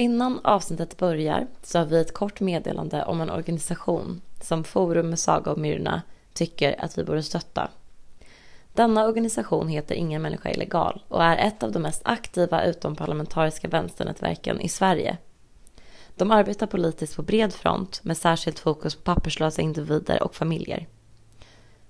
Innan 0.00 0.40
avsnittet 0.44 0.96
börjar 0.96 1.46
så 1.62 1.78
har 1.78 1.86
vi 1.86 2.00
ett 2.00 2.14
kort 2.14 2.40
meddelande 2.40 3.04
om 3.04 3.20
en 3.20 3.30
organisation 3.30 4.20
som 4.42 4.64
Forum 4.64 5.10
med 5.10 5.18
Saga 5.18 5.50
och 5.50 5.58
Myrna 5.58 6.02
tycker 6.32 6.84
att 6.84 6.98
vi 6.98 7.04
borde 7.04 7.22
stötta. 7.22 7.70
Denna 8.72 9.06
organisation 9.06 9.68
heter 9.68 9.94
Ingen 9.94 10.22
människa 10.22 10.48
är 10.48 10.54
illegal 10.54 11.02
och 11.08 11.24
är 11.24 11.36
ett 11.36 11.62
av 11.62 11.72
de 11.72 11.82
mest 11.82 12.02
aktiva 12.04 12.64
utomparlamentariska 12.64 13.68
vänsternätverken 13.68 14.60
i 14.60 14.68
Sverige. 14.68 15.16
De 16.16 16.30
arbetar 16.30 16.66
politiskt 16.66 17.16
på 17.16 17.22
bred 17.22 17.52
front 17.52 18.00
med 18.04 18.16
särskilt 18.16 18.58
fokus 18.58 18.94
på 18.94 19.02
papperslösa 19.02 19.62
individer 19.62 20.22
och 20.22 20.34
familjer. 20.34 20.86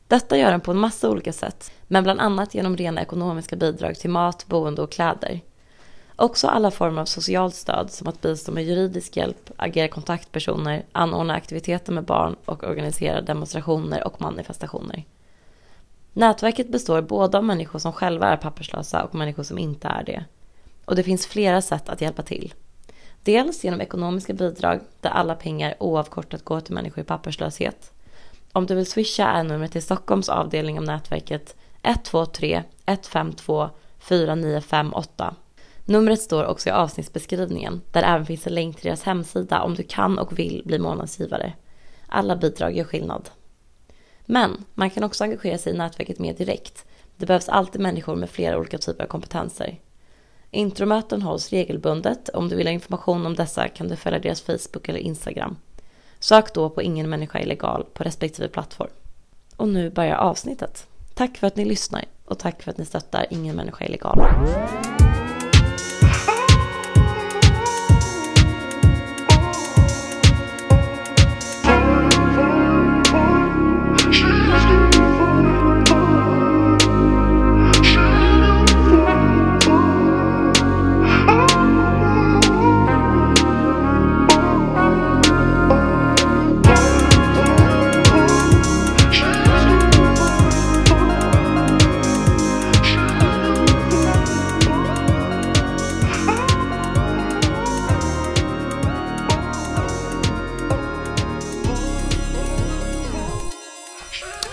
Detta 0.09 0.37
gör 0.39 0.51
de 0.53 0.61
på 0.61 0.71
en 0.71 0.79
massa 0.79 1.11
olika 1.11 1.33
sätt, 1.33 1.73
men 1.83 2.03
bland 2.03 2.21
annat 2.21 2.55
genom 2.55 2.77
rena 2.77 3.03
ekonomiska 3.03 3.57
bidrag 3.57 3.99
till 3.99 4.11
mat, 4.11 4.47
boende 4.47 4.83
och 4.83 4.93
kläder. 4.93 5.41
Också 6.21 6.49
alla 6.49 6.71
former 6.71 7.03
av 7.03 7.07
socialt 7.07 7.55
stöd 7.55 7.91
som 7.91 8.09
att 8.09 8.21
bistå 8.21 8.53
med 8.53 8.65
juridisk 8.65 9.17
hjälp, 9.17 9.51
agera 9.57 9.89
kontaktpersoner, 9.89 10.85
anordna 10.93 11.35
aktiviteter 11.35 11.93
med 11.93 12.05
barn 12.05 12.37
och 12.45 12.65
organisera 12.65 13.21
demonstrationer 13.21 14.07
och 14.07 14.21
manifestationer. 14.21 15.05
Nätverket 16.13 16.73
består 16.73 17.03
både 17.03 17.39
av 17.39 17.45
människor 17.45 17.79
som 17.79 17.93
själva 17.93 18.29
är 18.29 18.37
papperslösa 18.37 19.05
och 19.05 19.15
människor 19.15 19.43
som 19.43 19.59
inte 19.59 19.89
är 19.89 20.05
det. 20.05 20.25
Och 20.85 20.97
det 20.97 21.03
finns 21.03 21.27
flera 21.27 21.63
sätt 21.63 21.89
att 21.89 22.01
hjälpa 22.01 22.23
till. 22.23 22.55
Dels 23.23 23.65
genom 23.65 23.81
ekonomiska 23.81 24.33
bidrag 24.33 24.81
där 25.01 25.11
alla 25.11 25.35
pengar 25.35 25.75
oavkortat 25.81 26.45
går 26.45 26.61
till 26.61 26.75
människor 26.75 27.01
i 27.01 27.07
papperslöshet. 27.07 27.93
Om 28.53 28.67
du 28.67 28.75
vill 28.75 28.91
swisha 28.91 29.27
är 29.27 29.45
numret 29.45 29.73
till 29.73 29.83
Stockholms 29.83 30.29
avdelning 30.29 30.79
av 30.79 30.85
nätverket 30.85 31.57
123 31.83 32.63
152 32.87 33.69
4958. 33.99 35.35
Numret 35.91 36.21
står 36.21 36.45
också 36.45 36.69
i 36.69 36.73
avsnittsbeskrivningen 36.73 37.81
där 37.93 38.03
även 38.03 38.27
finns 38.27 38.47
en 38.47 38.55
länk 38.55 38.77
till 38.77 38.85
deras 38.85 39.03
hemsida 39.03 39.63
om 39.63 39.75
du 39.75 39.83
kan 39.83 40.19
och 40.19 40.39
vill 40.39 40.63
bli 40.65 40.79
månadsgivare. 40.79 41.53
Alla 42.09 42.37
bidrag 42.37 42.77
gör 42.77 42.85
skillnad. 42.85 43.31
Men 44.27 44.65
man 44.75 44.91
kan 44.91 45.05
också 45.05 45.25
engagera 45.25 45.59
sig 45.59 45.73
i 45.73 45.77
nätverket 45.77 46.19
mer 46.19 46.35
direkt. 46.35 46.85
Det 47.17 47.27
behövs 47.27 47.49
alltid 47.49 47.81
människor 47.81 48.17
med 48.17 48.31
flera 48.31 48.59
olika 48.59 48.79
typer 48.79 49.05
av 49.05 49.09
kompetenser. 49.09 49.81
Intromöten 50.51 51.23
hålls 51.23 51.51
regelbundet. 51.51 52.29
Om 52.29 52.49
du 52.49 52.57
vill 52.57 52.67
ha 52.67 52.73
information 52.73 53.27
om 53.27 53.35
dessa 53.35 53.69
kan 53.69 53.89
du 53.89 53.97
följa 53.97 54.19
deras 54.19 54.41
Facebook 54.41 54.89
eller 54.89 55.01
Instagram. 55.01 55.57
Sök 56.19 56.55
då 56.55 56.71
på 56.71 56.83
Ingen 56.83 57.11
människa 57.11 57.39
är 57.39 57.43
illegal 57.43 57.85
på 57.95 58.05
respektive 58.05 58.49
plattform. 58.49 58.91
Och 59.57 59.69
nu 59.69 59.91
börjar 59.91 60.17
avsnittet. 60.17 60.87
Tack 61.15 61.37
för 61.37 61.47
att 61.47 61.57
ni 61.57 61.65
lyssnar 61.65 62.05
och 62.25 62.39
tack 62.39 62.63
för 62.63 62.71
att 62.71 62.79
ni 62.79 62.85
stöttar 62.85 63.27
Ingen 63.31 63.57
människa 63.57 63.85
är 63.85 63.89
illegal. 63.89 64.19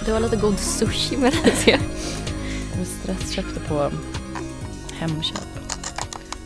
Det 0.05 0.11
var 0.11 0.19
lite 0.19 0.35
god 0.35 0.59
sushi 0.59 1.17
med 1.17 1.33
det 1.43 1.51
ser 1.51 1.71
jag. 1.71 1.79
Jag 2.77 2.87
stressköpte 2.87 3.59
på 3.59 3.91
Hemköp. 4.93 5.39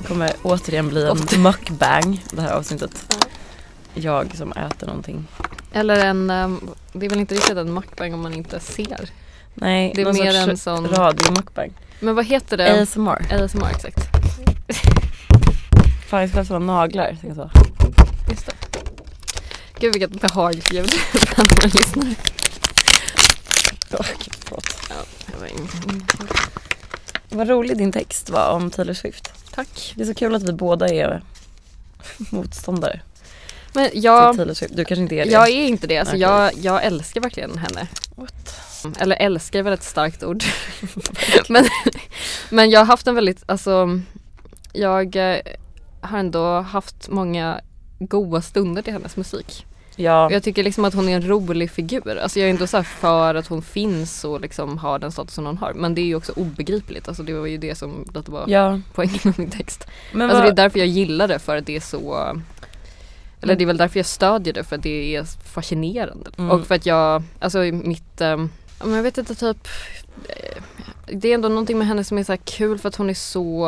Det 0.01 0.07
kommer 0.07 0.31
återigen 0.43 0.87
bli 0.89 1.07
en 1.07 1.41
mukbang 1.41 2.23
det 2.31 2.41
här 2.41 2.51
avsnittet. 2.53 3.15
Jag 3.93 4.35
som 4.37 4.51
äter 4.51 4.87
någonting. 4.87 5.27
Eller 5.73 6.05
en, 6.05 6.29
ehm, 6.29 6.69
det 6.93 7.05
är 7.05 7.09
väl 7.09 7.19
inte 7.19 7.35
riktigt 7.35 7.57
en 7.57 7.73
mukbang 7.73 8.13
om 8.13 8.19
man 8.21 8.33
inte 8.33 8.59
ser. 8.59 9.09
Nej, 9.53 9.91
Det 9.95 10.01
är 10.01 10.05
någon 10.05 10.15
mer 10.15 10.31
sorts 10.31 10.47
en 10.49 10.57
sån- 10.57 10.87
radiomukbang. 10.87 11.73
Men 11.99 12.15
vad 12.15 12.25
heter 12.25 12.57
det? 12.57 12.81
ASMR. 12.81 13.25
ASMR 13.43 13.69
exakt. 13.75 13.99
Fan 16.07 16.19
jag 16.21 16.29
skulle 16.29 16.39
ha 16.41 16.45
såna 16.45 16.73
naglar. 16.73 17.17
så. 17.35 17.49
Just 18.29 18.45
det. 18.45 18.53
Gud 19.79 19.93
vilket 19.93 20.21
behagligt 20.21 20.73
ljud 20.73 20.91
bland 21.35 21.51
våra 21.51 21.67
lyssnare. 21.73 22.15
Gud, 23.97 24.35
förlåt. 24.45 24.65
Ja, 24.89 24.95
det 25.25 25.39
var 25.39 25.47
ingenting. 25.47 26.07
Vad 27.29 27.49
rolig 27.49 27.77
din 27.77 27.91
text 27.91 28.29
var 28.29 28.49
om 28.49 28.71
Taylor 28.71 28.93
Swift. 28.93 29.33
Tack. 29.51 29.93
Det 29.95 30.01
är 30.01 30.05
så 30.05 30.13
kul 30.13 30.35
att 30.35 30.43
vi 30.43 30.53
båda 30.53 30.87
är 30.87 31.21
motståndare 32.31 33.01
Men 33.73 33.89
till 33.89 34.03
jag, 34.03 34.35
Taylor 34.37 34.53
Swift. 34.53 34.75
Du 34.75 34.85
kanske 34.85 35.01
inte 35.01 35.15
är 35.15 35.25
det? 35.25 35.31
jag 35.31 35.49
är 35.49 35.67
inte 35.67 35.87
det. 35.87 35.97
Alltså 35.97 36.15
Okej. 36.15 36.21
jag, 36.21 36.53
jag 36.53 36.83
älskar 36.83 37.21
verkligen 37.21 37.57
henne. 37.57 37.87
What? 38.15 38.59
Eller 38.99 39.15
älskar 39.15 39.59
är 39.59 39.63
väl 39.63 39.73
ett 39.73 39.83
starkt 39.83 40.23
ord. 40.23 40.43
men, 41.49 41.65
men 42.49 42.69
jag 42.69 42.79
har 42.79 42.85
haft 42.85 43.07
en 43.07 43.15
väldigt, 43.15 43.43
alltså 43.45 43.99
jag 44.73 45.15
eh, 45.15 45.37
har 46.01 46.17
ändå 46.17 46.61
haft 46.61 47.09
många 47.09 47.61
goda 47.99 48.41
stunder 48.41 48.81
till 48.81 48.93
hennes 48.93 49.17
musik. 49.17 49.65
Ja, 49.95 50.25
Och 50.25 50.31
jag 50.31 50.43
tycker 50.43 50.63
liksom 50.63 50.85
att 50.85 50.93
hon 50.93 51.09
är 51.09 51.15
en 51.15 51.27
rolig 51.27 51.71
figur. 51.71 52.17
Alltså 52.17 52.39
jag 52.39 52.47
är 52.49 52.53
ändå 52.53 52.67
så 52.67 52.83
för 52.83 53.35
att 53.35 53.47
hon 53.47 53.61
finns 53.61 54.23
och 54.23 54.41
liksom 54.41 54.77
har 54.77 54.99
den 54.99 55.11
statusen 55.11 55.45
hon 55.45 55.57
har. 55.57 55.73
Men 55.73 55.95
det 55.95 56.01
är 56.01 56.05
ju 56.05 56.15
också 56.15 56.33
obegripligt. 56.35 57.07
Alltså 57.07 57.23
det 57.23 57.33
var 57.33 57.47
ju 57.47 57.57
det 57.57 57.75
som 57.75 58.05
det 58.13 58.29
var 58.29 58.43
ja. 58.47 58.79
poängen 58.93 59.19
med 59.23 59.39
min 59.39 59.49
text. 59.49 59.87
Men 60.13 60.29
Alltså 60.29 60.43
det 60.43 60.49
är 60.49 60.55
därför 60.55 60.79
jag 60.79 60.87
gillar 60.87 61.27
det 61.27 61.39
för 61.39 61.57
att 61.57 61.65
det 61.65 61.75
är 61.75 61.79
så 61.79 62.13
Eller 62.13 63.53
Mm. 63.53 63.57
det 63.57 63.63
är 63.63 63.65
väl 63.65 63.77
därför 63.77 63.99
jag 63.99 64.05
stödjer 64.05 64.53
det 64.53 64.63
för 64.63 64.75
att 64.75 64.83
det 64.83 65.15
är 65.15 65.23
fascinerande. 65.53 66.29
Mm. 66.37 66.51
Och 66.51 66.67
för 66.67 66.75
att 66.75 66.85
jag, 66.85 67.23
alltså 67.39 67.59
mitt, 67.59 68.19
men 68.19 68.93
jag 68.93 69.03
vet 69.03 69.17
inte 69.17 69.35
typ 69.35 69.67
eh, 70.27 70.61
Det 71.05 71.29
är 71.29 71.33
ändå 71.33 71.49
någonting 71.49 71.77
med 71.77 71.87
henne 71.87 72.03
som 72.03 72.17
är 72.17 72.23
så 72.23 72.31
här 72.31 72.39
kul 72.45 72.79
för 72.79 72.89
att 72.89 72.95
hon 72.95 73.09
är 73.09 73.13
så 73.13 73.65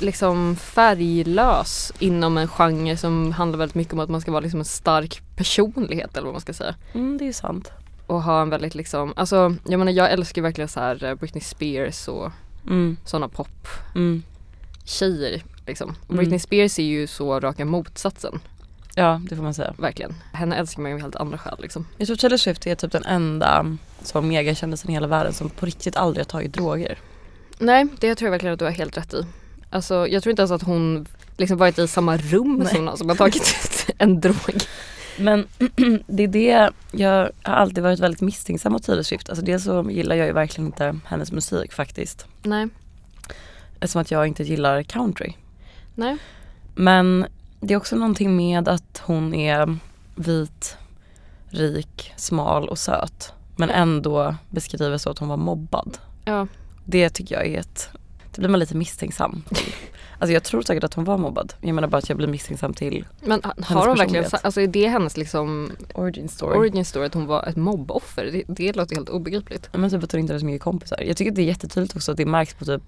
liksom 0.00 0.56
färglös 0.56 1.92
inom 1.98 2.38
en 2.38 2.48
genre 2.48 2.96
som 2.96 3.32
handlar 3.32 3.58
väldigt 3.58 3.74
mycket 3.74 3.92
om 3.92 4.00
att 4.00 4.08
man 4.10 4.20
ska 4.20 4.30
vara 4.30 4.40
liksom 4.40 4.60
en 4.60 4.64
stark 4.64 5.22
personlighet 5.36 6.16
eller 6.16 6.24
vad 6.24 6.34
man 6.34 6.40
ska 6.40 6.52
säga. 6.52 6.74
mm, 6.94 7.18
det 7.18 7.24
är 7.24 7.26
ju 7.26 7.32
sant. 7.32 7.70
Och 8.06 8.22
ha 8.22 8.42
en 8.42 8.50
väldigt 8.50 8.74
liksom, 8.74 9.12
alltså 9.16 9.54
jag 9.68 9.78
menar 9.78 9.92
jag 9.92 10.12
älskar 10.12 10.42
verkligen 10.42 10.68
så 10.68 10.80
här 10.80 11.04
eh, 11.04 11.14
Britney 11.14 11.42
Spears 11.42 12.08
och 12.08 12.32
Mm, 12.66 12.96
sådana 13.04 13.28
pop 13.28 13.68
mm. 13.94 14.22
tjejer 14.84 15.42
liksom. 15.66 15.88
Mm. 16.08 16.16
Britney 16.16 16.38
Spears 16.38 16.78
är 16.78 16.82
ju 16.82 17.06
så 17.06 17.40
raka 17.40 17.64
motsatsen, 17.64 18.40
Ja, 18.94 19.20
det 19.28 19.36
får 19.36 19.42
man 19.42 19.54
säga. 19.54 19.74
verkligen. 19.78 20.14
Henne 20.32 20.56
älskar 20.56 20.82
man 20.82 20.90
ju 20.90 20.94
av 20.96 21.00
helt 21.02 21.16
andra 21.16 21.38
skäl 21.38 21.56
liksom. 21.58 21.86
Jag 21.96 22.06
tror 22.06 22.16
Taylor 22.16 22.36
Swift 22.36 22.66
är 22.66 22.74
typ 22.74 22.92
den 22.92 23.04
enda 23.04 23.76
som 24.02 24.28
megakändisen 24.28 24.90
i 24.90 24.92
hela 24.94 25.06
världen 25.06 25.32
som 25.32 25.50
på 25.50 25.66
riktigt 25.66 25.96
aldrig 25.96 26.24
har 26.26 26.28
tagit 26.30 26.52
droger. 26.54 26.98
Nej, 27.58 27.86
det 28.00 28.14
tror 28.14 28.26
jag 28.26 28.30
verkligen 28.30 28.52
att 28.52 28.58
du 28.58 28.64
har 28.64 28.72
helt 28.72 28.96
rätt 28.96 29.14
i. 29.14 29.26
Alltså 29.70 30.08
jag 30.08 30.22
tror 30.22 30.30
inte 30.30 30.42
ens 30.42 30.52
att 30.52 30.62
hon 30.62 31.06
liksom 31.36 31.58
varit 31.58 31.78
i 31.78 31.88
samma 31.88 32.16
rum 32.16 32.56
Nej. 32.64 32.74
som 32.74 32.84
någon 32.84 32.98
som 32.98 33.08
har 33.08 33.16
tagit 33.16 33.54
en 33.98 34.20
drog. 34.20 34.54
Men 35.18 35.46
det 36.06 36.22
är 36.22 36.28
det, 36.28 36.70
jag 36.92 37.30
har 37.42 37.54
alltid 37.54 37.82
varit 37.82 37.98
väldigt 38.00 38.20
misstänksam 38.20 38.72
mot 38.72 38.82
Taylor 38.82 39.02
Swift. 39.02 39.28
Alltså 39.28 39.44
dels 39.44 39.64
så 39.64 39.90
gillar 39.90 40.16
jag 40.16 40.26
ju 40.26 40.32
verkligen 40.32 40.66
inte 40.66 40.98
hennes 41.04 41.32
musik 41.32 41.72
faktiskt. 41.72 42.26
Nej, 42.42 42.68
Eftersom 43.80 44.02
att 44.02 44.10
jag 44.10 44.26
inte 44.26 44.42
gillar 44.42 44.82
country. 44.82 45.32
nej. 45.94 46.16
Men 46.74 47.26
det 47.60 47.74
är 47.74 47.78
också 47.78 47.96
någonting 47.96 48.36
med 48.36 48.68
att 48.68 49.02
hon 49.04 49.34
är 49.34 49.76
vit, 50.14 50.76
rik, 51.48 52.12
smal 52.16 52.68
och 52.68 52.78
söt. 52.78 53.32
Men 53.56 53.70
ändå 53.70 54.34
beskriver 54.50 54.98
så 54.98 55.10
att 55.10 55.18
hon 55.18 55.28
var 55.28 55.36
mobbad. 55.36 55.98
Ja, 56.24 56.46
Det 56.84 57.10
tycker 57.10 57.34
jag 57.34 57.46
är 57.46 57.60
ett, 57.60 57.88
det 58.38 58.40
blir 58.40 58.48
man 58.48 58.60
lite 58.60 58.76
misstänksam 58.76 59.42
till. 59.54 59.72
Alltså 60.18 60.32
jag 60.32 60.44
tror 60.44 60.62
säkert 60.62 60.84
att 60.84 60.94
hon 60.94 61.04
var 61.04 61.18
mobbad. 61.18 61.54
Jag 61.60 61.74
menar 61.74 61.88
bara 61.88 61.96
att 61.98 62.08
jag 62.08 62.16
blir 62.18 62.26
misstänksam 62.28 62.74
till 62.74 63.06
men 63.20 63.40
ha- 63.44 63.54
har 63.62 63.86
hon 63.86 63.98
verkligen, 63.98 64.24
alltså 64.42 64.60
är 64.60 64.66
det 64.66 64.88
hennes 64.88 65.16
liksom 65.16 65.70
origin 65.94 66.28
story. 66.28 66.58
origin 66.58 66.84
story 66.84 67.06
att 67.06 67.14
hon 67.14 67.26
var 67.26 67.46
ett 67.48 67.56
mobboffer? 67.56 68.24
Det, 68.32 68.42
det 68.48 68.76
låter 68.76 68.96
helt 68.96 69.08
obegripligt. 69.08 69.68
Men 69.72 69.90
typ 69.90 70.04
att 70.04 70.12
hon 70.12 70.20
inte 70.20 70.32
hade 70.32 70.40
så 70.40 70.46
mycket 70.46 70.62
kompisar. 70.62 71.00
Jag 71.06 71.16
tycker 71.16 71.30
att 71.30 71.36
det 71.36 71.42
är 71.42 71.46
jättetydligt 71.46 71.96
också 71.96 72.10
att 72.12 72.16
det 72.16 72.26
märks 72.26 72.54
på 72.54 72.64
typ 72.64 72.82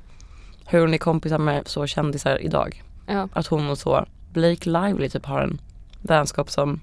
hur 0.67 0.81
hon 0.81 0.95
är 0.95 0.99
kompisar 0.99 1.39
med 1.39 1.69
så 1.69 1.87
kändisar 1.87 2.43
idag. 2.43 2.83
Ja, 3.07 3.29
Att 3.33 3.47
hon 3.47 3.71
och 3.71 3.79
så, 3.79 4.07
Blake 4.33 4.71
Lively 4.71 5.09
typ 5.09 5.27
har 5.27 5.41
en 5.41 5.61
vänskap 6.03 6.51
som 6.51 6.81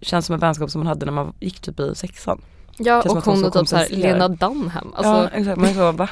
känns 0.00 0.26
som 0.26 0.34
en 0.34 0.40
vänskap 0.40 0.70
som 0.70 0.78
man 0.80 0.86
hade 0.86 1.06
när 1.06 1.12
man 1.12 1.32
gick 1.40 1.60
typ 1.60 1.80
i 1.80 1.94
sexan. 1.94 2.40
ja 2.78 3.02
och 3.02 3.10
hon 3.10 3.22
hon 3.36 3.44
och 3.44 3.52
typ 3.52 3.68
så 3.68 3.76
här. 3.76 3.88
Lena 3.90 4.28
Dunham. 4.28 4.92
Alltså, 4.94 5.12
ja 5.12 5.28
exakt, 5.28 5.56
man 5.60 5.68
är 5.68 5.74
så 5.74 5.92
va? 5.92 6.08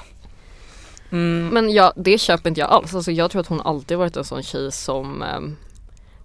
Mm, 1.13 1.49
Men 1.49 1.71
ja, 1.71 1.93
det 1.97 2.19
köper 2.19 2.49
inte 2.49 2.61
jag 2.61 2.71
alls. 2.71 2.95
Alltså 2.95 3.13
jag 3.13 3.31
tror 3.31 3.41
att 3.41 3.47
hon 3.47 3.61
alltid 3.61 3.99
varit 3.99 4.17
en 4.17 4.25
sån 4.25 4.43
tjej 4.43 4.73
som 4.73 5.23
ehm, 5.23 5.57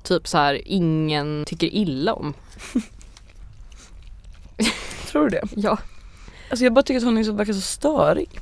typ 0.04 0.28
så 0.28 0.38
här 0.38 0.62
ingen 0.66 1.44
tycker 1.48 1.68
illa 1.68 2.14
om. 2.14 2.34
Tror 5.12 5.24
du 5.24 5.30
det? 5.30 5.48
Ja. 5.56 5.78
Alltså 6.50 6.64
jag 6.64 6.74
bara 6.74 6.84
tycker 6.84 6.98
att 6.98 7.04
hon 7.04 7.18
är 7.18 7.24
så, 7.24 7.32
verkar 7.32 7.54
så 7.54 7.62
störig. 7.62 8.40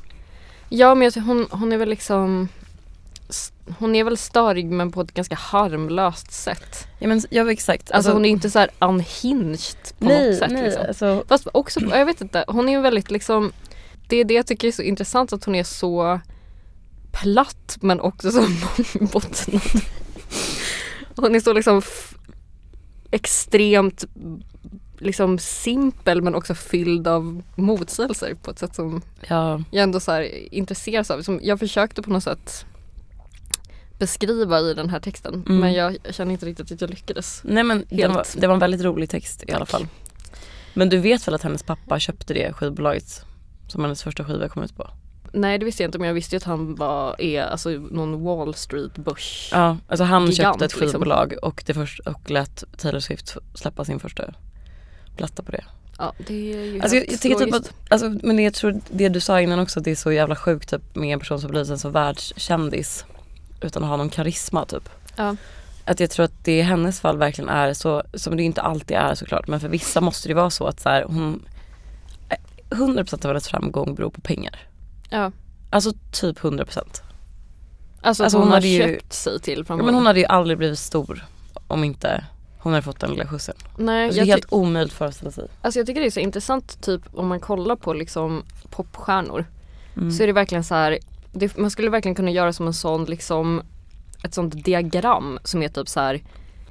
Ja 0.70 0.96
men 0.96 1.12
jag, 1.16 1.22
hon, 1.22 1.48
hon 1.52 1.74
är 1.74 1.78
väl 1.78 1.90
liksom 1.90 2.48
hon 3.80 3.96
är 3.96 4.04
väl 4.04 4.18
störig 4.18 4.66
men 4.66 4.92
på 4.92 5.02
ett 5.02 5.14
ganska 5.14 5.36
harmlöst 5.36 6.32
sätt. 6.32 6.88
Ja 7.00 7.08
men 7.08 7.22
ja 7.30 7.52
exakt. 7.52 7.92
Alltså, 7.92 8.12
hon 8.12 8.26
är 8.26 8.30
inte 8.30 8.50
så 8.50 8.60
här 8.60 8.70
unhinged 8.80 9.78
på 10.00 10.06
nej, 10.06 10.30
något 10.30 10.38
sätt. 10.40 10.52
nej, 10.52 10.64
liksom. 10.64 10.86
alltså, 10.88 11.24
Fast 11.28 11.48
också, 11.54 11.80
jag 11.80 12.06
vet 12.06 12.22
inte, 12.22 12.46
hon 12.48 12.70
är 12.70 12.82
väldigt 12.82 13.12
liksom 13.12 13.52
Det 14.08 14.18
är 14.18 14.26
det 14.26 14.34
jag 14.34 14.48
tycker 14.48 14.68
är 14.68 14.72
så 14.72 14.82
intressant 14.82 15.34
att 15.34 15.44
hon 15.44 15.56
är 15.56 15.64
så 15.64 16.20
platt 17.22 17.78
men 17.82 18.00
också 18.00 18.32
så 18.32 18.42
mångbottnad. 18.42 19.62
Hon 21.16 21.36
är 21.36 21.40
så 21.40 21.54
liksom 21.54 21.82
extremt 23.12 24.06
liksom 25.00 25.40
simpel 25.40 26.22
men 26.22 26.36
också 26.36 26.56
fylld 26.56 27.08
av 27.08 27.42
motsägelser 27.56 28.34
på 28.34 28.52
ett 28.52 28.60
sätt 28.60 28.76
som 28.76 29.02
ja. 29.28 29.64
jag 29.72 29.84
ändå 29.84 30.00
så 30.00 30.12
här 30.12 30.54
intresseras 30.54 31.12
av. 31.12 31.22
Som 31.22 31.40
jag 31.44 31.60
försökte 31.60 32.02
på 32.02 32.10
något 32.10 32.24
sätt 32.24 32.66
beskriva 34.00 34.60
i 34.60 34.74
den 34.74 34.90
här 34.90 35.00
texten 35.00 35.34
Mm. 35.34 35.60
men 35.60 35.74
jag 35.74 35.98
känner 36.10 36.32
inte 36.32 36.46
riktigt 36.46 36.72
att 36.72 36.82
jag 36.82 36.90
lyckades. 36.90 37.42
Nej 37.44 37.64
men 37.64 37.86
det 37.90 38.08
var, 38.08 38.26
det 38.36 38.48
var 38.48 38.54
en 38.54 38.60
väldigt 38.60 38.82
rolig 38.82 39.10
text 39.10 39.44
i 39.48 39.52
alla 39.52 39.66
fall. 39.66 39.88
Men 40.74 40.90
du 40.90 40.98
vet 40.98 41.28
väl 41.28 41.36
att 41.36 41.44
hennes 41.44 41.64
pappa 41.64 42.00
köpte 42.00 42.34
det 42.34 42.54
skivbolaget 42.54 43.26
som 43.68 43.84
hennes 43.84 44.04
första 44.04 44.24
skiva 44.24 44.50
kom 44.50 44.64
ut 44.64 44.76
på? 44.76 44.90
Nej 45.36 45.58
det 45.58 45.66
visste 45.66 45.84
jag 45.84 45.88
inte 45.88 46.00
men 46.00 46.08
jag 46.08 46.14
visste 46.14 46.36
ju 46.36 46.38
att 46.38 46.44
han 46.44 46.76
var, 46.76 47.22
är 47.22 47.44
alltså 47.44 47.70
någon 47.70 48.24
Wall 48.24 48.54
Street 48.54 48.98
börs. 48.98 49.50
Ja, 49.52 49.78
alltså 49.88 50.04
han 50.04 50.22
Gigant, 50.22 50.38
köpte 50.38 50.66
ett 50.66 50.72
liksom. 50.82 50.92
skivbolag 50.92 51.36
och, 51.42 51.64
det 51.66 51.74
först, 51.74 52.00
och 52.00 52.30
lät 52.30 52.64
Taylor 52.78 53.00
Swift 53.00 53.38
släppa 53.54 53.86
sin 53.86 54.00
första 54.00 54.24
platta 55.18 55.44
på 55.44 55.52
det. 55.52 55.64
Ja 55.98 56.14
det 56.28 56.54
är 56.54 56.66
ju 56.66 56.82
Alltså 56.82 56.96
jag, 56.96 57.12
jag 57.12 57.22
tycker 57.22 57.46
typ 57.46 57.54
att, 57.54 57.74
alltså, 57.90 58.10
men 58.24 58.40
jag 58.40 58.54
tror 58.54 58.82
det 58.90 59.10
du 59.10 59.20
sa 59.20 59.42
innan 59.42 59.60
också 59.60 59.80
att 59.80 59.86
det 59.86 59.92
är 59.92 59.96
så 59.96 60.12
jävla 60.12 60.36
sjukt 60.36 60.70
typ 60.70 60.96
med 60.96 61.14
en 61.14 61.20
person 61.20 61.42
som 61.42 61.52
blivit 61.52 61.70
en 61.70 61.80
så 61.80 61.90
världskändis 61.90 63.06
utan 63.62 63.84
att 63.84 63.90
ha 63.90 63.98
någon 63.98 64.10
karisma 64.10 64.66
typ. 64.66 64.90
Ja. 65.16 65.36
Att 65.86 66.00
jag 66.00 66.10
tror 66.10 66.24
att 66.24 66.44
det 66.44 66.60
i 66.60 66.62
hennes 66.62 67.02
fall 67.02 67.18
verkligen 67.18 67.50
är 67.50 67.74
så, 67.74 68.04
som 68.14 68.38
det 68.38 68.44
inte 68.44 68.62
alltid 68.62 68.98
är 68.98 69.16
såklart, 69.16 69.48
men 69.48 69.60
för 69.60 69.68
vissa 69.68 70.02
måste 70.02 70.28
det 70.28 70.34
vara 70.34 70.50
så 70.50 70.68
att 70.68 70.80
så 70.80 70.90
här, 70.90 71.04
hon 71.04 71.46
100% 72.70 73.14
av 73.14 73.32
hennes 73.32 73.48
framgång 73.48 73.96
beror 73.96 74.10
på 74.10 74.22
pengar. 74.22 74.60
Ja. 75.10 75.32
Alltså 75.70 75.92
typ 76.12 76.40
100%. 76.40 77.02
Alltså, 78.02 78.24
Alltså, 78.24 78.38
hon, 78.38 78.44
hon 78.44 78.48
har 78.52 78.56
hade 78.58 78.68
ju- 78.68 78.80
köpt 78.84 79.14
sig 79.14 79.40
till 79.40 79.58
Ja, 79.60 79.64
framgång. 79.66 79.86
men 79.86 79.96
hon 79.96 80.06
hade 80.06 80.20
ju 80.20 80.26
aldrig 80.26 80.58
blivit 80.58 80.80
stor 80.80 81.26
om 81.68 81.84
inte 81.84 82.26
hon 82.60 82.74
hade 82.74 82.84
fått 82.84 83.00
den 83.00 83.12
lilla 83.12 83.28
skjutsen. 83.28 83.56
Nej, 83.78 84.06
Alltså, 84.06 84.22
det 84.22 84.28
är 84.28 84.32
helt 84.34 84.46
omöjligt 84.54 84.92
att 84.94 84.98
föreställa 84.98 85.32
sig. 85.32 85.48
alltså 85.62 85.80
jag 85.80 85.88
tycker 85.88 86.02
det 86.02 86.08
är 86.08 86.12
så 86.12 86.20
intressant 86.20 86.82
typ 86.82 87.02
om 87.14 87.28
man 87.28 87.40
kollar 87.40 87.76
på 87.76 87.94
liksom 87.94 88.44
popstjärnor 88.70 89.46
Mm. 89.98 90.12
så 90.12 90.24
är 90.24 90.28
det 90.28 90.34
verkligen 90.34 90.64
så 90.64 90.76
här, 90.76 91.00
det, 91.32 91.58
man 91.58 91.72
skulle 91.72 91.90
verkligen 91.90 92.16
kunna 92.16 92.32
göra 92.32 92.54
som 92.54 92.68
en 92.68 92.74
sån 92.74 93.06
liksom 93.06 93.62
ett 94.24 94.34
sånt 94.34 94.64
diagram 94.66 95.40
som 95.44 95.64
är 95.64 95.68
typ 95.70 95.90
så 95.90 96.00
här 96.00 96.22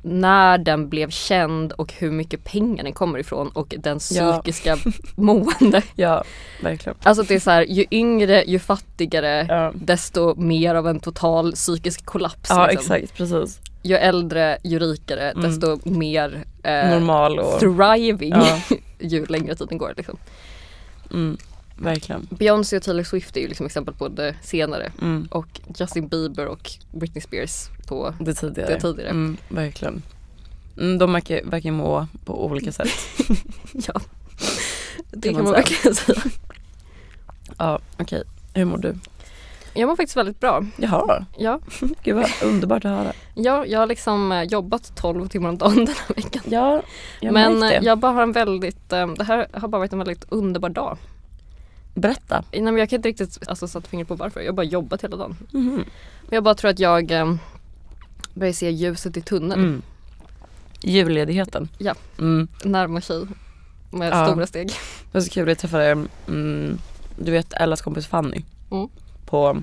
när 0.04 0.58
den 0.58 0.88
blev 0.88 1.10
känd 1.10 1.72
och 1.72 1.92
hur 1.92 2.10
mycket 2.10 2.44
pengar 2.44 2.84
den 2.84 2.92
kommer 2.92 3.18
ifrån 3.18 3.48
och 3.48 3.74
den 3.78 3.98
Ja. 4.10 4.32
psykiska 4.32 4.76
mående. 5.14 5.82
Ja, 5.94 6.24
verkligen. 6.62 6.96
Alltså 7.02 7.22
det 7.22 7.34
är 7.34 7.40
så 7.40 7.50
här, 7.50 7.62
ju 7.62 7.84
yngre 7.90 8.44
ju 8.46 8.58
fattigare 8.58 9.46
Ja, 9.48 9.72
desto 9.74 10.34
mer 10.34 10.74
av 10.74 10.88
en 10.88 11.00
total 11.00 11.52
psykisk 11.52 12.04
kollaps. 12.06 12.50
ja 12.50 12.66
liksom. 12.66 12.94
exakt, 12.94 13.16
precis. 13.16 13.60
Ju 13.82 13.96
äldre 13.96 14.58
ju 14.62 14.78
rikare 14.78 15.30
Mm. 15.30 15.42
desto 15.42 15.78
mer 15.90 16.44
eh, 16.62 16.90
Normal 16.90 17.38
och... 17.38 17.60
thriving 17.60 18.30
Ja, 18.34 18.58
ju 18.98 19.26
längre 19.26 19.54
tiden 19.54 19.78
går. 19.78 19.94
Liksom. 19.96 20.16
mm, 21.10 21.36
verkligen. 21.76 22.26
Beyoncé 22.30 22.76
och 22.76 22.82
Taylor 22.82 23.02
Swift 23.04 23.36
är 23.36 23.40
ju 23.40 23.48
liksom 23.48 23.66
exempel 23.66 23.94
på 23.94 24.08
det 24.08 24.34
senare 24.42 24.92
Mm. 25.02 25.28
och 25.30 25.60
Justin 25.78 26.08
Bieber 26.08 26.46
och 26.46 26.70
Britney 26.92 27.22
Spears 27.22 27.68
på 27.88 28.14
Det 28.20 28.34
tidigare. 28.34 28.74
det 28.74 28.80
tidigare. 28.80 29.10
Mm, 29.10 29.36
verkligen. 29.48 30.02
Mm, 30.78 30.98
de 30.98 31.12
verkar, 31.12 31.40
verkar 31.44 31.70
må 31.70 32.06
på 32.24 32.44
olika 32.46 32.72
sätt. 32.72 32.88
Ja. 33.72 34.00
Det 35.10 35.28
Kan 35.28 35.34
kan 35.34 35.44
man 35.44 35.52
verkligen 35.52 35.94
säga. 35.94 36.22
Ja, 37.58 37.78
okej. 37.98 38.22
Hur 38.54 38.64
mår 38.64 38.78
du? 38.78 38.94
Jag 39.74 39.86
mår 39.88 39.96
faktiskt 39.96 40.16
väldigt 40.16 40.40
bra. 40.40 40.66
Jaha, 40.76 41.24
Ja, 41.38 41.60
gud 42.02 42.16
vad 42.16 42.30
underbart 42.44 42.84
att 42.84 42.90
höra. 42.90 43.12
ja 43.34 43.66
jag 43.66 43.78
har 43.80 43.86
liksom 43.86 44.32
eh, 44.32 44.42
jobbat 44.42 44.92
12 44.96 45.28
timmar 45.28 45.48
om 45.48 45.58
dagen 45.58 45.76
den 45.76 45.86
här 46.08 46.14
veckan. 46.16 46.42
Ja, 46.46 46.82
jag 47.20 47.32
Men 47.34 47.62
eh, 47.62 47.68
det. 47.68 47.80
jag 47.82 47.98
bara 47.98 48.12
har 48.12 48.22
en 48.22 48.32
väldigt, 48.32 48.92
eh, 48.92 49.06
det 49.06 49.24
här 49.24 49.46
har 49.52 49.68
bara 49.68 49.78
varit 49.78 49.92
en 49.92 49.98
väldigt 49.98 50.24
underbar 50.28 50.68
dag. 50.68 50.98
Berätta. 51.94 52.44
Nej, 52.52 52.62
men 52.62 52.76
jag 52.76 52.90
kan 52.90 52.96
inte 52.96 53.08
riktigt 53.08 53.48
alltså, 53.48 53.68
sätta 53.68 53.88
fingret 53.88 54.08
på 54.08 54.14
varför. 54.14 54.40
Jag 54.40 54.48
har 54.48 54.56
bara 54.56 54.66
jobbat 54.66 55.04
hela 55.04 55.16
dagen. 55.16 55.36
Mhm. 55.52 55.74
Men 56.22 56.34
jag 56.34 56.44
bara 56.44 56.54
tror 56.54 56.70
att 56.70 56.78
jag 56.78 57.10
eh, 57.10 57.34
börjar 58.34 58.52
se 58.52 58.70
ljuset 58.70 59.16
i 59.16 59.20
tunneln. 59.20 59.60
Mm. 59.64 59.82
Julledigheten. 60.82 61.68
Ja. 61.78 61.94
Mm. 62.18 62.48
Närmar 62.64 63.00
sig 63.00 63.26
med 63.90 64.12
Ja. 64.12 64.26
stora 64.26 64.46
steg. 64.46 64.66
Det 64.68 65.18
var 65.18 65.20
så 65.20 65.30
kul, 65.30 65.48
jag 65.48 65.58
träffade, 65.58 66.06
mm, 66.28 66.78
du 67.18 67.32
vet 67.32 67.52
Ellas 67.52 67.82
kompis 67.82 68.06
Fanny. 68.06 68.42
Mm. 68.70 68.88
På, 69.26 69.62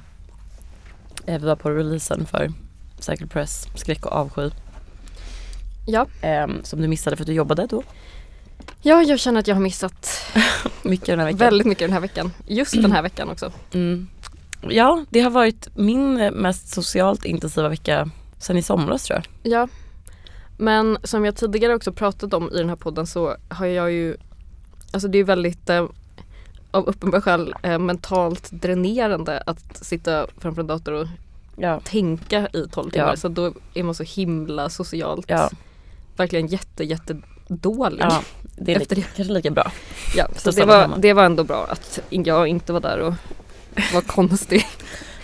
eh, 1.25 1.39
vi 1.39 1.45
var 1.45 1.55
på 1.55 1.69
releasen 1.69 2.25
för 2.25 2.51
Cycle 2.99 3.27
Press, 3.27 3.67
Skräck 3.75 4.05
och 4.05 4.11
avsky. 4.11 4.49
Ja. 5.87 6.07
Ehm, 6.21 6.63
som 6.63 6.81
du 6.81 6.87
missade 6.87 7.15
för 7.15 7.23
att 7.23 7.27
du 7.27 7.33
jobbade 7.33 7.65
då. 7.69 7.83
Ja, 8.81 9.01
jag 9.03 9.19
känner 9.19 9.39
att 9.39 9.47
jag 9.47 9.55
har 9.55 9.61
missat 9.61 10.09
Mycket 10.83 11.05
den 11.07 11.19
här 11.19 11.25
veckan. 11.25 11.37
väldigt 11.37 11.67
mycket 11.67 11.87
den 11.87 11.93
här 11.93 11.99
veckan. 11.99 12.31
Just 12.47 12.81
den 12.81 12.91
här 12.91 13.01
veckan 13.01 13.29
också. 13.29 13.51
Mm. 13.73 14.07
Ja, 14.69 15.05
det 15.09 15.19
har 15.21 15.29
varit 15.29 15.67
min 15.77 16.13
mest 16.15 16.67
socialt 16.73 17.25
intensiva 17.25 17.69
vecka 17.69 18.09
sen 18.37 18.57
i 18.57 18.63
somras 18.63 19.03
tror 19.03 19.19
jag. 19.43 19.51
Ja. 19.53 19.67
Men 20.57 20.97
som 21.03 21.25
jag 21.25 21.35
tidigare 21.35 21.75
också 21.75 21.91
pratat 21.93 22.33
om 22.33 22.51
i 22.53 22.57
den 22.57 22.69
här 22.69 22.75
podden 22.75 23.07
så 23.07 23.35
har 23.49 23.65
jag 23.65 23.91
ju 23.91 24.17
Alltså 24.93 25.07
det 25.07 25.17
är 25.17 25.23
väldigt 25.23 25.69
eh, 25.69 25.85
av 26.71 26.85
uppenbara 26.87 27.21
skäl 27.21 27.53
eh, 27.63 27.79
mentalt 27.79 28.51
dränerande 28.51 29.43
att 29.45 29.77
sitta 29.85 30.27
framför 30.37 30.61
en 30.61 30.67
dator 30.67 30.93
och 30.93 31.07
Ja. 31.57 31.79
tänka 31.83 32.47
i 32.53 32.67
12 32.71 32.91
timmar. 32.91 33.07
Ja. 33.07 33.15
Så 33.15 33.27
då 33.27 33.53
är 33.73 33.83
man 33.83 33.95
så 33.95 34.03
himla 34.03 34.69
socialt 34.69 35.25
Ja, 35.29 35.49
verkligen 36.17 36.47
jätte 36.47 36.83
jätte 36.83 37.17
dålig. 37.55 38.01
ja 38.03 38.21
det 38.55 38.75
är 38.75 38.79
Efter 38.81 38.95
li- 38.95 39.05
kanske 39.15 39.33
lika 39.33 39.51
bra. 39.51 39.71
Ja, 40.15 40.27
så 40.37 40.51
Så 40.51 40.59
det 40.59 40.65
var, 40.65 40.95
det 40.97 41.13
var 41.13 41.23
ändå 41.23 41.43
bra 41.43 41.65
att 41.69 41.99
jag 42.09 42.47
inte 42.47 42.73
var 42.73 42.79
där 42.79 42.99
och 42.99 43.13
var 43.93 44.01
konstig. 44.01 44.67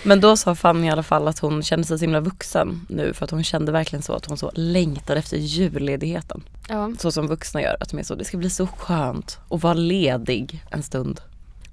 Men 0.03 0.21
då 0.21 0.37
sa 0.37 0.55
Fanny 0.55 0.87
i 0.87 0.89
alla 0.89 1.03
fall 1.03 1.27
att 1.27 1.39
hon 1.39 1.63
kände 1.63 1.85
sig 1.87 1.97
så 1.99 2.03
himla 2.03 2.19
vuxen 2.19 2.85
nu 2.89 3.13
för 3.13 3.25
att 3.25 3.31
hon 3.31 3.43
kände 3.43 3.71
verkligen 3.71 4.03
så 4.03 4.13
att 4.13 4.25
hon 4.25 4.37
så 4.37 4.51
längtade 4.55 5.19
efter 5.19 5.37
julledigheten. 5.37 6.43
Ja. 6.69 6.91
Så 6.99 7.11
som 7.11 7.27
vuxna 7.27 7.61
gör, 7.61 7.77
att 7.79 7.89
de 7.89 7.99
är 7.99 8.03
så, 8.03 8.15
det 8.15 8.25
ska 8.25 8.37
bli 8.37 8.49
så 8.49 8.67
skönt 8.67 9.39
att 9.49 9.63
vara 9.63 9.73
ledig 9.73 10.63
en 10.71 10.83
stund. 10.83 11.21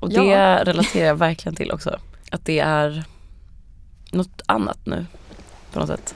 Och 0.00 0.08
det 0.10 0.24
Ja. 0.24 0.58
relaterar 0.64 1.06
jag 1.06 1.14
verkligen 1.14 1.56
till 1.56 1.70
också. 1.72 1.98
Att 2.30 2.44
det 2.44 2.58
är 2.58 3.04
något 4.10 4.42
annat 4.46 4.78
nu 4.86 5.06
på 5.72 5.78
något 5.80 5.88
sätt. 5.88 6.14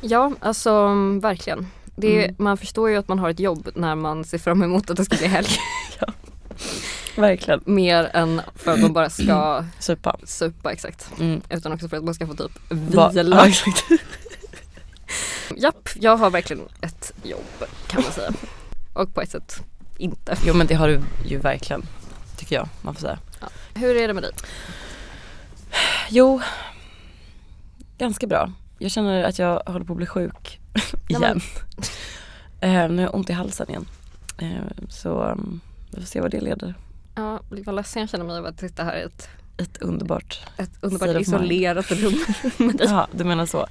Ja, 0.00 0.32
alltså 0.40 0.88
verkligen. 1.22 1.66
Det, 1.96 2.24
Mm. 2.24 2.36
Man 2.38 2.56
förstår 2.56 2.90
ju 2.90 2.96
att 2.96 3.08
man 3.08 3.18
har 3.18 3.30
ett 3.30 3.40
jobb 3.40 3.68
när 3.74 3.94
man 3.94 4.24
ser 4.24 4.38
fram 4.38 4.62
emot 4.62 4.90
att 4.90 4.96
det 4.96 5.04
ska 5.04 5.16
bli 5.16 5.26
helg. 5.26 5.48
Verkligen. 7.16 7.60
Mer 7.66 8.10
än 8.14 8.40
för 8.54 8.72
att 8.72 8.80
man 8.80 8.92
bara 8.92 9.10
ska 9.10 9.64
Supa. 9.78 10.16
supa 10.24 10.72
exakt. 10.72 11.10
Mm. 11.20 11.40
Utan 11.50 11.72
också 11.72 11.88
för 11.88 11.96
att 11.96 12.04
man 12.04 12.14
ska 12.14 12.26
få 12.26 12.34
typ 12.34 12.52
vila. 12.68 13.12
Ja, 13.14 13.46
exakt. 13.46 13.84
Japp, 15.56 15.88
jag 15.94 16.16
har 16.16 16.30
verkligen 16.30 16.62
ett 16.80 17.12
jobb 17.22 17.64
kan 17.86 18.02
man 18.02 18.12
säga. 18.12 18.30
Och 18.94 19.14
på 19.14 19.20
ett 19.20 19.30
sätt 19.30 19.62
inte. 19.98 20.36
Jo 20.46 20.54
men 20.54 20.66
det 20.66 20.74
har 20.74 20.88
du 20.88 21.00
ju 21.26 21.38
verkligen. 21.38 21.82
Tycker 22.36 22.56
jag 22.56 22.68
man 22.82 22.94
får 22.94 23.00
säga. 23.00 23.18
Hur 23.74 23.96
är 23.96 24.08
det 24.08 24.14
med 24.14 24.22
dig? 24.22 24.32
Jo, 26.10 26.40
ganska 27.98 28.26
bra. 28.26 28.52
Jag 28.78 28.90
känner 28.90 29.24
att 29.24 29.38
jag 29.38 29.62
håller 29.66 29.84
på 29.84 29.92
att 29.92 29.96
bli 29.96 30.06
sjuk 30.06 30.60
igen. 31.08 31.40
eh, 32.60 32.70
nu 32.88 32.96
har 32.96 33.02
jag 33.02 33.14
ont 33.14 33.30
i 33.30 33.32
halsen 33.32 33.68
igen. 33.70 33.86
Eh, 34.38 34.48
så 34.88 35.22
um, 35.24 35.60
vi 35.90 36.00
får 36.00 36.06
se 36.06 36.20
vad 36.20 36.30
det 36.30 36.40
leder. 36.40 36.74
Ja, 37.14 37.40
vad 37.48 37.74
ledsen 37.74 38.00
jag 38.00 38.10
känner 38.10 38.24
mig 38.24 38.38
av 38.38 38.46
att 38.46 38.60
sitta 38.60 38.84
här 38.84 38.96
i 38.98 39.02
ett, 39.02 39.28
Ett 39.56 39.76
underbart. 39.82 40.40
ett 40.56 40.70
underbart 40.80 41.20
isolerat 41.20 41.90
rum 41.92 42.14
med 42.66 42.76
dig. 42.76 42.86
Ja, 42.90 43.06
du 43.12 43.24
menar 43.24 43.46
så. 43.46 43.66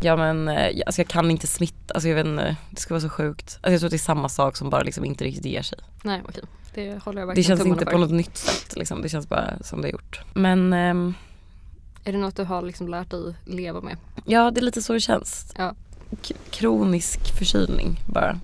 Ja 0.00 0.16
men 0.16 0.48
eh, 0.48 0.80
alltså 0.86 1.00
jag 1.00 1.08
kan 1.08 1.30
inte 1.30 1.46
smitta, 1.46 1.94
alltså 1.94 2.08
jag 2.08 2.16
vet 2.16 2.26
inte, 2.26 2.56
det 2.70 2.80
ska 2.80 2.94
vara 2.94 3.00
så 3.00 3.08
sjukt. 3.08 3.44
Alltså 3.56 3.70
jag 3.70 3.80
tror 3.80 3.86
att 3.86 3.90
det 3.90 3.96
är 3.96 3.98
samma 3.98 4.28
sak 4.28 4.56
som 4.56 4.70
bara 4.70 4.82
liksom 4.82 5.04
inte 5.04 5.24
riktigt 5.24 5.44
ger 5.44 5.62
sig. 5.62 5.78
Nej 6.04 6.22
okej, 6.28 6.42
det 6.74 6.80
håller 7.04 7.20
jag 7.20 7.28
Det 7.28 7.30
verkligen 7.30 7.46
känns 7.48 7.60
tummarna 7.60 7.74
inte 7.80 7.84
för. 7.84 7.92
på 7.92 7.98
något 7.98 8.10
nytt 8.10 8.36
sätt 8.36 8.76
liksom. 8.76 9.02
Det 9.02 9.08
känns 9.08 9.28
bara 9.28 9.50
som 9.60 9.82
det 9.82 9.88
är 9.88 9.92
gjort. 9.92 10.20
Men 10.34 10.72
ehm, 10.72 11.14
Är 12.04 12.12
det 12.12 12.18
något 12.18 12.36
du 12.36 12.44
har 12.44 12.62
liksom 12.62 12.88
lärt 12.88 13.10
dig 13.10 13.34
leva 13.44 13.80
med? 13.80 13.96
ja 14.24 14.50
det 14.50 14.60
är 14.60 14.62
lite 14.62 14.82
så 14.82 14.92
det 14.92 15.00
känns. 15.00 15.52
Ja. 15.58 15.74
Kronisk 16.50 17.38
förkylning 17.38 18.00
bara. 18.06 18.40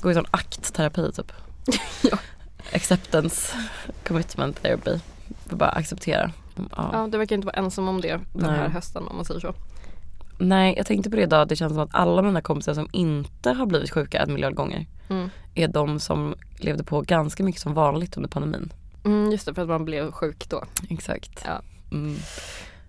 Gå 0.00 0.10
i 0.10 0.14
sån 0.14 0.26
aktterapi 0.30 1.12
typ. 1.12 1.32
Ja. 2.10 2.18
Acceptance, 2.72 3.52
commitment 4.06 4.62
therapy. 4.62 4.98
Bara 5.50 5.70
acceptera. 5.70 6.32
Ja. 6.56 6.90
Ja, 6.92 7.08
du 7.12 7.18
verkar 7.18 7.34
inte 7.36 7.46
vara 7.46 7.56
ensam 7.56 7.88
om 7.88 8.00
det 8.00 8.08
den 8.12 8.20
Nej. 8.32 8.50
här 8.50 8.68
hösten 8.68 9.08
om 9.08 9.16
man 9.16 9.24
säger 9.24 9.40
så. 9.40 9.54
Nej, 10.38 10.74
jag 10.76 10.86
tänkte 10.86 11.10
på 11.10 11.16
det 11.16 11.22
idag. 11.22 11.48
Det 11.48 11.56
känns 11.56 11.72
som 11.72 11.82
att 11.82 11.94
alla 11.94 12.22
mina 12.22 12.40
kompisar 12.40 12.74
som 12.74 12.88
inte 12.92 13.50
har 13.50 13.66
blivit 13.66 13.90
sjuka 13.90 14.18
en 14.22 14.32
miljard 14.32 14.54
gånger 14.54 14.86
Mm. 15.08 15.30
är 15.54 15.68
de 15.68 16.00
som 16.00 16.34
levde 16.58 16.84
på 16.84 17.00
ganska 17.00 17.42
mycket 17.44 17.60
som 17.62 17.74
vanligt 17.74 18.16
under 18.16 18.28
pandemin. 18.30 18.72
Mm, 19.04 19.30
just 19.32 19.46
det, 19.46 19.54
för 19.54 19.62
att 19.62 19.68
man 19.68 19.84
blev 19.84 20.12
sjuk 20.12 20.48
då. 20.48 20.64
Exakt. 20.90 21.42
Ja. 21.46 21.60
Mm. 21.92 22.16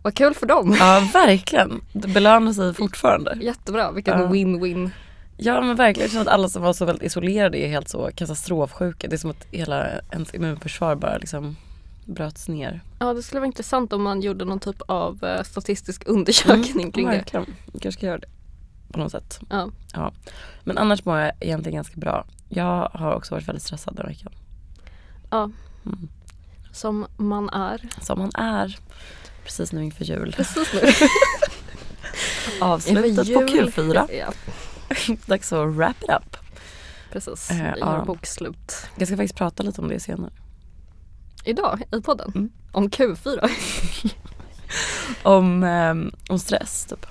Vad 0.05 0.15
kul 0.15 0.33
för 0.33 0.45
dem! 0.45 0.75
Ja, 0.79 1.09
verkligen. 1.13 1.81
Det 1.93 2.07
belönar 2.07 2.53
sig 2.53 2.73
fortfarande. 2.73 3.37
Jättebra, 3.41 3.91
vilken 3.91 4.19
Ja. 4.19 4.27
win-win. 4.27 4.89
Ja 5.37 5.61
men 5.61 5.75
verkligen, 5.75 6.03
jag 6.05 6.11
känner 6.11 6.21
att 6.25 6.33
alla 6.33 6.49
som 6.49 6.61
var 6.61 6.73
så 6.73 6.85
väldigt 6.85 7.03
isolerade 7.05 7.57
är 7.57 7.67
helt 7.67 7.89
så 7.89 8.09
katastrofsjuka. 8.15 9.07
Det 9.07 9.15
är 9.15 9.17
som 9.17 9.29
att 9.29 9.47
hela 9.51 9.87
ens 10.11 10.33
immunförsvar 10.33 10.95
bara 10.95 11.17
liksom 11.17 11.55
bröts 12.05 12.47
ner. 12.47 12.81
Ja, 12.99 13.13
det 13.13 13.23
skulle 13.23 13.39
vara 13.39 13.47
intressant 13.47 13.93
om 13.93 14.03
man 14.03 14.21
gjorde 14.21 14.45
någon 14.45 14.59
typ 14.59 14.81
av 14.87 15.23
eh, 15.23 15.43
statistisk 15.43 16.03
undersökning 16.07 16.91
kring 16.91 17.05
det. 17.05 17.11
Mm, 17.11 17.17
Verkligen, 17.17 17.45
jag 17.73 17.81
kanske 17.81 17.99
ska 17.99 18.05
göra 18.05 18.17
det. 18.17 18.27
På 18.91 18.99
något 18.99 19.11
sätt. 19.11 19.39
Ja. 19.93 20.11
Men 20.63 20.77
annars 20.77 21.05
mår 21.05 21.17
jag 21.19 21.31
egentligen 21.39 21.75
ganska 21.75 21.97
bra. 21.99 22.25
Jag 22.49 22.89
har 22.93 23.13
också 23.15 23.33
varit 23.35 23.47
väldigt 23.47 23.63
stressad 23.63 23.95
den 23.95 24.05
veckan. 24.07 24.31
ja, 25.31 25.49
Mm. 25.85 26.07
som 26.71 27.05
man 27.17 27.49
är. 27.49 27.81
Som 28.01 28.19
man 28.19 28.31
är. 28.35 28.77
Precis 29.45 29.71
nu 29.71 29.83
inför 29.83 30.05
jul. 30.05 30.33
Precis 30.37 30.73
nu. 30.73 30.79
Avslutet 32.65 33.33
på 33.33 33.43
jul. 33.43 33.69
Q4. 33.69 34.11
Ja, 34.19 34.33
Dags 35.25 35.53
att 35.53 35.67
wrap 35.75 36.03
it 36.03 36.09
up. 36.09 36.37
precis. 37.11 37.49
Ja. 37.51 37.77
gör 37.77 38.05
bokslut. 38.05 38.73
Jag 38.95 39.07
ska 39.07 39.17
faktiskt 39.17 39.35
prata 39.35 39.63
lite 39.63 39.81
om 39.81 39.87
det 39.87 39.99
senare. 39.99 40.31
Idag 41.45 41.81
i 41.91 42.01
podden. 42.01 42.31
Mm. 42.35 42.49
Om 42.71 42.89
Q4. 42.89 43.49
Om, 45.23 45.63
ehm, 45.63 46.11
om 46.29 46.39
stress 46.39 46.85
typ. 46.85 47.05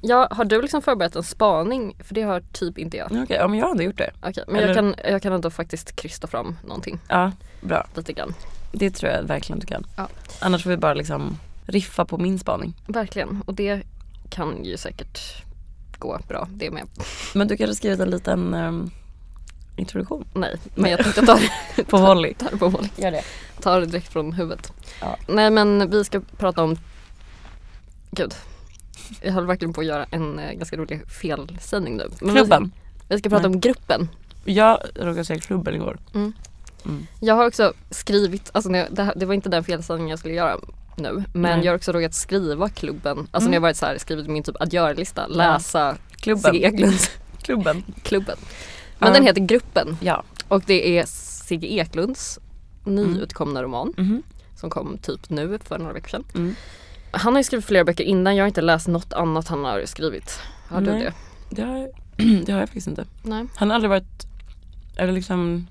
Ja, 0.00 0.28
har 0.30 0.44
du 0.44 0.62
liksom 0.62 0.82
förberett 0.82 1.16
en 1.16 1.22
spaning? 1.22 1.96
För 2.04 2.14
det 2.14 2.22
har 2.22 2.40
typ 2.52 2.78
inte 2.78 2.96
jag. 2.96 3.06
Okej, 3.12 3.36
ja 3.40 3.48
men 3.48 3.58
jag 3.58 3.66
har 3.66 3.70
ändå 3.70 3.82
gjort 3.82 3.98
det. 3.98 4.10
Okej, 4.22 4.44
men 4.46 4.56
Eller- 4.56 4.66
jag 4.68 4.76
kan, 4.76 4.94
jag 5.12 5.22
kan 5.22 5.32
ändå 5.32 5.50
faktiskt 5.50 5.96
krysta 5.96 6.26
fram 6.26 6.56
någonting 6.66 6.98
Ja, 7.08 7.32
bra. 7.60 7.86
lite 7.96 8.12
grann. 8.12 8.34
Det 8.72 8.90
tror 8.90 9.12
jag 9.12 9.22
verkligen 9.22 9.58
du 9.60 9.66
kan. 9.66 9.86
Ja. 9.96 10.08
Annars 10.40 10.62
får 10.62 10.70
vi 10.70 10.76
bara 10.76 10.94
liksom 10.94 11.38
riffa 11.66 12.04
på 12.04 12.18
min 12.18 12.38
spaning. 12.38 12.74
Verkligen, 12.86 13.42
och 13.46 13.54
det 13.54 13.82
kan 14.30 14.64
ju 14.64 14.76
säkert 14.76 15.44
gå 15.98 16.18
bra 16.28 16.48
det 16.50 16.70
med. 16.70 16.86
Men 17.34 17.48
du 17.48 17.56
kanske 17.56 17.74
skrivit 17.74 18.00
en 18.00 18.10
liten 18.10 18.54
ehm, 18.54 18.90
introduktion 19.76 20.24
Nej, 20.34 20.56
men 20.74 20.90
jag 20.90 21.00
tänkte 21.02 21.26
ta 21.26 21.38
det, 21.76 21.84
på 21.88 21.96
volley. 21.96 22.34
ta 22.34 22.50
det 22.50 22.56
på 22.56 22.68
volley. 22.68 22.90
Gör 22.96 23.10
det. 23.10 23.22
Ta 23.60 23.80
det 23.80 23.86
direkt 23.86 24.08
från 24.12 24.32
huvudet. 24.32 24.72
Ja. 25.00 25.16
Nej 25.28 25.50
men 25.50 25.90
vi 25.90 26.04
ska 26.04 26.20
prata 26.20 26.62
om 26.62 26.76
Gud. 28.10 28.34
Jag 29.22 29.32
håller 29.32 29.46
verkligen 29.46 29.72
på 29.72 29.80
att 29.80 29.86
göra 29.86 30.06
en 30.10 30.38
eh, 30.38 30.52
ganska 30.52 30.76
rolig 30.76 31.10
felsägning 31.10 31.96
nu. 31.96 32.08
Men 32.20 32.34
Klubben. 32.34 32.72
Vi, 33.08 33.14
vi 33.14 33.18
ska 33.18 33.28
prata 33.28 33.48
Nej. 33.48 33.54
om 33.54 33.60
gruppen. 33.60 34.08
Jag 34.44 34.78
råkade 34.94 35.24
säga 35.24 35.40
klubben 35.40 35.74
igår. 35.74 35.98
Mm. 36.14 36.32
Mm. 36.84 37.06
Jag 37.20 37.34
har 37.34 37.46
också 37.46 37.72
skrivit, 37.90 38.50
alltså 38.52 38.70
jag, 38.70 38.86
det, 38.90 39.12
det 39.16 39.26
var 39.26 39.34
inte 39.34 39.48
den 39.48 39.64
felsägningen 39.64 40.10
jag 40.10 40.18
skulle 40.18 40.34
göra 40.34 40.56
nu. 40.96 41.24
Men 41.32 41.42
Nej. 41.58 41.64
jag 41.64 41.72
har 41.72 41.76
också 41.76 41.92
råkat 41.92 42.14
skriva 42.14 42.68
klubben. 42.68 43.18
Alltså 43.18 43.36
Mm. 43.36 43.50
när 43.50 43.56
jag 43.56 43.60
varit 43.60 43.76
så 43.76 43.86
här, 43.86 43.98
skrivit 43.98 44.26
min 44.26 44.42
typ 44.42 44.60
adgörlista, 44.60 45.26
läsa 45.26 45.96
Klubben. 46.16 46.52
Sigge 46.52 46.66
Eklunds 46.68 47.10
Klubben. 47.42 47.82
klubben. 48.02 48.36
Men 48.98 49.12
den 49.12 49.22
heter 49.26 49.40
Gruppen 49.40 49.96
Ja. 50.00 50.22
och 50.48 50.62
det 50.66 50.98
är 50.98 51.04
Sigge 51.06 51.66
Eklunds 51.72 52.38
nyutkomna 52.84 53.62
roman 53.62 53.94
Mhm. 53.96 54.22
som 54.56 54.70
kom 54.70 54.98
typ 54.98 55.30
nu 55.30 55.58
för 55.64 55.78
några 55.78 55.92
veckor 55.92 56.08
sedan. 56.08 56.24
Mm. 56.34 56.54
Han 57.10 57.32
har 57.32 57.40
ju 57.40 57.44
skrivit 57.44 57.64
flera 57.66 57.84
böcker 57.84 58.04
innan, 58.04 58.36
jag 58.36 58.42
har 58.44 58.48
inte 58.48 58.60
läst 58.60 58.88
något 58.88 59.12
annat 59.12 59.48
han 59.48 59.64
har 59.64 59.84
skrivit. 59.86 60.38
Har 60.68 60.80
du 60.80 60.90
Nej. 60.90 61.02
det? 61.02 61.12
Det 61.56 61.62
har, 61.62 61.88
det 62.46 62.52
har 62.52 62.60
jag 62.60 62.68
faktiskt 62.68 62.86
inte. 62.86 63.04
Nej. 63.22 63.46
Han 63.56 63.70
har 63.70 63.74
aldrig 63.74 63.90
varit, 63.90 64.26
eller 64.96 65.12
liksom 65.12 65.66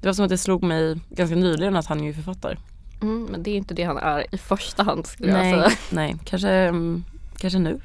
Det 0.00 0.06
var 0.08 0.12
som 0.12 0.24
att 0.24 0.28
det 0.30 0.38
slog 0.38 0.62
mig 0.62 0.96
ganska 1.10 1.36
nyligen 1.36 1.76
att 1.76 1.86
han 1.86 2.00
är 2.00 2.04
ju 2.04 2.12
författare. 2.14 2.56
Mm, 3.02 3.24
men 3.30 3.42
det 3.42 3.50
är 3.50 3.56
inte 3.56 3.74
det 3.74 3.82
han 3.84 3.96
är 3.98 4.34
i 4.34 4.38
första 4.38 4.82
hand 4.82 5.06
skulle 5.06 5.30
jag 5.30 5.38
Nej, 5.38 5.52
säga. 5.52 5.70
nej. 5.90 6.16
Kanske, 6.24 6.50
mm, 6.50 7.04
kanske 7.36 7.58
nu. 7.58 7.80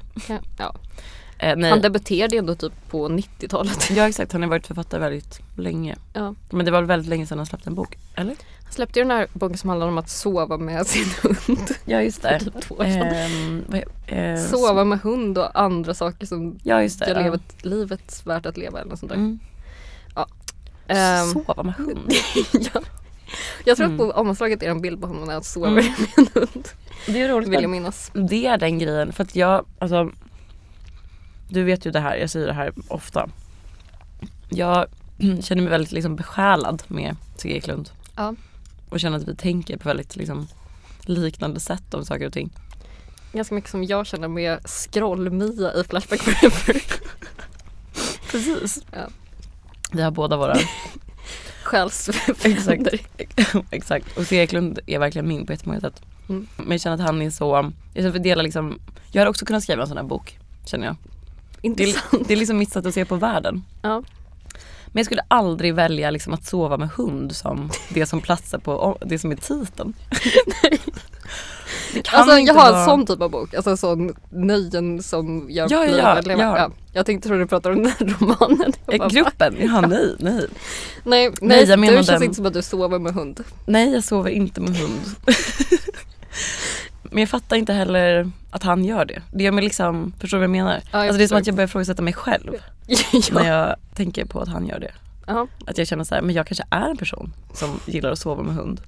Ja. 0.58 0.74
Eh, 1.38 1.56
nej. 1.56 1.70
Han 1.70 1.80
debuterade 1.80 2.36
ändå 2.36 2.54
typ 2.54 2.72
på 2.90 3.08
90-talet. 3.08 3.90
Ja 3.90 4.08
exakt, 4.08 4.32
han 4.32 4.42
har 4.42 4.48
varit 4.48 4.66
författare 4.66 5.00
väldigt 5.00 5.40
länge. 5.56 5.96
Ja. 6.12 6.34
Men 6.50 6.64
det 6.64 6.70
var 6.72 6.82
väldigt 6.82 7.08
länge 7.08 7.26
sedan 7.26 7.38
han 7.38 7.46
släppte 7.46 7.70
en 7.70 7.74
bok. 7.74 7.98
Eller? 8.14 8.36
Han 8.64 8.72
släppte 8.72 8.98
ju 8.98 9.04
den 9.04 9.16
här 9.16 9.26
boken 9.32 9.58
som 9.58 9.70
handlar 9.70 9.88
om 9.88 9.98
att 9.98 10.08
sova 10.10 10.56
med 10.58 10.86
sin 10.86 11.06
hund. 11.22 11.70
Ja 11.84 12.02
just 12.02 12.20
För 12.22 12.38
typ 12.38 12.60
två 12.60 12.74
år 12.74 12.84
sedan. 12.84 13.64
He- 13.68 14.34
eh, 14.34 14.40
Sova 14.50 14.84
med 14.84 15.00
hund 15.00 15.38
och 15.38 15.60
andra 15.60 15.94
saker 15.94 16.26
som 16.26 16.58
Ja 16.62 16.82
just 16.82 16.98
det. 17.00 17.08
gör 17.08 17.16
ja. 17.16 17.22
livet, 17.24 17.42
livet 17.64 18.22
värt 18.26 18.46
att 18.46 18.56
leva 18.56 18.80
eller 18.80 18.90
något 18.90 18.98
sånt 18.98 19.12
där. 19.12 19.16
Mm. 19.18 19.38
Ehm, 20.88 21.26
Sova 21.32 21.62
med 21.62 21.74
hund. 21.74 22.12
ja. 22.52 22.80
Jag 23.64 23.76
tror 23.76 23.86
Mm. 23.86 24.00
att 24.00 24.14
på 24.14 24.20
omslaget 24.20 24.62
är 24.62 24.70
en 24.70 24.80
bild 24.80 25.00
på 25.00 25.06
honom 25.06 25.24
när 25.24 25.32
han 25.32 25.44
sover 25.44 25.68
Mm. 25.68 25.84
med 25.84 26.08
en 26.16 26.26
hund. 26.34 26.68
Det 27.06 27.20
är 27.22 27.28
roligt. 27.28 27.48
Vill 27.48 27.62
jag 27.62 27.70
minnas. 27.70 28.10
Det 28.14 28.46
är 28.46 28.58
den 28.58 28.78
grejen 28.78 29.12
för 29.12 29.22
att 29.24 29.36
jag, 29.36 29.64
alltså 29.78 30.10
Du 31.48 31.62
vet 31.64 31.86
ju 31.86 31.90
det 31.90 32.00
här, 32.00 32.16
jag 32.16 32.30
säger 32.30 32.46
det 32.46 32.52
här 32.52 32.72
ofta. 32.88 33.28
Jag 34.48 34.86
känner 35.40 35.62
mig 35.62 35.70
väldigt 35.70 35.92
liksom 35.92 36.16
besjälad 36.16 36.82
med 36.88 37.16
Sigge 37.36 37.54
Eklund. 37.56 37.90
Ja. 38.16 38.34
Och 38.88 39.00
känner 39.00 39.16
att 39.18 39.28
vi 39.28 39.36
tänker 39.36 39.76
på 39.76 39.88
väldigt 39.88 40.16
liksom 40.16 40.48
liknande 41.00 41.60
sätt 41.60 41.94
om 41.94 42.04
saker 42.04 42.26
och 42.26 42.32
ting. 42.32 42.50
Ganska 43.32 43.54
mycket 43.54 43.70
som 43.70 43.84
jag 43.84 44.06
känner 44.06 44.28
med 44.28 44.58
Scroll-Mia 44.66 45.72
i 45.80 45.84
Flashback 45.84 46.20
Forever. 46.20 46.82
Precis. 48.30 48.84
Ja. 48.92 49.08
Vi 49.92 50.02
har 50.02 50.10
båda 50.10 50.36
våra, 50.36 50.56
Själsfränder. 51.62 53.00
exakt. 53.70 54.18
Och 54.18 54.26
Sigge 54.26 54.42
Eklund 54.42 54.78
är 54.86 54.98
verkligen 54.98 55.28
min 55.28 55.46
på 55.46 55.52
jättemånga 55.52 55.80
sätt. 55.80 56.02
Mm. 56.28 56.46
Men 56.56 56.70
jag 56.70 56.80
känner 56.80 56.94
att 56.94 57.02
han 57.02 57.22
är 57.22 57.30
så, 57.30 57.72
jag 57.94 58.04
känner 58.04 58.16
att 58.16 58.22
delar 58.22 58.42
liksom, 58.42 58.78
jag 59.12 59.20
hade 59.20 59.30
också 59.30 59.44
kunnat 59.44 59.62
skriva 59.62 59.82
en 59.82 59.88
sån 59.88 59.96
här 59.96 60.04
bok. 60.04 60.38
Känner 60.66 60.86
jag. 60.86 60.96
Det 61.60 61.66
Intressant. 61.66 62.14
är, 62.14 62.28
det 62.28 62.34
är 62.34 62.36
liksom 62.36 62.58
mitt 62.58 62.72
sätt 62.72 62.86
att 62.86 62.94
se 62.94 63.04
på 63.04 63.16
världen. 63.16 63.64
Ja. 63.82 64.02
Men 64.86 65.00
jag 65.00 65.06
skulle 65.06 65.22
aldrig 65.28 65.74
välja 65.74 66.10
liksom 66.10 66.34
att 66.34 66.44
sova 66.44 66.76
med 66.76 66.88
hund 66.88 67.36
som 67.36 67.70
det 67.88 68.06
som 68.06 68.20
platsar 68.20 68.58
på 68.58 68.98
det 69.06 69.18
som 69.18 69.32
är 69.32 69.36
titeln. 69.36 69.94
Det 70.62 70.78
kan 70.78 71.13
Alltså 72.12 72.38
jag 72.38 72.54
har 72.54 72.70
vara- 72.70 72.78
en 72.80 72.84
sån 72.84 73.06
typ 73.06 73.20
av 73.22 73.30
bok, 73.30 73.54
alltså 73.54 73.76
sån 73.76 74.14
nöjen 74.30 75.02
som 75.02 75.46
gör 75.50 75.66
Ja, 75.70 75.84
ja, 75.86 75.96
ja, 75.96 76.32
ja. 76.32 76.58
Ja. 76.58 76.70
Jag 76.92 77.06
tänkte 77.06 77.28
tro 77.28 77.38
du 77.38 77.46
pratar 77.46 77.70
om 77.70 77.76
den 77.82 77.86
här 77.98 78.06
romanen. 78.20 78.72
Jag 78.86 78.94
Eh, 78.94 78.98
bara, 78.98 79.08
Gruppen? 79.08 79.56
Ja, 79.60 79.80
nej, 79.80 80.14
nej. 80.18 80.32
Nej, 80.38 80.46
nej, 81.04 81.32
Nej, 81.40 81.64
jag 81.64 81.78
menar 81.78 81.92
du 81.92 81.96
känns 81.96 82.06
den- 82.08 82.22
inte 82.22 82.34
som 82.36 82.46
att 82.46 82.52
du 82.54 82.62
sover 82.62 82.98
med 82.98 83.14
hund. 83.14 83.44
Nej, 83.66 83.92
jag 83.92 84.04
sover 84.04 84.30
inte 84.30 84.60
med 84.60 84.76
hund. 84.76 85.00
Men 87.02 87.18
jag 87.18 87.28
fattar 87.28 87.56
inte 87.56 87.72
heller 87.72 88.30
att 88.50 88.62
han 88.62 88.84
gör 88.84 89.04
det. 89.04 89.22
Det 89.32 89.44
gör 89.44 89.52
mig 89.52 89.64
liksom, 89.64 90.12
förstår 90.20 90.38
du 90.38 90.40
vad 90.40 90.44
jag 90.56 90.64
menar? 90.64 90.72
Ja, 90.92 90.98
jag 90.98 91.00
alltså 91.02 91.18
det 91.18 91.24
är 91.24 91.28
som 91.28 91.38
att 91.38 91.46
jag 91.46 91.56
börjar 91.56 91.68
ifrågasätta 91.68 92.02
mig 92.02 92.12
själv 92.14 92.52
ja. 92.86 92.98
när 93.32 93.48
jag 93.48 93.76
tänker 93.94 94.24
på 94.24 94.40
att 94.40 94.48
han 94.48 94.66
gör 94.66 94.78
det. 94.80 94.90
Ja. 95.26 95.46
Att 95.66 95.78
jag 95.78 95.86
känner 95.86 96.04
så 96.04 96.14
här, 96.14 96.22
men 96.22 96.34
jag 96.34 96.46
kanske 96.46 96.64
är 96.70 96.90
en 96.90 96.96
person 96.96 97.32
som 97.54 97.80
gillar 97.86 98.10
att 98.12 98.18
sova 98.18 98.42
med 98.42 98.54
hund. 98.54 98.80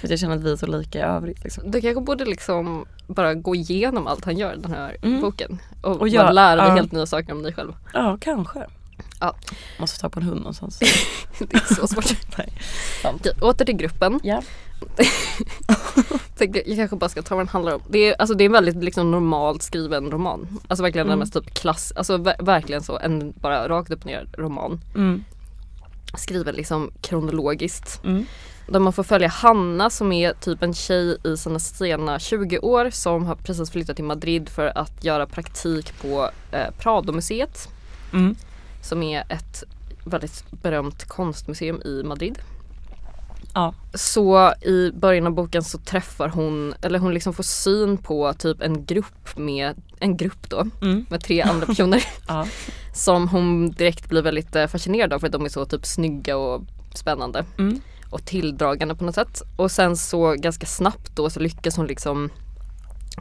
För 0.00 0.06
att 0.06 0.10
jag 0.10 0.20
känner 0.20 0.36
att 0.36 0.42
vi 0.42 0.52
är 0.52 0.56
så 0.56 0.66
lika 0.66 0.98
i 0.98 1.02
övrigt. 1.02 1.44
Liksom. 1.44 1.70
Du 1.70 1.80
kanske 1.80 2.00
borde 2.00 2.24
liksom 2.24 2.86
bara 3.06 3.34
gå 3.34 3.54
igenom 3.54 4.06
allt 4.06 4.24
han 4.24 4.36
gör 4.38 4.54
i 4.54 4.56
den 4.60 4.72
här 4.72 4.96
Mm. 5.02 5.20
boken. 5.20 5.58
Och, 5.82 5.96
Och 6.00 6.08
jag- 6.08 6.34
lära 6.34 6.56
dig 6.56 6.66
ja. 6.68 6.74
helt 6.74 6.92
nya 6.92 7.06
saker 7.06 7.32
om 7.32 7.42
dig 7.42 7.52
själv. 7.54 7.72
Ja, 7.94 8.18
kanske. 8.20 8.66
Ja. 9.20 9.34
Måste 9.78 10.00
ta 10.00 10.08
på 10.08 10.20
en 10.20 10.26
hund 10.26 10.38
någonstans. 10.40 10.78
Det 11.38 11.54
är 11.54 11.74
så 11.74 11.86
svårt. 11.88 12.04
Nej. 12.38 12.52
Okej, 13.04 13.32
åter 13.40 13.64
till 13.64 13.76
gruppen. 13.76 14.20
Tänkte, 16.38 16.62
jag 16.70 16.76
kanske 16.78 16.96
bara 16.96 17.08
ska 17.08 17.22
ta 17.22 17.34
vad 17.34 17.40
den 17.46 17.48
handlar 17.48 17.74
om. 17.74 17.80
Det 17.88 17.98
är, 17.98 18.14
alltså, 18.20 18.34
det 18.34 18.44
är 18.44 18.46
en 18.46 18.52
väldigt 18.52 18.84
liksom, 18.84 19.10
normalt 19.10 19.62
skriven 19.62 20.10
roman. 20.10 20.58
Alltså 20.68 20.82
verkligen 20.82 21.06
Mm. 21.06 21.10
den 21.10 21.18
mest 21.18 21.32
typ 21.34 21.54
klass, 21.54 21.92
alltså 21.96 22.16
ver- 22.16 22.44
verkligen 22.44 22.82
så 22.82 22.98
en 22.98 23.32
bara 23.40 23.68
rakt 23.68 23.90
upp 23.90 24.00
och 24.00 24.06
ner 24.06 24.28
roman. 24.38 24.80
Mm. 24.94 25.24
Skriven 26.16 26.54
liksom 26.54 26.90
kronologiskt. 27.00 28.00
Mm. 28.04 28.26
Där 28.68 28.80
man 28.80 28.92
får 28.92 29.02
följa 29.02 29.28
Hanna 29.28 29.90
som 29.90 30.12
är 30.12 30.32
typ 30.32 30.62
en 30.62 30.74
tjej 30.74 31.16
i 31.24 31.36
sina 31.36 31.58
sena 31.58 32.18
20 32.18 32.58
år 32.58 32.90
som 32.90 33.26
har 33.26 33.34
precis 33.34 33.70
flyttat 33.70 33.96
till 33.96 34.04
Madrid 34.04 34.48
för 34.48 34.78
att 34.78 35.04
göra 35.04 35.26
praktik 35.26 36.00
på 36.02 36.30
eh, 36.52 36.70
Prado-museet. 36.78 37.68
Mm. 38.12 38.36
Som 38.82 39.02
är 39.02 39.20
ett 39.32 39.64
väldigt 40.04 40.44
berömt 40.62 41.04
konstmuseum 41.04 41.82
i 41.84 42.02
Madrid. 42.04 42.38
Ja. 43.54 43.74
Så 43.94 44.52
i 44.62 44.92
början 44.94 45.26
av 45.26 45.32
boken 45.32 45.64
så 45.64 45.78
träffar 45.78 46.28
hon, 46.28 46.74
eller 46.82 46.98
hon 46.98 47.14
liksom 47.14 47.34
får 47.34 47.42
syn 47.42 47.96
på 47.96 48.32
typ 48.34 48.62
en 48.62 48.84
grupp 48.84 49.36
med, 49.36 49.74
en 49.98 50.16
grupp 50.16 50.50
då, 50.50 50.66
Mm. 50.82 51.06
med 51.10 51.24
tre 51.24 51.42
andra 51.42 51.66
personer 51.66 52.04
Ja. 52.28 52.46
Som 52.98 53.28
hon 53.28 53.70
direkt 53.70 54.08
blir 54.08 54.22
väldigt 54.22 54.56
eh, 54.56 54.66
fascinerad 54.66 55.12
av 55.12 55.18
för 55.18 55.26
att 55.26 55.32
de 55.32 55.44
är 55.44 55.48
så 55.48 55.64
typ 55.64 55.86
snygga 55.86 56.36
och 56.36 56.62
spännande 56.94 57.44
Mm. 57.58 57.80
och 58.10 58.24
tilldragande 58.24 58.94
på 58.94 59.04
något 59.04 59.14
sätt. 59.14 59.42
Och 59.56 59.70
sen 59.70 59.96
så 59.96 60.32
ganska 60.38 60.66
snabbt 60.66 61.16
då 61.16 61.30
så 61.30 61.40
lyckas 61.40 61.76
hon 61.76 61.86
liksom 61.86 62.30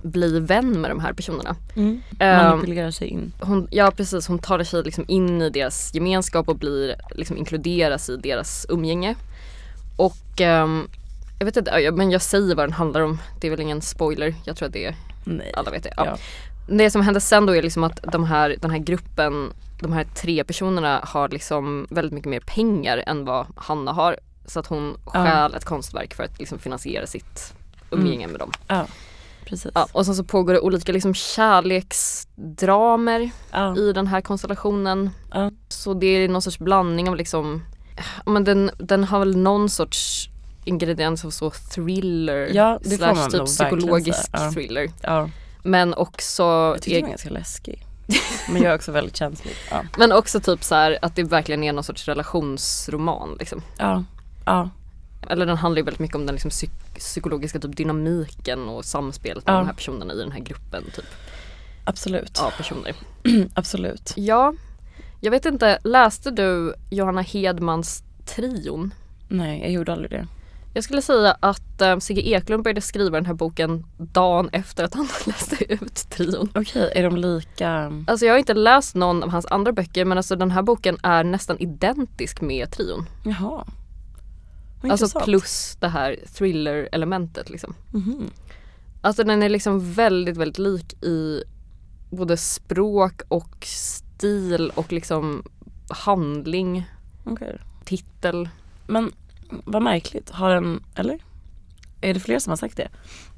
bli 0.04 0.40
vän 0.40 0.82
med 0.82 0.92
de 0.92 1.00
här 1.00 1.14
personerna. 1.14 1.56
Mm. 1.76 2.02
Ehm, 2.20 2.46
Manipulerar 2.50 2.92
sig 2.92 3.08
in. 3.08 3.32
hon, 3.40 3.68
ja 3.72 3.92
precis, 3.92 4.28
hon 4.28 4.40
tar 4.40 4.64
sig 4.64 4.84
liksom 4.84 5.06
in 5.08 5.42
i 5.42 5.50
deras 5.50 5.94
gemenskap 5.94 6.50
och 6.50 6.56
blir 6.58 6.96
liksom 7.16 7.38
inkluderas 7.38 8.10
i 8.10 8.18
deras 8.18 8.66
umgänge. 8.70 9.16
Och 9.98 10.42
ehm, 10.42 10.88
jag 11.40 11.46
vet 11.46 11.58
inte, 11.58 11.92
men 11.92 12.12
jag 12.12 12.22
säger 12.22 12.56
vad 12.56 12.66
den 12.68 12.74
handlar 12.74 13.02
om. 13.02 13.20
Det 13.42 13.48
är 13.48 13.52
väl 13.52 13.60
ingen 13.60 13.82
spoiler, 13.82 14.36
jag 14.44 14.56
tror 14.58 14.68
att 14.68 14.74
det 14.74 14.86
är, 14.86 14.96
Nej. 15.24 15.52
alla 15.56 15.72
vet 15.72 15.84
det. 15.84 15.94
Ja. 15.98 16.06
Ja. 16.06 16.18
Det 16.70 16.92
som 16.92 17.02
händer 17.02 17.20
sen 17.20 17.46
då 17.46 17.56
är 17.56 17.62
liksom 17.64 17.84
att 17.84 18.00
de 18.12 18.24
här, 18.24 18.56
den 18.62 18.72
här 18.72 18.78
gruppen, 18.78 19.54
de 19.80 19.94
här 19.94 20.08
tre 20.16 20.44
personerna 20.44 21.00
har 21.04 21.30
liksom 21.30 21.88
väldigt 21.90 22.14
mycket 22.14 22.30
mer 22.30 22.40
pengar 22.40 23.04
än 23.08 23.26
vad 23.26 23.46
Hanna 23.56 23.92
har. 23.92 24.18
Så 24.46 24.60
att 24.60 24.68
hon 24.68 24.98
stjäl 25.06 25.56
ett 25.56 25.66
konstverk 25.66 26.14
för 26.14 26.24
att 26.24 26.40
liksom 26.40 26.60
finansiera 26.60 27.08
sitt 27.08 27.54
umgänge 27.92 28.28
med 28.28 28.40
dem. 28.40 28.52
Ja. 28.68 28.86
Och 29.92 30.06
sen 30.06 30.16
så 30.16 30.24
pågår 30.24 30.54
det 30.54 30.60
olika 30.60 30.92
liksom 30.92 31.14
kärleksdramer 31.14 33.30
Ja. 33.52 33.78
i 33.78 33.94
den 33.94 34.08
här 34.08 34.22
konstellationen. 34.22 35.10
Ja. 35.34 35.52
Så 35.70 35.94
det 35.94 36.08
är 36.08 36.30
någon 36.30 36.42
sorts 36.42 36.60
blandning 36.60 37.10
av 37.10 37.16
liksom, 37.16 37.64
men 38.26 38.44
den, 38.44 38.72
den 38.78 39.04
har 39.04 39.20
väl 39.20 39.38
någon 39.38 39.70
sorts 39.70 40.30
ingrediens 40.66 41.26
av 41.26 41.30
så 41.30 41.50
thriller 41.50 42.48
slash 42.82 43.30
typ 43.30 43.46
psykologisk 43.46 44.32
thriller. 44.54 44.90
Men 45.64 45.94
också, 45.94 46.44
Jag 46.44 46.82
tyckte 46.82 46.98
den 47.00 47.06
är, 47.06 47.10
ganska 47.10 47.30
läskig. 47.30 47.84
Men 48.50 48.62
jag 48.62 48.72
är 48.72 48.76
också 48.76 48.92
väldigt 48.92 49.16
känslig. 49.18 49.54
Ja. 49.72 49.84
men 49.98 50.12
också 50.12 50.40
typ 50.40 50.64
så 50.64 50.76
här 50.76 50.98
att 51.02 51.16
det 51.16 51.24
verkligen 51.24 51.64
är 51.64 51.74
någon 51.74 51.84
sorts 51.84 52.08
relationsroman 52.08 53.36
liksom. 53.40 53.62
Ja. 53.78 54.04
Ja. 54.46 54.70
Eller 55.30 55.46
den 55.46 55.58
handlar 55.58 55.78
ju 55.78 55.84
väldigt 55.84 56.00
mycket 56.00 56.16
om 56.16 56.26
den 56.26 56.36
liksom 56.36 56.52
psyk- 56.52 56.98
psykologiska 56.98 57.60
typ 57.60 57.78
dynamiken 57.78 58.70
och 58.70 58.86
samspelet 58.86 59.46
med 59.46 59.54
Ja. 59.54 59.58
de 59.58 59.66
här 59.68 59.74
personerna 59.74 60.14
i 60.14 60.18
den 60.18 60.32
här 60.32 60.40
gruppen 60.40 60.84
typ 60.96 61.06
Absolut. 61.84 62.40
av 62.40 62.52
personer. 62.52 62.96
Absolut. 63.54 64.14
Ja, 64.16 64.54
jag 65.22 65.32
vet 65.32 65.46
inte, 65.46 65.80
läste 65.84 66.32
du 66.32 66.74
Johanna 66.90 67.22
Hedmans 67.22 68.04
Trion? 68.26 68.94
Nej, 69.28 69.62
jag 69.62 69.72
gjorde 69.72 69.92
aldrig 69.94 70.12
det. 70.12 70.28
Jag 70.78 70.84
skulle 70.84 71.02
säga 71.02 71.38
att 71.40 71.82
eh, 71.82 71.98
Sigge 71.98 72.22
Eklund 72.22 72.64
började 72.64 72.82
skriva 72.82 73.18
den 73.18 73.26
här 73.26 73.34
boken 73.34 73.86
dagen 73.98 74.50
efter 74.52 74.84
att 74.84 74.94
han 74.94 75.08
läste 75.26 75.74
ut 75.74 75.96
Trion. 75.96 76.50
Okej, 76.56 76.92
är 76.96 77.04
de 77.04 77.16
lika? 77.18 78.04
Alltså 78.08 78.26
jag 78.26 78.34
har 78.34 78.38
inte 78.38 78.54
läst 78.54 78.96
någon 78.96 79.24
av 79.24 79.30
hans 79.30 79.46
andra 79.46 79.72
böcker 79.72 80.06
men 80.06 80.18
alltså 80.18 80.36
den 80.36 80.52
här 80.52 80.62
boken 80.62 80.98
är 81.04 81.24
nästan 81.24 81.58
identisk 81.60 82.42
med 82.42 82.72
Trion. 82.72 83.06
Jaha. 83.26 83.66
Alltså 84.90 85.20
plus 85.20 85.78
det 85.80 85.88
här 85.88 86.18
thriller-elementet 86.34 87.50
liksom. 87.50 87.76
Mhm. 87.92 88.30
Alltså 89.02 89.24
den 89.24 89.44
är 89.44 89.50
liksom 89.50 89.94
väldigt, 89.94 90.38
väldigt 90.38 90.60
lik 90.60 91.04
i 91.04 91.44
både 92.10 92.38
språk 92.38 93.22
och 93.28 93.58
stil 93.66 94.72
och 94.76 94.92
liksom 94.92 95.44
handling, 95.90 96.90
Okej. 97.26 97.60
titel. 97.86 98.50
Men 98.88 99.12
vad 99.50 99.82
märkligt. 99.82 100.30
Har 100.30 100.50
den, 100.56 100.84
eller? 100.96 101.20
Är 102.02 102.14
det 102.14 102.20
fler 102.20 102.40
som 102.40 102.52
har 102.52 102.58
sagt 102.58 102.78
det? 102.78 102.88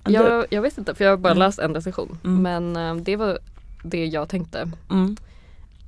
Jag, 0.07 0.45
jag 0.49 0.61
vet 0.61 0.77
inte 0.77 0.95
för 0.95 1.03
jag 1.05 1.11
har 1.11 1.17
bara 1.17 1.31
Mm. 1.31 1.39
läst 1.39 1.59
en 1.59 1.73
recension. 1.73 2.17
Mm. 2.23 2.41
Men 2.41 2.97
eh, 2.97 3.03
det 3.03 3.15
var 3.15 3.39
det 3.83 4.05
jag 4.05 4.29
tänkte 4.29 4.71
Mm. 4.89 5.17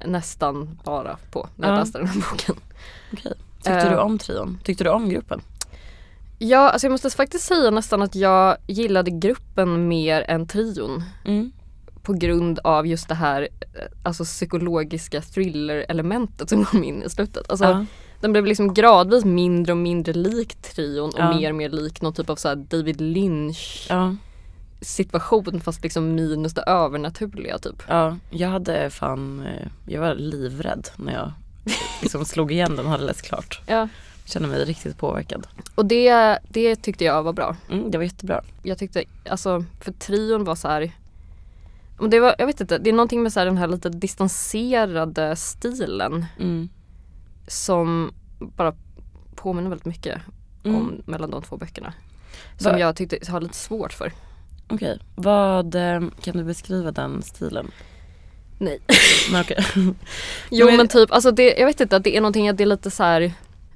nästan 0.05 0.79
bara 0.83 1.17
på 1.31 1.47
när 1.55 1.67
jag 1.67 1.75
Ja. 1.77 1.79
läste 1.79 1.97
den 1.97 2.07
här 2.07 2.23
boken. 2.31 2.55
Okej. 3.13 3.33
Tyckte 3.55 3.71
Eh. 3.71 3.89
du 3.89 3.97
om 3.97 4.19
trion? 4.19 4.59
Tyckte 4.63 4.83
du 4.83 4.89
om 4.89 5.09
gruppen? 5.09 5.41
Ja, 6.37 6.69
alltså 6.69 6.87
jag 6.87 6.91
måste 6.91 7.09
faktiskt 7.09 7.45
säga 7.45 7.71
nästan 7.71 8.01
att 8.01 8.15
jag 8.15 8.57
gillade 8.67 9.11
gruppen 9.11 9.87
mer 9.87 10.21
än 10.27 10.47
trion. 10.47 11.03
Mm. 11.25 11.51
På 12.03 12.13
grund 12.13 12.59
av 12.63 12.87
just 12.87 13.07
det 13.07 13.15
här 13.15 13.41
eh, 13.61 13.85
alltså 14.03 14.23
psykologiska 14.23 15.21
thriller-elementet 15.21 16.49
som 16.49 16.65
kom 16.65 16.83
in 16.83 17.03
i 17.03 17.09
slutet. 17.09 17.49
Alltså, 17.51 17.65
Ja. 17.65 17.85
Den 18.21 18.31
blev 18.31 18.45
liksom 18.45 18.73
gradvis 18.73 19.25
mindre 19.25 19.71
och 19.71 19.77
mindre 19.77 20.13
lik 20.13 20.55
trion 20.55 21.09
och 21.09 21.19
Ja. 21.19 21.35
mer 21.35 21.49
och 21.49 21.55
mer 21.55 21.69
lik 21.69 22.01
någon 22.01 22.13
typ 22.13 22.29
av 22.29 22.35
så 22.35 22.55
David 22.55 23.01
Lynch 23.01 23.87
Ja. 23.89 24.15
situation 24.81 25.61
fast 25.61 25.83
liksom 25.83 26.15
minus 26.15 26.53
det 26.53 26.61
övernaturliga 26.61 27.57
typ. 27.59 27.83
ja. 27.87 28.17
Jag 28.29 28.49
hade 28.49 28.89
fan, 28.89 29.45
eh, 29.45 29.67
jag 29.87 30.01
var 30.01 30.15
livrädd 30.15 30.87
när 30.95 31.13
jag 31.13 31.31
liksom 32.01 32.25
slog 32.25 32.51
igen 32.51 32.75
den 32.75 32.85
och 32.85 32.91
hade 32.91 33.03
läst 33.03 33.21
klart. 33.21 33.61
Ja. 33.67 33.87
Kände 34.25 34.47
mig 34.47 34.65
riktigt 34.65 34.97
påverkad. 34.97 35.47
Och 35.75 35.85
det, 35.85 36.37
det 36.49 36.75
tyckte 36.75 37.03
jag 37.03 37.23
var 37.23 37.33
bra. 37.33 37.55
Mm, 37.69 37.91
det 37.91 37.97
var 37.97 38.03
jättebra. 38.05 38.41
Jag 38.63 38.77
tyckte, 38.77 39.03
alltså 39.29 39.63
för 39.81 39.91
trion 39.91 40.43
var 40.43 40.55
så 40.55 40.67
här. 40.67 40.91
Det 42.09 42.19
var, 42.19 42.35
jag 42.37 42.45
vet 42.45 42.61
inte, 42.61 42.77
det 42.77 42.89
är 42.89 42.93
någonting 42.93 43.23
med 43.23 43.33
så 43.33 43.39
här 43.39 43.45
den 43.45 43.57
här 43.57 43.67
lite 43.67 43.89
distanserade 43.89 45.35
stilen 45.35 46.25
Mm. 46.39 46.69
Som 47.51 48.13
bara 48.39 48.73
påminner 49.35 49.69
väldigt 49.69 49.85
mycket 49.85 50.21
Mm. 50.63 50.77
om 50.77 51.01
mellan 51.05 51.31
de 51.31 51.41
två 51.41 51.57
böckerna. 51.57 51.93
Som 52.57 52.71
Va- 52.71 52.79
jag 52.79 52.95
tyckte 52.95 53.31
har 53.31 53.41
lite 53.41 53.55
svårt 53.57 53.93
för. 53.93 54.11
Okej, 54.67 54.99
vad, 55.15 55.75
eh, 55.75 56.01
kan 56.23 56.37
du 56.37 56.43
beskriva 56.43 56.91
den 56.91 57.21
stilen? 57.21 57.71
Nej. 58.57 58.79
Men 59.31 59.41
okej. 59.41 59.65
Jo 60.51 60.65
men- 60.65 60.77
men, 60.77 60.87
typ, 60.87 61.11
alltså 61.11 61.31
det, 61.31 61.55
jag 61.57 61.65
vet 61.65 61.79
inte, 61.81 61.95
att 61.95 62.03
det 62.03 62.17
är 62.17 62.21
någonting 62.21 62.49
att 62.49 62.57
det 62.57 62.63
är 62.63 62.65
lite 62.65 62.91
så 62.91 63.03
här. 63.03 63.33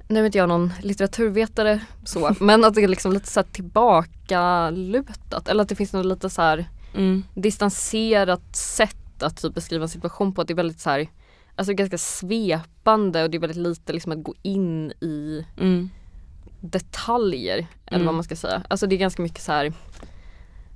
Nu 0.08 0.20
är 0.20 0.26
inte 0.26 0.38
jag 0.38 0.48
någon 0.48 0.72
litteraturvetare 0.82 1.80
så, 2.04 2.34
men 2.40 2.64
att 2.64 2.74
det 2.74 2.82
är 2.84 2.88
liksom 2.88 3.12
lite 3.12 3.28
så 3.28 3.40
här 3.40 3.46
tillbakalutat. 3.52 5.48
Eller 5.48 5.62
att 5.62 5.68
det 5.68 5.74
finns 5.74 5.92
något 5.92 6.06
lite 6.06 6.30
så 6.30 6.42
här 6.42 6.66
Mm. 6.94 7.24
distanserat 7.34 8.56
sätt 8.56 9.22
att 9.22 9.36
typ 9.42 9.54
beskriva 9.54 9.82
en 9.82 9.88
situation 9.88 10.32
på. 10.32 10.40
Att 10.40 10.48
det 10.48 10.52
är 10.52 10.56
väldigt 10.56 10.80
så 10.80 10.90
här, 10.90 11.08
alltså 11.56 11.72
ganska 11.74 11.98
svepande 11.98 13.22
och 13.22 13.30
det 13.30 13.36
är 13.36 13.40
väldigt 13.40 13.56
lite 13.58 13.92
liksom 13.92 14.12
att 14.12 14.22
gå 14.22 14.34
in 14.42 14.90
i 15.00 15.46
Mm. 15.60 15.90
detaljer. 16.60 17.66
Eller 17.86 17.96
Mm. 17.96 18.06
vad 18.06 18.14
man 18.14 18.24
ska 18.24 18.36
säga. 18.36 18.62
Alltså 18.68 18.86
det 18.86 18.94
är 18.94 18.98
ganska 18.98 19.22
mycket 19.22 19.42
så 19.42 19.52
här. 19.52 19.64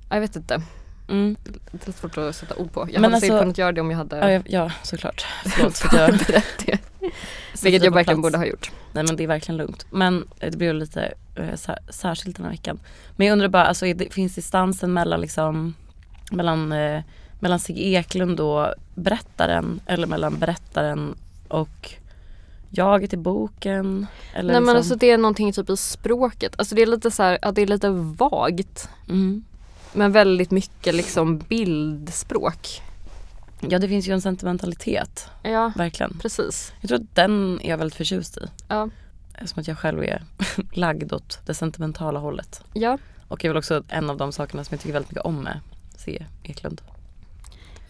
ja, 0.09 0.15
Jag 0.15 0.21
vet 0.21 0.35
inte, 0.35 0.61
Mm. 1.09 1.35
det 1.71 1.87
är 1.87 1.91
svårt 1.91 2.17
att 2.17 2.35
sätta 2.35 2.55
ord 2.55 2.71
på. 2.73 2.79
Jag 2.81 2.91
Men 2.93 3.03
hade 3.03 3.15
alltså- 3.15 3.27
säkert 3.27 3.39
kunnat 3.41 3.57
göra 3.57 3.71
det 3.71 3.81
om 3.81 3.91
jag 3.91 3.97
hade 3.97 4.31
Ja, 4.33 4.41
ja, 4.45 4.71
såklart. 4.83 5.25
Förlåt 5.45 5.77
för 5.77 5.87
att 5.87 6.09
jag 6.09 6.19
det. 6.65 6.77
Vilket 7.63 7.83
jag 7.83 7.93
verkligen 7.93 8.21
borde 8.21 8.37
ha 8.37 8.45
gjort. 8.45 8.71
Nej 8.93 9.03
men 9.03 9.15
det 9.15 9.23
är 9.23 9.27
verkligen 9.27 9.57
lugnt. 9.57 9.85
Men 9.91 10.27
eh, 10.39 10.51
det 10.51 10.57
blev 10.57 10.75
lite 10.75 11.13
eh, 11.35 11.55
sär, 11.55 11.77
särskilt 11.89 12.35
den 12.37 12.45
här 12.45 12.51
veckan. 12.51 12.79
Men 13.15 13.27
jag 13.27 13.33
undrar 13.33 13.47
bara, 13.47 13.65
alltså, 13.65 13.85
det, 13.93 14.13
finns 14.13 14.35
distansen 14.35 14.93
mellan 14.93 15.21
liksom 15.21 15.73
mellan, 16.31 16.71
eh, 16.71 17.01
mellan 17.41 17.59
Sigge 17.59 17.81
Eklund 17.81 18.39
och 18.39 18.73
berättaren 18.95 19.79
eller 19.85 20.07
mellan 20.07 20.39
berättaren 20.39 21.15
och 21.47 21.91
jaget 22.69 23.13
i 23.13 23.17
boken? 23.17 24.07
Eller 24.33 24.53
Nej 24.53 24.61
men 24.61 24.63
liksom, 24.63 24.77
alltså 24.77 24.95
det 24.95 25.11
är 25.11 25.17
någonting 25.17 25.53
typ 25.53 25.69
i 25.69 25.77
språket. 25.77 26.55
Alltså 26.57 26.75
det 26.75 26.81
är 26.81 26.85
lite 26.85 27.11
så 27.11 27.23
här, 27.23 27.37
att 27.41 27.55
det 27.55 27.61
är 27.61 27.67
lite 27.67 27.89
vagt. 28.17 28.89
mm. 29.09 29.43
Men 29.93 30.11
väldigt 30.11 30.51
mycket 30.51 30.95
liksom 30.95 31.37
bildspråk. 31.39 32.81
Ja 33.69 33.79
det 33.79 33.87
finns 33.87 34.07
ju 34.07 34.13
en 34.13 34.21
sentimentalitet, 34.21 35.29
Ja, 35.43 35.71
verkligen. 35.75 36.17
precis. 36.21 36.73
Jag 36.81 36.87
tror 36.89 36.99
att 36.99 37.15
den 37.15 37.59
är 37.61 37.69
jag 37.69 37.77
väldigt 37.77 37.95
förtjust 37.97 38.37
i. 38.37 38.41
Ja. 38.67 38.89
Eftersom 39.33 39.61
att 39.61 39.67
jag 39.67 39.77
själv 39.77 40.03
är 40.03 40.23
lagd 40.73 41.13
åt 41.13 41.39
det 41.45 41.53
sentimentala 41.53 42.19
hållet. 42.19 42.63
Ja. 42.73 42.97
Och 43.27 43.45
är 43.45 43.49
väl 43.49 43.57
också 43.57 43.83
en 43.87 44.09
av 44.09 44.17
de 44.17 44.31
sakerna 44.31 44.63
som 44.63 44.73
jag 44.73 44.81
tycker 44.81 44.93
väldigt 44.93 45.11
mycket 45.11 45.25
om 45.25 45.43
med 45.43 45.59
Sigge 45.97 46.25
Eklund. 46.43 46.81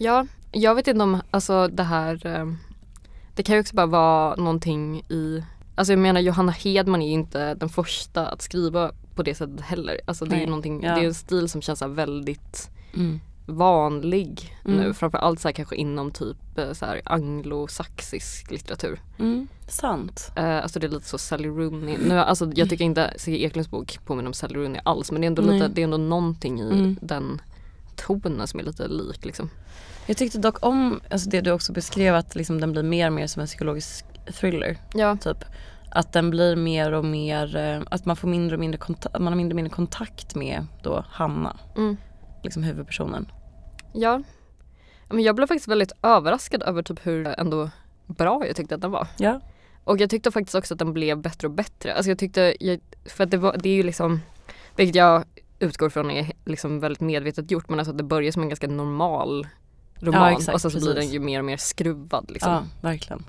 Ja, 0.02 0.26
jag 0.52 0.74
vet 0.74 0.88
inte 0.88 1.02
om 1.02 1.20
alltså 1.30 1.68
det 1.68 1.82
här 1.82 2.26
eh, 2.26 2.52
Det 3.34 3.42
kan 3.42 3.54
ju 3.56 3.60
också 3.60 3.74
bara 3.76 3.86
vara 3.86 4.36
någonting 4.36 4.98
i 5.08 5.44
Alltså 5.74 5.92
jag 5.92 5.98
menar 6.00 6.20
Johanna 6.20 6.52
Hedman 6.52 7.02
är 7.02 7.06
ju 7.06 7.12
inte 7.12 7.54
den 7.54 7.68
första 7.68 8.26
att 8.26 8.42
skriva 8.42 8.90
på 9.14 9.22
det 9.22 9.34
sättet 9.34 9.60
heller. 9.60 10.00
Alltså 10.06 10.24
det 10.24 10.36
är 10.36 10.40
ju 10.40 10.46
ja. 10.82 10.94
det 10.94 11.00
är 11.00 11.06
en 11.06 11.14
stil 11.14 11.48
som 11.48 11.62
känns 11.62 11.82
väldigt 11.82 12.70
Mm. 12.94 13.20
vanlig 13.46 14.56
Mm. 14.64 14.80
nu. 14.80 14.94
Framförallt 14.94 15.40
så 15.40 15.48
här 15.48 15.52
kanske 15.52 15.76
inom 15.76 16.10
typ 16.10 16.58
eh, 16.58 16.72
så 16.72 16.86
här 16.86 17.02
anglosaxisk 17.04 18.50
litteratur. 18.50 19.00
Mm. 19.18 19.48
Sant. 19.68 20.32
Eh, 20.36 20.56
alltså 20.62 20.80
det 20.80 20.86
är 20.86 20.90
lite 20.90 21.08
så 21.08 21.18
Sally 21.18 21.48
Rooney. 21.48 21.98
Nu, 22.08 22.18
alltså 22.18 22.50
jag 22.54 22.68
tycker 22.70 22.84
inte 22.84 23.14
Sigge 23.16 23.38
Eklunds 23.46 23.70
bok 23.70 23.98
påminner 24.06 24.28
om 24.28 24.34
Sally 24.34 24.54
Rooney 24.54 24.80
alls 24.84 25.12
men 25.12 25.20
det 25.20 25.24
är 25.24 25.28
ändå, 25.28 25.42
Nej. 25.42 25.54
lite, 25.54 25.68
det 25.68 25.80
är 25.80 25.84
ändå 25.84 25.96
någonting 25.96 26.60
i 26.60 26.70
Mm. 26.72 26.96
den 27.02 27.40
tonen 27.96 28.46
som 28.48 28.60
är 28.60 28.64
lite 28.64 28.88
lik 28.88 29.24
liksom. 29.24 29.50
Jag 30.06 30.16
tyckte 30.16 30.38
dock 30.38 30.66
om 30.66 31.00
alltså 31.10 31.30
det 31.30 31.40
du 31.40 31.50
också 31.52 31.72
beskrev 31.72 32.14
att 32.14 32.34
liksom 32.34 32.60
den 32.60 32.72
blir 32.72 32.82
mer 32.82 33.06
och 33.06 33.12
mer 33.12 33.26
som 33.26 33.40
en 33.40 33.46
psykologisk 33.46 34.04
thriller. 34.40 34.76
Ja. 34.94 35.16
Typ. 35.16 35.44
att 35.94 36.12
den 36.12 36.30
blir 36.30 36.56
mer 36.56 36.92
och 36.92 37.04
mer, 37.04 37.56
eh, 37.56 37.80
att 37.90 38.04
man 38.06 38.16
får 38.16 38.28
mindre 38.28 38.56
och 38.56 38.60
mindre 38.60 38.78
kontakt, 38.78 39.18
man 39.18 39.26
har 39.32 39.34
mindre 39.34 39.52
och 39.54 39.56
mindre 39.56 39.74
kontakt 39.74 40.34
med 40.34 40.66
då 40.82 41.04
Hanna, 41.08 41.56
Mm. 41.76 41.96
liksom 42.42 42.62
huvudpersonen. 42.62 43.32
Ja. 43.92 44.22
Ja, 45.08 45.14
Men 45.14 45.22
jag 45.24 45.36
blev 45.36 45.46
faktiskt 45.46 45.68
väldigt 45.68 45.92
överraskad 46.02 46.62
över 46.62 46.82
typ 46.82 47.06
hur 47.06 47.26
ändå 47.26 47.70
bra 48.06 48.46
jag 48.46 48.56
tyckte 48.56 48.74
att 48.74 48.80
den 48.80 48.90
var. 48.90 49.06
Ja. 49.18 49.40
Och 49.84 50.00
jag 50.00 50.10
tyckte 50.10 50.30
faktiskt 50.30 50.54
också 50.54 50.74
att 50.74 50.78
den 50.78 50.92
blev 50.92 51.18
bättre 51.18 51.48
och 51.48 51.54
bättre. 51.54 51.94
Alltså 51.94 52.10
jag 52.10 52.18
tyckte, 52.18 52.56
jag, 52.60 52.80
för 53.04 53.24
att 53.24 53.30
det, 53.30 53.36
var, 53.38 53.56
det 53.62 53.68
är 53.68 53.74
ju 53.74 53.82
liksom, 53.82 54.20
vilket 54.76 54.96
jag 54.96 55.24
utgår 55.58 55.88
från 55.90 56.10
är 56.10 56.32
liksom 56.44 56.80
väldigt 56.80 57.00
medvetet 57.00 57.50
gjort, 57.50 57.68
men 57.68 57.78
alltså 57.78 57.90
att 57.90 57.98
det 57.98 58.04
börjar 58.04 58.32
som 58.32 58.42
en 58.42 58.48
ganska 58.48 58.66
normal 58.66 59.46
roman 60.02 60.36
Ja, 60.46 60.52
och 60.52 60.60
sen 60.60 60.70
så 60.70 60.78
blir 60.80 60.94
den 60.94 61.08
ju 61.08 61.20
mer 61.20 61.38
och 61.38 61.44
mer 61.44 61.56
skruvad 61.56 62.30
liksom. 62.30 62.52
Ja, 62.52 62.62
verkligen. 62.80 63.24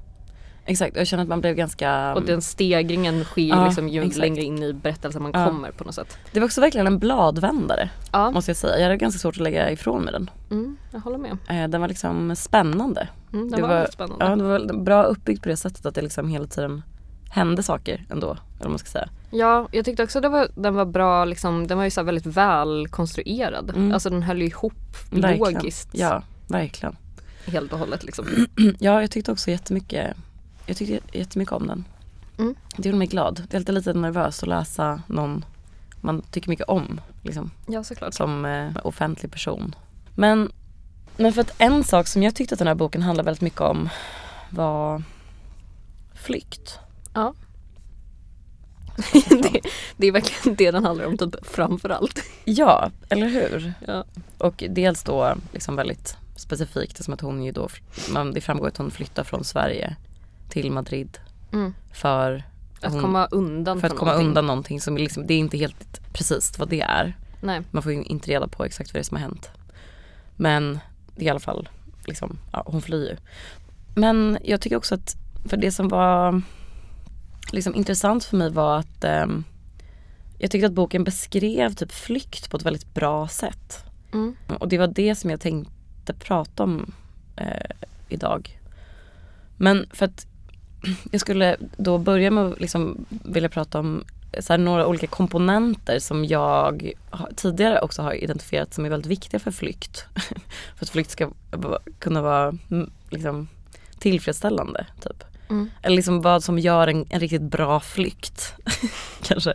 Exakt, 0.66 0.96
jag 0.98 1.08
känner 1.08 1.24
att 1.24 1.30
man 1.30 1.42
blev 1.42 1.56
ganska... 1.56 2.14
Och 2.14 2.24
den 2.24 2.42
stegringen 2.42 3.24
sker 3.24 3.42
Ja, 3.48 3.66
liksom 3.66 3.90
ju 3.90 4.02
exakt. 4.02 4.18
längre 4.18 4.42
in 4.42 4.64
i 4.64 4.74
berättelsen 4.74 5.22
man 5.24 5.32
Ja. 5.36 5.46
kommer 5.46 5.72
på 5.72 5.84
något 5.84 5.96
sätt. 5.96 6.18
Det 6.32 6.40
var 6.40 6.46
också 6.46 6.62
verkligen 6.62 6.88
en 6.88 7.00
bladvändare 7.00 7.90
Ja, 8.12 8.32
måste 8.32 8.50
jag 8.52 8.58
säga. 8.58 8.76
Jag 8.78 8.84
hade 8.84 8.98
ganska 8.98 9.20
svårt 9.20 9.36
att 9.36 9.42
lägga 9.42 9.72
ifrån 9.72 10.02
mig 10.04 10.14
den. 10.14 10.30
mm, 10.52 10.78
jag 10.92 11.00
håller 11.00 11.18
med. 11.18 11.38
Eh, 11.50 11.70
Den 11.70 11.82
var 11.82 11.88
liksom 11.88 12.36
spännande. 12.36 13.08
Mm, 13.34 13.50
den 13.50 13.62
Det 13.62 13.68
var, 13.68 13.80
var- 13.80 13.88
spännande. 13.92 14.26
Ja, 14.26 14.36
det 14.36 14.44
var 14.44 14.84
bra 14.84 15.04
uppbyggt 15.04 15.44
på 15.44 15.50
det 15.50 15.58
sättet 15.58 15.86
att 15.86 15.96
det 15.96 16.02
liksom 16.02 16.30
hela 16.30 16.46
tiden 16.48 16.82
hände 17.30 17.64
saker 17.64 18.06
ändå. 18.10 18.28
Eller 18.32 18.40
vad 18.60 18.70
man 18.70 18.80
ska 18.80 18.90
säga. 18.90 19.10
Ja, 19.32 19.68
jag 19.72 19.86
tyckte 19.86 20.04
också 20.04 20.22
det 20.22 20.30
var, 20.30 20.48
den 20.56 20.76
var 20.76 20.86
bra, 20.86 21.26
liksom, 21.26 21.68
den 21.68 21.78
var 21.78 21.86
ju 21.86 21.92
så 21.92 22.04
väldigt 22.04 22.26
väl 22.26 22.88
konstruerad. 22.88 23.70
Mm. 23.70 23.94
Alltså 23.94 24.10
den 24.10 24.24
höll 24.24 24.42
ihop 24.42 24.74
Verkligen. 25.12 25.54
logiskt 25.54 25.90
Ja, 25.92 26.22
verkligen. 26.48 26.96
helt 27.46 27.74
och 27.74 27.80
hållet 27.80 28.04
liksom. 28.04 28.26
Ja, 28.80 29.02
jag 29.02 29.12
tyckte 29.12 29.32
också 29.32 29.52
jättemycket, 29.52 30.18
jag 30.66 30.78
tyckte 30.78 31.18
jättemycket 31.18 31.52
om 31.54 31.68
den. 31.68 31.86
Mm. 32.38 32.56
Det 32.78 32.90
gjorde 32.90 32.98
mig 32.98 33.08
glad. 33.08 33.44
Det 33.50 33.56
är 33.56 33.60
alltid 33.60 33.76
lite 33.76 33.94
nervöst 33.94 34.44
att 34.44 34.50
läsa 34.50 35.02
någon 35.08 35.46
man 36.02 36.22
tycker 36.32 36.50
mycket 36.50 36.68
om. 36.70 37.02
Liksom, 37.22 37.52
Ja, 37.68 37.84
såklart. 37.84 38.14
som 38.14 38.46
eh, 38.46 38.72
offentlig 38.84 39.32
person. 39.32 39.76
Men, 40.16 40.52
men 41.18 41.34
för 41.34 41.42
att 41.42 41.54
en 41.58 41.84
sak 41.84 42.08
som 42.08 42.24
jag 42.24 42.36
tyckte 42.36 42.56
att 42.56 42.60
den 42.60 42.68
här 42.68 42.76
boken 42.76 43.02
handlade 43.02 43.26
väldigt 43.26 43.42
mycket 43.42 43.62
om 43.62 43.90
var 44.50 45.04
flykt. 46.14 46.80
Ja. 47.14 47.34
det, 49.30 49.62
det 49.98 50.08
är 50.08 50.12
verkligen 50.12 50.56
det 50.58 50.72
den 50.72 50.86
handlar 50.86 51.06
om 51.06 51.18
typ 51.18 51.36
framför 51.48 51.90
allt. 51.90 52.24
Ja, 52.46 52.92
eller 53.10 53.28
hur? 53.28 53.74
Ja. 53.88 54.04
Och 54.38 54.64
dels 54.70 55.04
då 55.04 55.36
liksom 55.54 55.76
väldigt 55.76 56.18
specifikt 56.36 57.04
som 57.04 57.14
att 57.14 57.22
hon 57.22 57.44
ju 57.44 57.52
då, 57.52 57.70
man, 58.14 58.32
det 58.34 58.42
framgår 58.42 58.68
att 58.68 58.78
hon 58.78 58.92
flyttar 58.92 59.24
från 59.24 59.44
Sverige 59.44 59.96
till 60.50 60.72
Madrid 60.72 61.18
Mm. 61.52 61.74
för 61.94 62.44
Att 62.82 62.94
hon, 62.94 63.02
komma 63.02 63.26
undan 63.32 63.80
för 63.80 63.88
att 63.88 63.96
komma 63.96 64.12
någonting. 64.12 64.28
undan 64.28 64.48
någonting 64.48 64.82
som 64.82 64.98
liksom, 64.98 65.28
det 65.28 65.34
är 65.34 65.38
inte 65.38 65.58
helt 65.58 66.02
precis 66.14 66.60
vad 66.60 66.70
det 66.70 66.82
är. 66.82 67.18
Nej. 67.42 67.62
Man 67.72 67.84
får 67.84 67.92
ju 67.92 68.04
inte 68.04 68.32
reda 68.32 68.48
på 68.48 68.66
exakt 68.66 68.94
vad 68.94 68.96
det 68.96 69.02
är 69.02 69.04
som 69.04 69.18
har 69.18 69.22
hänt. 69.22 69.52
Men 70.36 70.80
det 71.16 71.22
är 71.22 71.26
i 71.26 71.30
alla 71.30 71.40
fall, 71.40 71.70
liksom, 72.06 72.38
ja, 72.52 72.64
hon 72.66 72.82
flyr 72.82 73.10
ju. 73.10 73.18
Men 73.96 74.38
jag 74.44 74.62
tycker 74.62 74.76
också 74.76 74.96
att, 74.96 75.16
för 75.46 75.58
det 75.58 75.72
som 75.72 75.90
var 75.90 76.42
liksom 77.52 77.76
intressant 77.76 78.24
för 78.24 78.38
mig 78.38 78.50
var 78.50 78.78
att 78.80 79.04
ehm, 79.04 79.44
jag 80.38 80.52
tyckte 80.52 80.68
att 80.68 80.74
boken 80.74 81.04
beskrev 81.04 81.74
typ 81.74 81.92
flykt 81.92 82.50
på 82.50 82.58
ett 82.58 82.66
väldigt 82.66 82.94
bra 82.94 83.28
sätt. 83.28 83.86
Mm. 84.14 84.36
Och 84.60 84.68
det 84.68 84.78
var 84.78 84.88
det 84.88 85.16
som 85.16 85.30
jag 85.30 85.40
tänkte 85.40 85.73
prata 86.12 86.64
om 86.64 86.92
eh, 87.36 87.88
idag. 88.10 88.60
Men 89.58 89.86
för 89.94 90.06
att 90.06 90.28
jag 91.12 91.22
skulle 91.22 91.58
då 91.78 91.98
börja 91.98 92.32
med 92.32 92.46
att 92.46 92.60
liksom 92.60 93.06
vilja 93.10 93.50
prata 93.50 93.80
om 93.80 94.04
så 94.40 94.54
här, 94.54 94.58
några 94.58 94.88
olika 94.88 95.08
komponenter 95.08 96.00
som 96.00 96.26
jag 96.26 96.92
tidigare 97.36 97.82
också 97.82 98.02
har 98.02 98.14
identifierat 98.14 98.74
som 98.74 98.86
är 98.86 98.90
väldigt 98.90 99.12
viktiga 99.12 99.40
för 99.40 99.52
flykt. 99.52 100.06
för 100.76 100.86
att 100.86 100.90
flykt 100.90 101.12
ska 101.12 101.32
kunna 102.00 102.22
vara 102.22 102.54
liksom, 103.10 103.48
tillfredsställande. 104.00 104.86
Typ. 105.02 105.24
Mm. 105.50 105.72
Eller 105.82 105.96
liksom 105.96 106.22
vad 106.22 106.44
som 106.44 106.60
gör 106.60 106.88
en, 106.88 107.06
en 107.10 107.20
riktigt 107.20 107.42
bra 107.42 107.80
flykt. 107.80 108.54
Kanske 109.22 109.54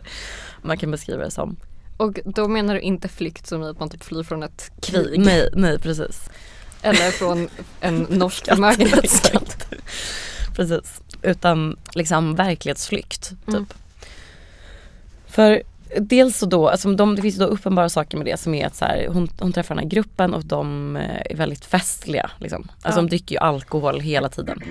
man 0.61 0.77
kan 0.77 0.91
beskriva 0.91 1.23
det 1.23 1.31
som. 1.31 1.55
Och 1.99 2.19
då 2.25 2.47
menar 2.47 2.73
du 2.73 2.79
inte 2.81 3.07
flykt 3.07 3.47
som 3.47 3.63
i 3.63 3.65
att 3.65 3.79
man 3.79 3.89
typ 3.89 4.03
flyr 4.03 4.23
från 4.23 4.43
ett 4.43 4.71
krig 4.81 5.19
Nej, 5.19 5.49
nej 5.53 5.79
precis. 5.79 6.29
eller 6.81 7.11
från 7.11 7.49
en 7.81 7.97
norsk 8.09 8.45
förmögenhetsskatt. 8.45 9.73
Precis. 10.55 11.01
Utan 11.21 11.77
liksom 11.93 12.35
verklighetsflykt 12.35 13.29
typ. 13.29 13.47
Mm. 13.47 13.65
För 15.27 15.61
dels 15.97 16.37
så 16.37 16.45
då, 16.45 16.69
alltså 16.69 16.93
de, 16.93 17.15
det 17.15 17.21
finns 17.21 17.35
ju 17.35 17.39
då 17.39 17.45
uppenbara 17.45 17.89
saker 17.89 18.17
med 18.17 18.25
det 18.25 18.39
som 18.39 18.53
är 18.53 18.67
att 18.67 18.75
så 18.75 18.85
här, 18.85 19.07
hon, 19.07 19.29
hon 19.39 19.53
träffar 19.53 19.75
den 19.75 19.83
här 19.83 19.89
gruppen 19.89 20.33
och 20.33 20.45
de 20.45 20.95
eh, 20.95 21.31
är 21.31 21.35
väldigt 21.35 21.65
festliga. 21.65 22.31
Liksom. 22.37 22.67
Alltså 22.81 22.99
Ja. 22.99 23.03
de 23.03 23.09
dricker 23.09 23.35
ju 23.35 23.39
alkohol 23.39 23.99
hela 23.99 24.29
tiden. 24.29 24.61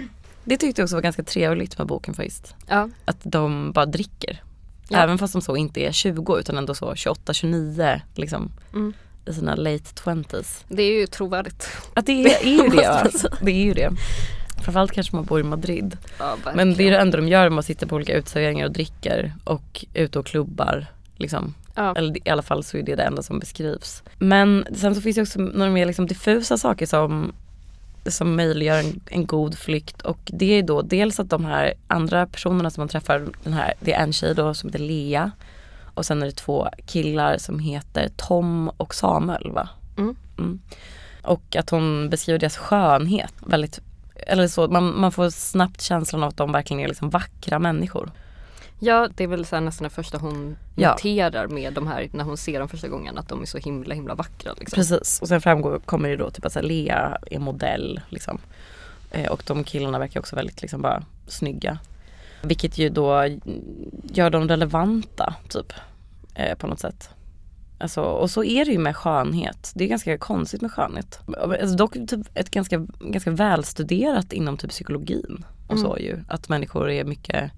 Det 0.45 0.57
tyckte 0.57 0.81
jag 0.81 0.85
också 0.87 0.97
var 0.97 1.03
ganska 1.03 1.23
trevligt 1.23 1.79
med 1.79 1.87
boken 1.87 2.15
faktiskt. 2.15 2.55
Ja. 2.69 2.89
Att 3.05 3.19
de 3.23 3.73
bara 3.73 3.87
dricker. 3.87 4.43
Ja. 4.89 4.99
Även 4.99 5.19
fast 5.19 5.33
de 5.33 5.43
så 5.43 5.57
inte 5.57 5.81
är 5.81 5.93
20 5.93 6.39
utan 6.39 6.59
ändå 6.59 6.75
så 6.75 6.95
28, 6.95 7.33
29 7.33 8.01
liksom. 8.15 8.51
Mm. 8.73 8.93
I 9.27 9.33
sina 9.33 9.55
late 9.55 9.85
20s. 10.05 10.65
Det 10.69 10.83
är 10.83 11.01
ju 11.01 11.07
trovärdigt. 11.07 11.69
Att 11.95 12.07
det 12.07 12.25
är, 12.25 12.47
är 12.47 12.63
ju 12.63 12.69
det 12.69 13.11
man 13.23 13.31
Det 13.41 13.51
är 13.51 13.65
ju 13.65 13.73
det. 13.73 13.91
Framförallt 14.63 14.93
kanske 14.93 15.17
man 15.17 15.25
bor 15.25 15.41
i 15.41 15.43
Madrid. 15.43 15.97
Ja, 16.19 16.37
Men 16.55 16.75
det 16.75 16.83
är 16.83 16.91
det 16.91 16.99
enda 16.99 17.17
de 17.17 17.29
gör, 17.29 17.51
man 17.51 17.63
sitter 17.63 17.87
på 17.87 17.97
olika 17.97 18.17
uteserveringar 18.17 18.67
och 18.67 18.73
dricker 18.73 19.35
och 19.45 19.85
ute 19.95 20.19
och 20.19 20.27
klubbar. 20.27 20.87
Liksom. 21.17 21.55
Ja. 21.75 21.95
Eller 21.97 22.29
i 22.29 22.31
alla 22.31 22.43
fall 22.43 22.65
så 22.65 22.77
är 22.77 22.83
det 22.83 22.97
det 22.97 23.03
enda 23.03 23.23
som 23.23 23.39
beskrivs. 23.39 24.03
Men 24.19 24.67
sen 24.75 24.95
så 24.95 25.01
finns 25.01 25.17
det 25.17 25.23
också 25.23 25.41
några 25.41 25.71
mer 25.71 25.87
liksom 25.87 26.07
diffusa 26.07 26.59
saker 26.59 26.87
som, 26.87 27.33
som 28.11 28.37
möjliggör 28.37 28.79
en, 28.79 29.01
en 29.07 29.27
god 29.27 29.59
flykt. 29.59 30.03
Och 30.03 30.19
det 30.25 30.59
är 30.59 30.63
då 30.63 30.83
dels 30.83 31.21
att 31.21 31.31
de 31.31 31.45
här 31.45 31.75
andra 31.87 32.27
personerna 32.27 32.71
som 32.71 32.81
man 32.81 32.89
träffar, 32.89 33.27
den 33.45 33.53
här, 33.53 33.75
det 33.81 33.93
är 33.93 34.03
en 34.03 34.13
tjej 34.13 34.35
då 34.35 34.55
som 34.55 34.69
heter 34.69 34.85
Lea. 34.85 35.31
Och 35.95 36.07
sen 36.07 36.23
är 36.23 36.27
det 36.27 36.33
två 36.33 36.69
killar 36.87 37.39
som 37.39 37.59
heter 37.59 38.11
Tom 38.17 38.69
och 38.69 38.95
Samuel 38.95 39.51
va? 39.51 39.69
Mm. 39.99 40.61
Och 41.23 41.57
att 41.57 41.71
hon 41.71 42.11
beskriver 42.11 42.39
deras 42.39 42.57
skönhet 42.57 43.33
väldigt 43.47 43.81
eller 44.27 44.49
så, 44.49 44.69
man, 44.69 45.01
man 45.01 45.13
får 45.13 45.31
snabbt 45.31 45.83
känslan 45.83 46.23
av 46.23 46.29
att 46.29 46.37
de 46.37 46.53
verkligen 46.53 46.81
är 46.81 46.89
liksom 46.89 47.11
vackra 47.11 47.59
människor. 47.59 48.11
Ja, 48.81 49.09
det 49.15 49.25
är 49.25 49.29
väl 49.29 49.45
så 49.47 49.61
nästan 49.61 49.85
det 49.85 49.91
första 49.91 50.19
hon 50.19 50.57
Ja. 50.77 50.91
noterar 50.91 51.47
med 51.49 51.73
de 51.75 51.87
här, 51.87 52.09
när 52.13 52.25
hon 52.25 52.37
ser 52.37 52.59
dem 52.59 52.69
första 52.69 52.89
gången, 52.89 53.19
att 53.19 53.29
de 53.29 53.43
är 53.43 53.47
så 53.47 53.59
himla 53.59 53.95
himla 53.95 54.15
vackra. 54.15 54.53
Liksom. 54.61 54.77
Precis, 54.77 55.23
och 55.23 55.29
sen 55.29 55.41
framgår, 55.41 55.79
kommer 55.79 56.09
det 56.09 56.17
då 56.17 56.31
typ 56.31 56.45
att 56.45 56.55
här, 56.55 56.63
Lea 56.63 57.19
är 57.31 57.39
modell 57.39 58.01
liksom. 58.09 58.39
Eh, 59.11 59.31
och 59.33 59.43
de 59.47 59.65
killarna 59.65 59.99
verkar 59.99 60.21
också 60.21 60.37
väldigt 60.37 60.63
liksom 60.63 60.83
bara 60.83 61.03
snygga. 61.27 61.79
Vilket 62.43 62.79
ju 62.79 62.89
då 62.89 63.25
gör 64.13 64.31
dem 64.31 64.49
relevanta 64.49 65.35
typ. 65.49 65.73
Eh, 66.35 66.55
på 66.59 66.67
något 66.67 66.81
sätt. 66.81 67.11
Alltså, 67.81 68.01
och 68.03 68.31
så 68.31 68.45
är 68.45 68.65
det 68.65 68.71
ju 68.71 68.79
med 68.79 68.97
skönhet. 68.97 69.73
Det 69.75 69.85
är 69.85 69.89
ganska 69.89 70.19
konstigt 70.19 70.61
med 70.61 70.73
skönhet. 70.73 71.21
Alltså, 71.43 71.77
dock 71.77 71.93
typ 71.93 72.27
ett 72.35 72.51
ganska, 72.51 72.87
ganska 73.01 73.31
välstuderat 73.31 74.33
inom 74.33 74.57
typ 74.57 74.71
psykologin. 74.71 75.45
Och 75.67 75.77
Mm. 75.77 75.85
så 75.85 75.99
ju. 75.99 76.19
Att 76.29 76.49
människor 76.49 76.91
är 76.91 77.05
mycket 77.05 77.51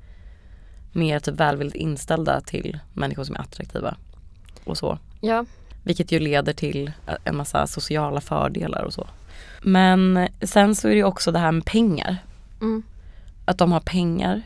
mer 0.93 1.21
typ 1.21 1.35
välvilligt 1.35 1.77
inställda 1.77 2.41
till 2.41 2.79
människor 2.93 3.25
som 3.25 3.37
är 3.37 3.41
attraktiva. 3.41 3.97
Och 4.65 4.79
så. 4.79 4.99
Ja, 5.21 5.45
Vilket 5.83 6.13
ju 6.13 6.19
leder 6.19 6.53
till 6.53 6.93
en 7.25 7.37
massa 7.37 7.67
sociala 7.67 8.21
fördelar 8.21 8.83
och 8.83 8.93
så. 8.93 9.07
Men 9.63 10.29
sen 10.43 10.75
så 10.75 10.89
är 10.89 10.93
det 10.93 10.97
ju 10.99 11.05
också 11.05 11.33
det 11.33 11.39
här 11.39 11.53
med 11.53 11.65
pengar. 11.65 12.17
mm. 12.61 12.83
Att 13.45 13.59
de 13.59 13.73
har 13.73 13.81
pengar 13.81 14.43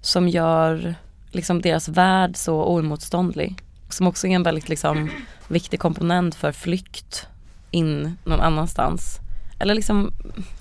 som 0.00 0.28
gör 0.28 0.94
liksom 1.30 1.62
deras 1.62 1.88
värld 1.88 2.36
så 2.36 2.64
oemotståndlig. 2.64 3.62
Som 3.88 4.06
också 4.06 4.26
är 4.26 4.30
en 4.30 4.42
väldigt 4.42 4.68
liksom 4.68 5.10
viktig 5.48 5.80
komponent 5.80 6.34
för 6.34 6.52
flykt 6.52 7.26
in 7.70 8.18
någon 8.24 8.40
annanstans. 8.40 9.18
Eller 9.58 9.74
liksom, 9.74 10.12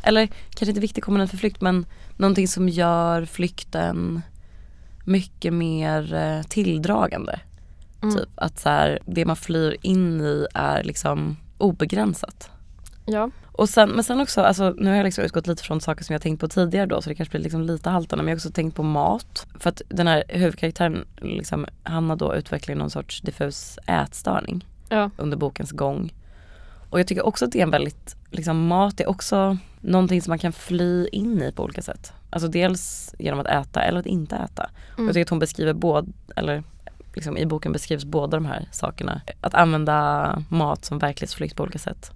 eller 0.04 0.28
kanske 0.28 0.66
inte 0.66 0.82
viktig 0.82 1.04
komponent 1.04 1.32
för 1.32 1.38
flykt 1.38 1.62
men 1.62 1.86
någonting 2.18 2.48
som 2.48 2.70
gör 2.70 3.26
flykten 3.26 4.22
mycket 5.06 5.54
mer 5.54 6.14
eh, 6.14 6.42
tilldragande. 6.42 7.40
Mm. 8.02 8.16
Typ 8.16 8.30
att 8.36 8.60
så 8.60 8.70
här, 8.70 9.00
det 9.06 9.26
man 9.26 9.36
flyr 9.36 9.78
in 9.82 10.22
i 10.22 10.48
är 10.54 10.84
liksom 10.84 11.38
obegränsat. 11.58 12.50
ja. 13.06 13.30
Och 13.58 13.70
sen, 13.70 13.90
men 13.90 14.04
sen 14.04 14.22
också, 14.22 14.42
alltså, 14.42 14.70
nu 14.78 14.90
har 14.90 14.98
jag 14.98 15.04
liksom 15.04 15.24
utgått 15.24 15.48
lite 15.48 15.64
från 15.64 15.82
saker 15.82 16.04
som 16.04 16.14
jag 16.14 16.22
tänkt 16.22 16.40
på 16.40 16.48
tidigare 16.48 16.86
då 16.86 17.02
så 17.02 17.10
det 17.10 17.16
kanske 17.16 17.32
blir 17.32 17.42
liksom 17.42 17.62
lite 17.62 17.90
haltande 17.90 18.24
men 18.24 18.30
jag 18.30 18.36
har 18.36 18.38
också 18.38 18.52
tänkt 18.52 18.76
på 18.76 18.84
mat. 18.84 19.48
För 19.60 19.70
att 19.70 19.82
den 19.90 20.08
här 20.08 20.24
huvudkaraktären, 20.28 21.06
liksom, 21.22 21.66
Hanna 21.84 22.16
då 22.16 22.36
utvecklar 22.36 22.76
någon 22.76 22.90
sorts 22.90 23.22
diffus 23.22 23.80
ätstörning 23.88 24.68
ja. 24.90 25.10
under 25.18 25.38
bokens 25.38 25.72
gång. 25.72 26.14
Och 26.90 27.00
jag 27.00 27.08
tycker 27.08 27.26
också 27.26 27.46
att 27.46 27.52
det 27.52 27.60
är 27.60 27.64
en 27.64 27.72
väldigt, 27.72 28.16
liksom 28.32 28.68
mat 28.68 29.00
är 29.00 29.08
också 29.10 29.58
någonting 29.82 30.22
som 30.22 30.32
man 30.32 30.40
kan 30.40 30.52
fly 30.54 31.08
in 31.08 31.42
i 31.42 31.52
på 31.52 31.64
olika 31.64 31.82
sätt. 31.82 32.14
Alltså 32.30 32.48
dels 32.48 33.16
genom 33.20 33.40
att 33.40 33.48
äta 33.48 33.82
eller 33.84 34.00
att 34.00 34.06
inte 34.06 34.36
äta. 34.36 34.70
Och 34.94 35.00
Mm. 35.00 35.08
jag 35.08 35.14
tycker 35.14 35.26
att 35.26 35.30
hon 35.30 35.40
beskriver 35.40 35.74
både, 35.74 36.08
eller 36.36 36.64
liksom 37.14 37.38
i 37.38 37.46
boken 37.46 37.72
beskrivs 37.72 38.06
båda 38.06 38.38
de 38.38 38.46
här 38.46 38.68
sakerna. 38.72 39.22
Att 39.42 39.54
använda 39.54 40.44
mat 40.50 40.86
som 40.86 41.00
verklighetsflykt 41.00 41.56
på 41.56 41.64
olika 41.64 41.80
sätt. 41.80 42.12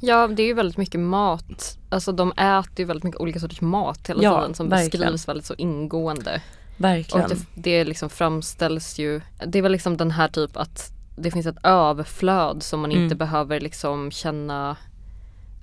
Ja, 0.00 0.28
det 0.28 0.42
är 0.42 0.46
ju 0.46 0.54
väldigt 0.54 0.76
mycket 0.76 1.00
mat. 1.00 1.78
Alltså 1.88 2.12
de 2.12 2.32
äter 2.32 2.78
ju 2.78 2.84
väldigt 2.84 3.04
mycket 3.04 3.20
olika 3.20 3.40
sorters 3.40 3.60
mat 3.60 4.08
hela 4.10 4.22
Ja, 4.22 4.40
tiden 4.40 4.54
som 4.54 4.68
verkligen. 4.68 5.00
beskrivs 5.06 5.28
väldigt 5.28 5.46
så 5.46 5.54
ingående. 5.54 6.42
Verkligen. 6.76 7.24
Och 7.24 7.30
det, 7.36 7.44
det 7.54 7.84
liksom 7.84 8.10
framställs 8.10 8.98
ju, 8.98 9.20
det 9.46 9.58
är 9.58 9.62
väl 9.62 9.72
liksom 9.72 9.96
den 9.96 10.10
här 10.10 10.28
typ 10.28 10.56
att 10.56 10.92
det 11.16 11.30
finns 11.30 11.46
ett 11.46 11.64
överflöd 11.64 12.62
som 12.62 12.80
man 12.80 12.92
inte 12.92 13.04
Mm. 13.04 13.18
behöver 13.18 13.60
liksom 13.60 14.10
känna 14.10 14.76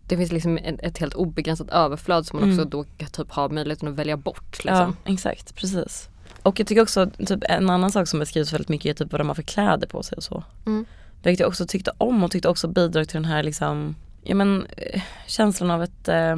det 0.08 0.18
finns 0.18 0.32
liksom 0.32 0.58
ett, 0.58 0.98
helt 0.98 1.14
obegränsat 1.14 1.70
överflöd 1.70 2.26
som 2.26 2.40
man 2.40 2.50
Mm. 2.50 2.60
också 2.60 2.70
då 2.70 2.86
typ 3.12 3.32
ha 3.32 3.50
möjligheten 3.50 3.88
att 3.88 3.94
välja 3.96 4.18
bort. 4.18 4.64
Liksom. 4.66 4.96
Ja, 5.06 5.12
exakt. 5.14 5.56
Precis. 5.56 6.10
Och 6.44 6.60
jag 6.60 6.68
tycker 6.68 6.82
också 6.82 7.10
typ 7.26 7.40
en 7.50 7.70
annan 7.70 7.92
sak 7.92 8.08
som 8.08 8.20
beskrivs 8.20 8.54
väldigt 8.54 8.70
mycket 8.70 8.90
är 9.02 9.04
typ 9.06 9.12
vad 9.12 9.22
de 9.22 9.28
har 9.28 9.36
för 9.36 9.42
kläder 9.44 9.88
på 9.88 10.04
sig 10.04 10.16
och 10.16 10.24
så. 10.24 10.44
Mm. 10.66 10.86
Vilket 11.24 11.40
jag 11.40 11.48
också 11.50 11.66
tyckte 11.68 11.92
om 11.98 12.24
och 12.24 12.32
tyckte 12.32 12.50
också 12.50 12.68
bidrog 12.68 13.08
till 13.08 13.16
den 13.22 13.26
här 13.32 13.44
liksom, 13.44 13.96
ja 14.24 14.36
men 14.36 14.66
eh, 14.78 15.02
känslan 15.28 15.72
av 15.72 15.84
ett 15.84 16.08
eh, 16.08 16.36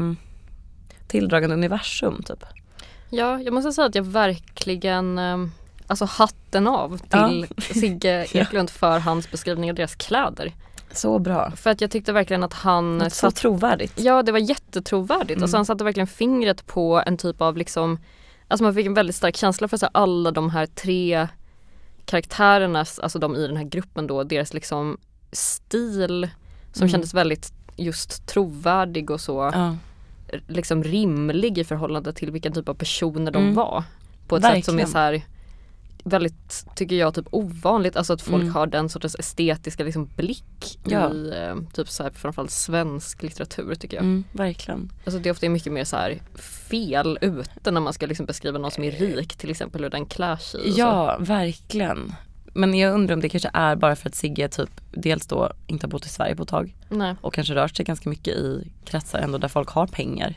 tilldragande 1.07 1.55
universum 1.55 2.23
typ. 2.23 2.43
Ja, 3.09 3.41
jag 3.41 3.53
måste 3.53 3.71
säga 3.71 3.87
att 3.87 3.95
jag 3.95 4.03
verkligen 4.03 5.17
ehm, 5.17 5.51
Alltså 5.87 6.05
hatten 6.05 6.67
av 6.67 6.97
till 6.97 7.47
Sigge 7.73 8.27
Ja. 8.33 8.41
Eklund 8.41 8.69
för 8.69 8.99
hans 8.99 9.31
beskrivning 9.31 9.69
av 9.69 9.75
deras 9.75 9.95
kläder. 9.95 10.51
Så 10.91 11.19
bra. 11.19 11.51
För 11.51 11.69
att 11.69 11.81
jag 11.81 11.91
tyckte 11.91 12.11
verkligen 12.13 12.43
att 12.43 12.53
han 12.53 13.01
Så 13.03 13.09
satt, 13.09 13.35
trovärdigt. 13.35 13.93
Ja 13.99 14.23
det 14.23 14.31
var 14.31 14.39
jättetrovärdigt 14.39 15.31
Mm. 15.31 15.43
och 15.43 15.49
sen 15.49 15.65
satte 15.65 15.83
verkligen 15.83 16.07
fingret 16.07 16.65
på 16.65 17.03
en 17.05 17.17
typ 17.17 17.41
av 17.41 17.57
liksom 17.57 17.99
Alltså 18.47 18.63
man 18.63 18.73
fick 18.73 18.85
en 18.85 18.93
väldigt 18.93 19.15
stark 19.15 19.35
känsla 19.37 19.67
för 19.67 19.77
så 19.77 19.87
alla 19.91 20.31
de 20.31 20.49
här 20.49 20.65
tre 20.65 21.27
karaktärernas, 22.05 22.99
alltså 22.99 23.19
de 23.19 23.35
i 23.35 23.47
den 23.47 23.57
här 23.57 23.63
gruppen 23.63 24.07
då, 24.07 24.23
deras 24.23 24.53
liksom 24.53 24.97
stil 25.31 26.29
som 26.73 26.81
Mm. 26.81 26.91
kändes 26.91 27.13
väldigt 27.13 27.53
just 27.75 28.27
trovärdig 28.27 29.11
och 29.11 29.21
så 29.21 29.51
Ja, 29.53 29.75
liksom 30.47 30.83
rimlig 30.83 31.57
i 31.57 31.63
förhållande 31.63 32.13
till 32.13 32.31
vilken 32.31 32.53
typ 32.53 32.69
av 32.69 32.73
personer 32.73 33.31
de 33.31 33.43
Mm. 33.43 33.55
var. 33.55 33.83
På 34.27 34.35
ett 34.35 34.43
sätt 34.43 34.65
som 34.65 34.73
är 34.73 34.77
Verkligen. 34.77 34.87
så 34.91 34.97
här 34.97 35.21
väldigt, 36.03 36.65
tycker 36.75 36.95
jag, 36.95 37.13
typ 37.15 37.25
ovanligt. 37.31 37.95
Alltså 37.95 38.13
att 38.13 38.21
folk 38.21 38.41
Mm. 38.41 38.53
har 38.53 38.67
den 38.67 38.89
sortens 38.89 39.15
estetiska 39.19 39.83
liksom 39.83 40.09
blick 40.15 40.79
Ja. 40.85 41.13
i 41.13 41.33
eh, 41.37 41.55
typ 41.73 41.89
så 41.89 42.03
här, 42.03 42.09
framförallt 42.11 42.51
svensk 42.51 43.23
litteratur 43.23 43.75
tycker 43.75 43.97
jag. 43.97 44.03
mm, 44.03 44.23
verkligen. 44.31 44.91
Alltså 45.05 45.19
det 45.19 45.29
är 45.29 45.31
ofta 45.31 45.49
mycket 45.49 45.73
mer 45.73 45.83
så 45.83 45.95
här 45.95 46.19
fel 46.69 47.17
ute 47.21 47.71
när 47.71 47.81
man 47.81 47.93
ska 47.93 48.05
liksom 48.05 48.25
beskriva 48.25 48.57
någon 48.59 48.71
som 48.71 48.83
är 48.83 48.91
rik 48.91 49.35
till 49.35 49.49
exempel 49.49 49.83
hur 49.83 49.89
den 49.89 50.05
klär 50.05 50.35
sig. 50.35 50.59
och 50.61 50.73
så. 50.73 50.79
Ja, 50.79 51.17
verkligen. 51.19 52.13
Men 52.55 52.73
jag 52.73 52.93
undrar 52.93 53.13
om 53.15 53.21
det 53.21 53.29
kanske 53.29 53.49
är 53.53 53.75
bara 53.75 53.95
för 53.95 54.09
att 54.09 54.15
Sigge 54.15 54.47
typ 54.49 54.69
dels 54.91 55.27
då 55.27 55.51
inte 55.67 55.85
har 55.85 55.89
bott 55.91 56.05
i 56.05 56.09
Sverige 56.09 56.35
på 56.35 56.43
ett 56.43 56.49
tag 56.49 56.75
Nej. 56.89 57.15
och 57.21 57.33
kanske 57.33 57.55
rört 57.55 57.75
sig 57.75 57.85
ganska 57.85 58.09
mycket 58.09 58.33
i 58.35 58.67
kretsar 58.85 59.19
ändå 59.19 59.37
där 59.37 59.47
folk 59.47 59.69
har 59.69 59.87
pengar. 59.87 60.35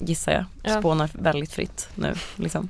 Gissar 0.00 0.32
jag. 0.32 0.44
Ja. 0.62 0.78
Spånar 0.78 1.10
väldigt 1.12 1.52
fritt 1.52 1.88
nu 1.94 2.14
liksom. 2.36 2.68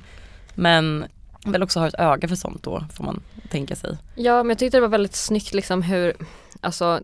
Men 0.55 1.05
väl 1.45 1.63
också 1.63 1.79
har 1.79 1.87
ett 1.87 1.99
öga 1.99 2.27
för 2.27 2.35
sånt 2.35 2.63
då 2.63 2.83
får 2.93 3.03
man 3.03 3.21
tänka 3.49 3.75
sig. 3.75 3.97
Ja 4.15 4.43
men 4.43 4.49
jag 4.49 4.57
tyckte 4.57 4.77
det 4.77 4.81
var 4.81 4.87
väldigt 4.87 5.15
snyggt 5.15 5.53
liksom 5.53 5.81
hur, 5.81 6.13
alltså 6.61 6.99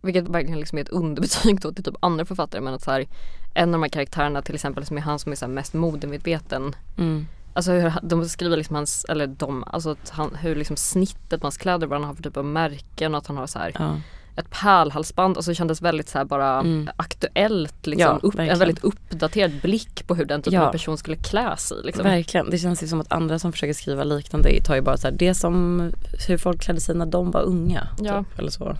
vilket 0.00 0.28
verkligen 0.28 0.60
liksom 0.60 0.78
är 0.78 0.82
ett 0.82 0.88
underbetyg 0.88 1.60
då 1.60 1.72
till 1.72 1.84
typ 1.84 1.94
andra 2.00 2.24
författare 2.24 2.60
men 2.60 2.74
att 2.74 2.82
så 2.82 2.90
här, 2.90 3.06
en 3.54 3.68
av 3.68 3.72
de 3.72 3.82
här 3.82 3.88
karaktärerna 3.88 4.42
till 4.42 4.54
exempel 4.54 4.86
som 4.86 4.96
är 4.96 5.02
han 5.02 5.18
som 5.18 5.32
är 5.32 5.36
så 5.36 5.48
mest 5.48 5.74
modemedveten 5.74 6.74
Mm. 6.98 7.26
Alltså 7.52 7.72
hur 7.72 7.92
de 8.02 8.28
skriver 8.28 8.56
liksom 8.56 8.76
hans, 8.76 9.04
eller 9.08 9.26
de, 9.26 9.64
alltså 9.66 9.96
han, 10.08 10.34
hur 10.34 10.56
liksom 10.56 10.76
snittet 10.76 11.40
på 11.40 11.46
hans 11.46 11.56
kläder, 11.56 11.86
vad 11.86 12.00
han 12.00 12.08
har 12.08 12.14
för 12.14 12.22
typ 12.22 12.36
av 12.36 12.44
märken 12.44 13.14
och 13.14 13.18
att 13.18 13.26
han 13.26 13.36
har 13.36 13.46
så 13.46 13.58
här 13.58 13.72
Ja. 13.78 14.00
Ett 14.36 14.50
pärlhalsband, 14.50 15.36
alltså 15.36 15.50
det 15.50 15.54
kändes 15.54 15.82
väldigt 15.82 16.08
så 16.08 16.24
bara 16.24 16.58
Mm. 16.60 16.90
aktuellt 16.96 17.86
liksom, 17.86 18.18
Ja, 18.22 18.28
upp, 18.28 18.38
en 18.38 18.58
väldigt 18.58 18.84
uppdaterad 18.84 19.52
blick 19.62 20.06
på 20.06 20.14
hur 20.14 20.24
den 20.24 20.42
typen 20.42 20.60
Ja. 20.60 20.66
av 20.66 20.72
person 20.72 20.98
skulle 20.98 21.16
klä 21.16 21.56
sig 21.56 21.76
liksom. 21.84 22.04
Verkligen. 22.04 22.50
Det 22.50 22.58
känns 22.58 22.82
ju 22.82 22.86
som 22.86 23.00
att 23.00 23.12
andra 23.12 23.38
som 23.38 23.52
försöker 23.52 23.72
skriva 23.74 24.04
liknande 24.04 24.60
tar 24.64 24.74
ju 24.74 24.80
bara 24.80 24.96
så 24.96 25.06
här, 25.08 25.14
det 25.18 25.34
som 25.34 25.80
hur 26.28 26.36
folk 26.38 26.60
klädde 26.62 26.80
sig 26.80 26.94
när 26.94 27.06
de 27.06 27.30
var 27.30 27.42
unga. 27.42 27.88
Ja. 28.00 28.18
Typ, 28.24 28.38
eller 28.38 28.50
så. 28.50 28.76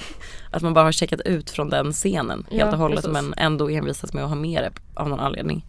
att 0.50 0.62
man 0.62 0.74
bara 0.74 0.84
har 0.84 0.92
checkat 0.92 1.20
ut 1.20 1.50
från 1.50 1.70
den 1.70 1.92
scenen 1.92 2.46
helt 2.50 2.72
och 2.72 2.78
hållet 2.78 3.04
precis. 3.04 3.12
men 3.12 3.34
ändå 3.36 3.68
envisas 3.70 4.12
med 4.12 4.22
att 4.24 4.28
ha 4.28 4.36
med 4.36 4.62
det 4.62 5.00
av 5.00 5.08
någon 5.08 5.20
anledning. 5.20 5.64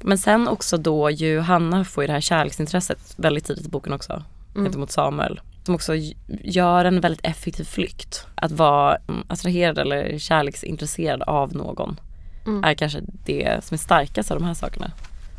Men 0.00 0.18
sen 0.18 0.48
också 0.48 0.76
då 0.76 1.10
ju 1.10 1.40
Hanna 1.40 1.84
får 1.84 2.02
ju 2.04 2.06
det 2.06 2.12
här 2.12 2.20
kärleksintresset 2.20 3.14
väldigt 3.16 3.44
tidigt 3.44 3.66
i 3.66 3.68
boken 3.68 3.92
också. 3.92 4.12
Mm. 4.54 4.64
Gentemot 4.64 4.90
Samuel. 4.90 5.40
Som 5.64 5.74
också 5.74 5.94
gör 6.42 6.84
en 6.84 7.00
väldigt 7.00 7.26
effektiv 7.26 7.64
flykt. 7.64 8.26
Att 8.34 8.52
vara 8.52 8.96
mm, 9.08 9.24
attraherad 9.28 9.78
eller 9.78 10.18
kärleksintresserad 10.18 11.22
av 11.22 11.54
någon. 11.56 12.00
Mm. 12.46 12.64
Är 12.64 12.74
kanske 12.74 13.00
det 13.24 13.64
som 13.64 13.74
är 13.74 13.78
starkast 13.78 14.30
av 14.30 14.38
de 14.38 14.46
här 14.46 14.54
sakerna. 14.54 14.92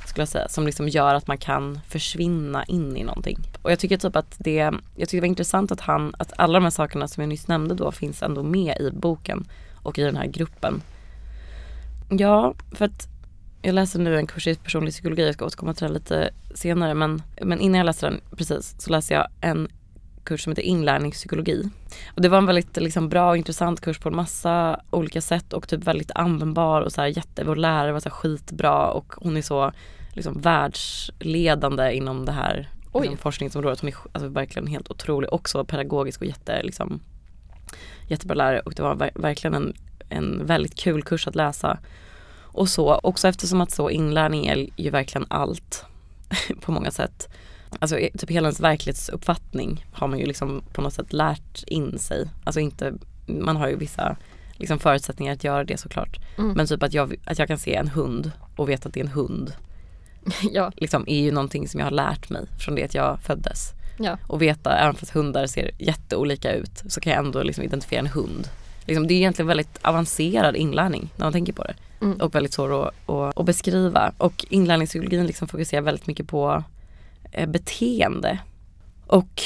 Skulle 0.06 0.22
jag 0.22 0.30
säga. 0.30 0.50
Som 0.50 0.66
liksom 0.66 0.90
gör 0.90 1.16
att 1.16 1.28
man 1.28 1.38
kan 1.38 1.80
försvinna 1.88 2.66
in 2.66 2.98
i 2.98 3.04
någonting. 3.04 3.38
Och 3.62 3.72
jag 3.72 3.80
tycker 3.80 3.98
typ 3.98 4.16
att 4.16 4.36
det, 4.40 4.72
jag 4.96 5.10
tycker 5.10 5.18
det 5.18 5.22
var 5.22 5.28
intressant 5.28 5.72
att 5.72 5.82
han, 5.82 6.16
att 6.20 6.34
alla 6.38 6.54
de 6.54 6.64
här 6.64 6.72
sakerna 6.72 7.08
som 7.08 7.22
jag 7.22 7.30
nyss 7.30 7.48
nämnde 7.48 7.76
då 7.76 7.92
finns 7.92 8.24
ändå 8.24 8.44
med 8.44 8.78
i 8.80 8.92
boken. 8.92 9.48
Och 9.84 10.00
i 10.00 10.04
den 10.04 10.18
här 10.18 10.26
gruppen. 10.26 10.82
Ja, 12.10 12.54
för 12.72 12.86
att 12.86 13.08
jag 13.62 13.76
läser 13.76 14.00
nu 14.00 14.18
en 14.18 14.28
kurs 14.28 14.48
i 14.48 14.56
personlig 14.56 14.94
psykologi, 14.94 15.26
jag 15.26 15.34
ska 15.34 15.46
återkomma 15.46 15.74
till 15.74 15.88
det 15.88 15.94
lite 15.94 16.30
senare 16.56 16.94
men, 16.94 17.22
men 17.42 17.60
innan 17.60 17.78
jag 17.78 17.86
läser 17.86 18.10
den 18.10 18.22
precis 18.38 18.76
så 18.78 18.92
läser 18.92 19.16
jag 19.16 19.28
en 19.42 19.68
kurs 20.24 20.44
som 20.44 20.52
heter 20.52 20.64
inlärningspsykologi. 20.64 21.70
Och 22.16 22.22
det 22.22 22.30
var 22.30 22.38
en 22.38 22.46
väldigt 22.46 22.78
liksom, 22.78 23.10
bra 23.10 23.30
och 23.30 23.38
intressant 23.38 23.82
kurs 23.82 24.00
på 24.00 24.10
en 24.10 24.16
massa 24.16 24.80
olika 24.90 25.22
sätt 25.22 25.54
och 25.54 25.68
typ 25.68 25.84
väldigt 25.84 26.12
användbar 26.16 26.82
och 26.82 26.92
så 26.92 27.02
här, 27.02 27.08
jätte, 27.08 27.44
vår 27.44 27.56
lärare 27.56 27.92
var 27.92 28.00
så 28.00 28.10
här, 28.10 28.16
skitbra 28.16 28.92
och 28.92 29.14
hon 29.18 29.38
är 29.38 29.42
så 29.42 29.72
liksom, 30.14 30.42
världsledande 30.42 31.94
inom 31.94 32.26
det 32.26 32.32
här 32.32 32.70
liksom, 32.94 33.18
forskningsområdet. 33.18 33.80
Hon 33.80 33.90
är 33.90 33.96
alltså, 34.12 34.28
verkligen 34.28 34.68
helt 34.68 34.92
otrolig, 34.92 35.34
också 35.34 35.66
pedagogisk 35.66 36.22
och 36.22 36.28
jätte, 36.28 36.64
liksom, 36.64 37.00
jättebra 38.08 38.36
lärare 38.36 38.60
och 38.60 38.74
det 38.74 38.84
var 38.84 38.96
ver- 38.96 39.22
verkligen 39.22 39.54
en, 39.54 39.74
en 40.10 40.46
väldigt 40.46 40.76
kul 40.76 41.04
kurs 41.04 41.28
att 41.28 41.36
läsa. 41.36 41.80
Och 42.54 42.70
så, 42.70 43.00
också 43.04 43.28
eftersom 43.28 43.62
att 43.62 43.72
så 43.72 43.90
inlärning 43.90 44.48
är 44.48 44.70
ju 44.76 44.90
verkligen 44.90 45.26
allt 45.30 45.86
på 46.62 46.72
många 46.72 46.92
sätt. 46.92 47.30
Alltså 47.80 47.96
typ 48.18 48.30
hela 48.30 48.48
ens 48.48 48.60
verklighetsuppfattning 48.60 49.86
har 49.92 50.08
man 50.08 50.20
ju 50.20 50.26
liksom 50.26 50.64
på 50.74 50.82
något 50.82 50.94
sätt 50.94 51.14
lärt 51.14 51.64
in 51.68 52.00
sig. 52.00 52.30
Alltså 52.44 52.60
inte, 52.60 52.94
man 53.26 53.56
har 53.56 53.68
ju 53.68 53.76
vissa 53.76 54.16
liksom 54.54 54.80
förutsättningar 54.80 55.34
att 55.34 55.44
göra 55.44 55.64
det 55.64 55.78
såklart. 55.78 56.20
Mm. 56.38 56.52
Men 56.52 56.68
typ 56.68 56.84
att 56.84 56.94
jag, 56.94 57.16
att 57.26 57.40
jag 57.40 57.48
kan 57.48 57.58
se 57.58 57.76
en 57.76 57.88
hund 57.88 58.32
och 58.56 58.70
veta 58.70 58.88
att 58.88 58.94
det 58.94 59.00
är 59.00 59.04
en 59.06 59.12
hund. 59.12 59.54
ja, 60.52 60.72
Liksom 60.76 61.04
är 61.08 61.22
ju 61.22 61.32
någonting 61.32 61.68
som 61.68 61.80
jag 61.80 61.88
har 61.88 61.92
lärt 61.92 62.30
mig 62.30 62.46
från 62.60 62.76
det 62.76 62.84
att 62.84 62.96
jag 62.96 63.20
föddes. 63.20 63.74
ja, 63.98 64.18
Och 64.28 64.42
veta, 64.42 64.78
även 64.78 64.96
fast 64.96 65.12
hundar 65.12 65.48
ser 65.48 65.72
jätteolika 65.80 66.54
ut 66.54 66.84
så 66.88 67.02
kan 67.02 67.14
jag 67.14 67.26
ändå 67.26 67.44
liksom 67.44 67.64
identifiera 67.64 68.00
en 68.00 68.08
hund. 68.08 68.50
Liksom, 68.86 69.08
det 69.08 69.14
är 69.14 69.16
egentligen 69.16 69.48
väldigt 69.48 69.80
avancerad 69.82 70.56
inlärning 70.56 71.10
när 71.16 71.26
man 71.26 71.34
tänker 71.34 71.54
på 71.54 71.64
det. 71.64 71.76
Mm. 72.02 72.18
Och 72.18 72.36
väldigt 72.36 72.54
svår 72.54 72.88
att, 72.88 73.10
att, 73.10 73.40
att 73.40 73.46
beskriva. 73.46 74.12
Och 74.18 74.46
inlärningspsykologin 74.50 75.26
liksom 75.26 75.48
fokuserar 75.48 75.82
väldigt 75.82 76.08
mycket 76.08 76.28
på 76.28 76.64
beteende. 77.48 78.40
Och 79.08 79.42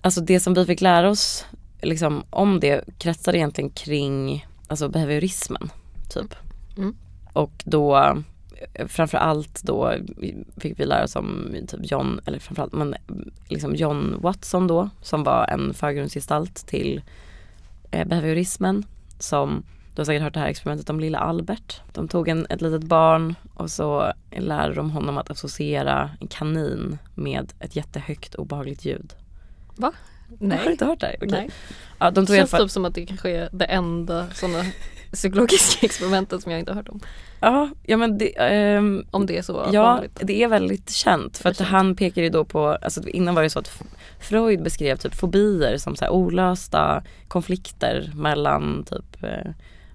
alltså 0.00 0.20
det 0.20 0.40
som 0.40 0.54
vi 0.54 0.64
fick 0.64 0.80
lära 0.80 1.10
oss 1.10 1.46
liksom, 1.82 2.24
om 2.30 2.60
det 2.60 2.84
kretsar 2.98 3.34
egentligen 3.34 3.70
kring 3.70 4.46
alltså 4.68 4.88
behaviorismen. 4.88 5.70
Typ. 6.10 6.34
Mm. 6.76 6.96
Och 7.32 7.62
då 7.64 7.96
eh, 8.74 8.86
framförallt 8.86 9.62
då 9.62 9.94
fick 10.56 10.80
vi 10.80 10.84
lära 10.84 11.04
oss 11.04 11.16
om 11.16 11.56
typ 11.68 11.90
John, 11.90 12.20
eller 12.24 12.38
framförallt 12.38 12.72
men 12.72 12.94
liksom 13.48 13.74
John 13.74 14.16
Watson 14.20 14.66
då 14.66 14.90
som 15.02 15.24
var 15.24 15.46
en 15.46 15.74
förgrundsgestalt 15.74 16.66
till 16.66 17.02
eh, 17.90 18.06
behaviorismen 18.08 18.84
som 19.18 19.62
du 19.98 20.00
har 20.00 20.04
säkert 20.06 20.22
hört 20.22 20.34
det 20.34 20.40
här 20.40 20.46
experimentet 20.48 20.90
om 20.90 21.00
lilla 21.00 21.18
Albert. 21.18 21.80
De 21.92 22.08
tog 22.08 22.28
en, 22.28 22.46
ett 22.50 22.60
litet 22.60 22.82
barn 22.82 23.34
och 23.54 23.70
så 23.70 24.12
lärde 24.36 24.74
de 24.74 24.90
honom 24.90 25.18
att 25.18 25.30
associera 25.30 26.10
en 26.20 26.26
kanin 26.26 26.98
med 27.14 27.52
ett 27.60 27.76
jättehögt 27.76 28.34
obehagligt 28.34 28.84
ljud. 28.84 29.14
Har 29.80 29.92
du 30.28 30.46
nej. 30.46 30.70
inte 30.70 30.84
hört 30.84 31.00
det 31.00 31.06
här? 31.06 31.16
Okej. 31.16 31.28
nej. 31.30 31.50
Ja, 31.98 32.10
de 32.10 32.20
Det 32.20 32.26
tog 32.26 32.36
alla 32.36 32.40
känns 32.40 32.50
fall, 32.50 32.60
typ 32.62 32.70
som 32.70 32.84
att 32.84 32.94
det 32.94 33.06
kanske 33.06 33.30
är 33.30 33.48
det 33.52 33.64
enda 33.64 34.26
sådana 34.30 34.64
psykologiska 35.12 35.86
experimentet 35.86 36.42
som 36.42 36.52
jag 36.52 36.58
inte 36.58 36.70
har 36.72 36.76
hört 36.76 36.88
om. 36.88 37.00
Ja, 37.40 37.70
ja 37.86 37.96
men 37.96 38.18
det, 38.18 38.34
ehm, 38.38 39.04
Om 39.10 39.26
det 39.26 39.38
är 39.38 39.42
så 39.42 39.68
Ja, 39.72 39.82
vanligt. 39.82 40.20
det 40.22 40.42
är 40.42 40.48
väldigt 40.48 40.90
känt. 40.90 41.38
För 41.38 41.44
Det 41.44 41.50
att 41.50 41.56
känt. 41.56 41.70
han 41.70 41.96
pekar 41.96 42.22
ju 42.22 42.30
då 42.30 42.44
på, 42.44 42.66
alltså 42.68 43.08
innan 43.08 43.34
var 43.34 43.42
det 43.42 43.50
så 43.50 43.58
att 43.58 43.82
Freud 44.20 44.62
beskrev 44.62 44.96
typ 44.96 45.14
fobier 45.14 45.76
som 45.78 45.96
så 45.96 46.04
här 46.04 46.12
olösta 46.12 47.02
konflikter 47.28 48.12
mellan 48.14 48.84
typ 48.84 49.22
eh, 49.22 49.50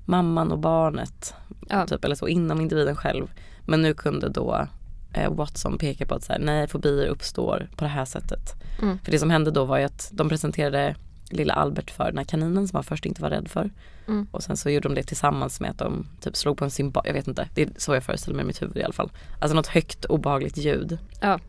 mamman 0.05 0.51
och 0.51 0.59
barnet. 0.59 1.33
Ja. 1.69 1.87
Typ, 1.87 2.05
eller 2.05 2.15
så 2.15 2.27
inom 2.27 2.61
individen 2.61 2.95
själv. 2.95 3.27
Men 3.65 3.81
nu 3.81 3.93
kunde 3.93 4.29
då 4.29 4.67
eh, 5.13 5.33
Watson 5.33 5.77
peka 5.77 6.05
på 6.05 6.15
att 6.15 6.23
så 6.23 6.33
här, 6.33 6.39
nej 6.39 6.67
fobier 6.67 7.07
uppstår 7.07 7.69
på 7.75 7.83
det 7.83 7.89
här 7.89 8.05
sättet. 8.05 8.53
Mm. 8.81 8.99
För 9.03 9.11
det 9.11 9.19
som 9.19 9.29
hände 9.29 9.51
då 9.51 9.65
var 9.65 9.77
ju 9.77 9.83
att 9.83 10.09
de 10.13 10.29
presenterade 10.29 10.95
lilla 11.29 11.53
Albert 11.53 11.91
för 11.91 12.05
den 12.05 12.17
här 12.17 12.25
kaninen 12.25 12.67
som 12.67 12.77
han 12.77 12.83
först 12.83 13.05
inte 13.05 13.21
var 13.21 13.29
rädd 13.29 13.47
för. 13.47 13.69
Mm. 14.07 14.27
Och 14.31 14.43
sen 14.43 14.57
så 14.57 14.69
gjorde 14.69 14.89
de 14.89 14.95
det 14.95 15.03
tillsammans 15.03 15.59
med 15.59 15.71
att 15.71 15.77
de 15.77 16.07
typ 16.21 16.35
slog 16.35 16.57
på 16.57 16.65
en 16.65 16.71
symbol, 16.71 17.03
jag 17.05 17.13
vet 17.13 17.27
inte, 17.27 17.47
det 17.53 17.61
är 17.61 17.69
så 17.77 17.93
jag 17.93 18.03
föreställer 18.03 18.35
mig 18.35 18.43
i 18.43 18.47
mitt 18.47 18.61
huvud 18.61 18.77
i 18.77 18.83
alla 18.83 18.93
fall. 18.93 19.11
Alltså 19.39 19.55
något 19.55 19.67
högt 19.67 20.05
obehagligt 20.05 20.57
ljud. 20.57 20.97
Ja. 21.21 21.39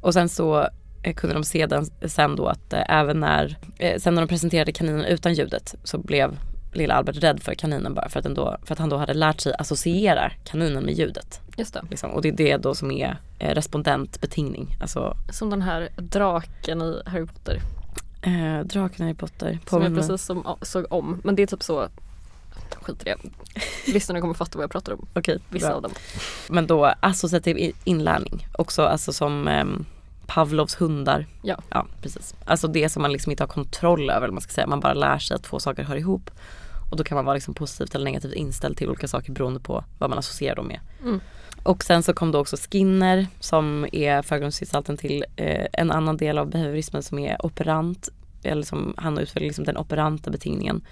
Och 0.00 0.12
sen 0.12 0.28
så 0.28 0.68
eh, 1.02 1.14
kunde 1.14 1.34
de 1.34 1.44
se 1.44 1.66
den, 1.66 1.86
sen 2.08 2.36
då 2.36 2.46
att 2.46 2.72
eh, 2.72 2.82
även 2.88 3.20
när, 3.20 3.58
eh, 3.78 3.98
sen 3.98 4.14
när 4.14 4.22
de 4.22 4.28
presenterade 4.28 4.72
kaninen 4.72 5.04
utan 5.04 5.34
ljudet 5.34 5.74
så 5.84 5.98
blev 5.98 6.38
lilla 6.76 6.94
Albert 6.94 7.16
rädd 7.16 7.42
för 7.42 7.54
kaninen 7.54 7.94
bara 7.94 8.08
för 8.08 8.18
att, 8.20 8.34
då, 8.34 8.56
för 8.64 8.72
att 8.72 8.78
han 8.78 8.88
då 8.88 8.96
hade 8.96 9.14
lärt 9.14 9.40
sig 9.40 9.52
associera 9.58 10.30
kaninen 10.44 10.84
med 10.84 10.94
ljudet. 10.94 11.40
Just 11.56 11.74
det. 11.74 11.82
Liksom. 11.90 12.10
Och 12.10 12.22
det 12.22 12.28
är 12.28 12.32
det 12.32 12.56
då 12.56 12.74
som 12.74 12.90
är 12.90 13.16
eh, 13.38 13.54
respondentbetingning. 13.54 14.76
Alltså 14.80 15.16
Som 15.30 15.50
den 15.50 15.62
här 15.62 15.88
draken 15.96 16.82
i 16.82 17.02
Harry 17.06 17.26
Potter. 17.26 17.60
eh, 18.22 18.60
draken 18.66 19.08
i 19.08 19.14
Potter. 19.14 19.58
Som 19.68 19.82
jag 19.82 19.94
precis 19.94 20.22
som, 20.22 20.56
såg 20.62 20.86
om. 20.92 21.20
Men 21.24 21.36
det 21.36 21.42
är 21.42 21.46
typ 21.46 21.62
så 21.62 21.88
Skit 22.82 23.02
i 23.02 23.04
det. 23.04 23.16
Lyssnarna 23.92 24.20
kommer 24.20 24.34
fatta 24.34 24.58
vad 24.58 24.62
jag 24.62 24.70
pratar 24.70 24.92
om. 24.92 25.06
Okej, 25.14 25.38
Vissa 25.48 25.66
bra. 25.66 25.76
av 25.76 25.82
dem. 25.82 25.92
Men 26.48 26.66
då 26.66 26.94
associativ 27.00 27.72
inlärning. 27.84 28.46
Också 28.52 28.82
alltså 28.82 29.12
som 29.12 29.48
ehm, 29.48 29.84
Pavlovs 30.26 30.80
hundar. 30.80 31.26
Ja. 31.42 31.56
Ja, 31.70 31.86
precis. 32.02 32.34
Alltså 32.44 32.68
det 32.68 32.88
som 32.88 33.02
man 33.02 33.12
liksom 33.12 33.30
inte 33.30 33.42
har 33.42 33.48
kontroll 33.48 34.10
över, 34.10 34.28
man 34.30 34.40
ska 34.40 34.52
säga. 34.52 34.66
Man 34.66 34.80
bara 34.80 34.94
lär 34.94 35.18
sig 35.18 35.34
att 35.34 35.42
två 35.42 35.60
saker 35.60 35.82
hör 35.82 35.96
ihop. 35.96 36.30
Och 36.94 36.98
då 36.98 37.04
kan 37.04 37.16
man 37.16 37.24
vara 37.24 37.34
liksom 37.34 37.54
positivt 37.54 37.94
eller 37.94 38.04
negativt 38.04 38.34
inställd 38.34 38.76
till 38.76 38.88
olika 38.88 39.08
saker 39.08 39.32
beroende 39.32 39.60
på 39.60 39.84
vad 39.98 40.10
man 40.10 40.18
associerar 40.18 40.56
dem 40.56 40.66
med. 40.66 40.80
Mm. 41.02 41.20
Och 41.62 41.84
sen 41.84 42.02
så 42.02 42.12
kom 42.12 42.32
då 42.32 42.38
också 42.38 42.56
Skinner 42.56 43.26
som 43.40 43.86
är 43.92 44.22
förgrundsgestalten 44.22 44.96
till 44.96 45.24
eh, 45.36 45.66
en 45.72 45.90
annan 45.90 46.16
del 46.16 46.38
av 46.38 46.50
behaviorismen 46.50 47.02
som 47.02 47.18
är 47.18 47.46
operant. 47.46 48.08
Eller 48.42 48.62
som 48.62 48.94
han 48.96 49.18
utvecklar 49.18 49.46
liksom 49.46 49.64
den 49.64 49.76
operanta 49.76 50.30
betingningen. 50.30 50.84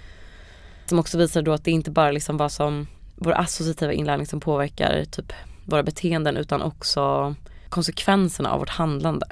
Som 0.85 0.99
också 0.99 1.17
visar 1.17 1.41
då 1.41 1.53
att 1.53 1.63
det 1.63 1.71
inte 1.71 1.91
bara 1.91 2.11
liksom 2.11 2.37
vad 2.37 2.51
som 2.51 2.87
vår 3.15 3.31
associativa 3.31 3.93
inlärning 3.93 4.27
som 4.27 4.39
påverkar 4.39 5.05
typ 5.05 5.33
våra 5.65 5.83
beteenden 5.83 6.37
utan 6.37 6.61
också 6.61 7.35
konsekvenserna 7.69 8.51
av 8.51 8.59
vårt 8.59 8.69
handlande. 8.69 9.27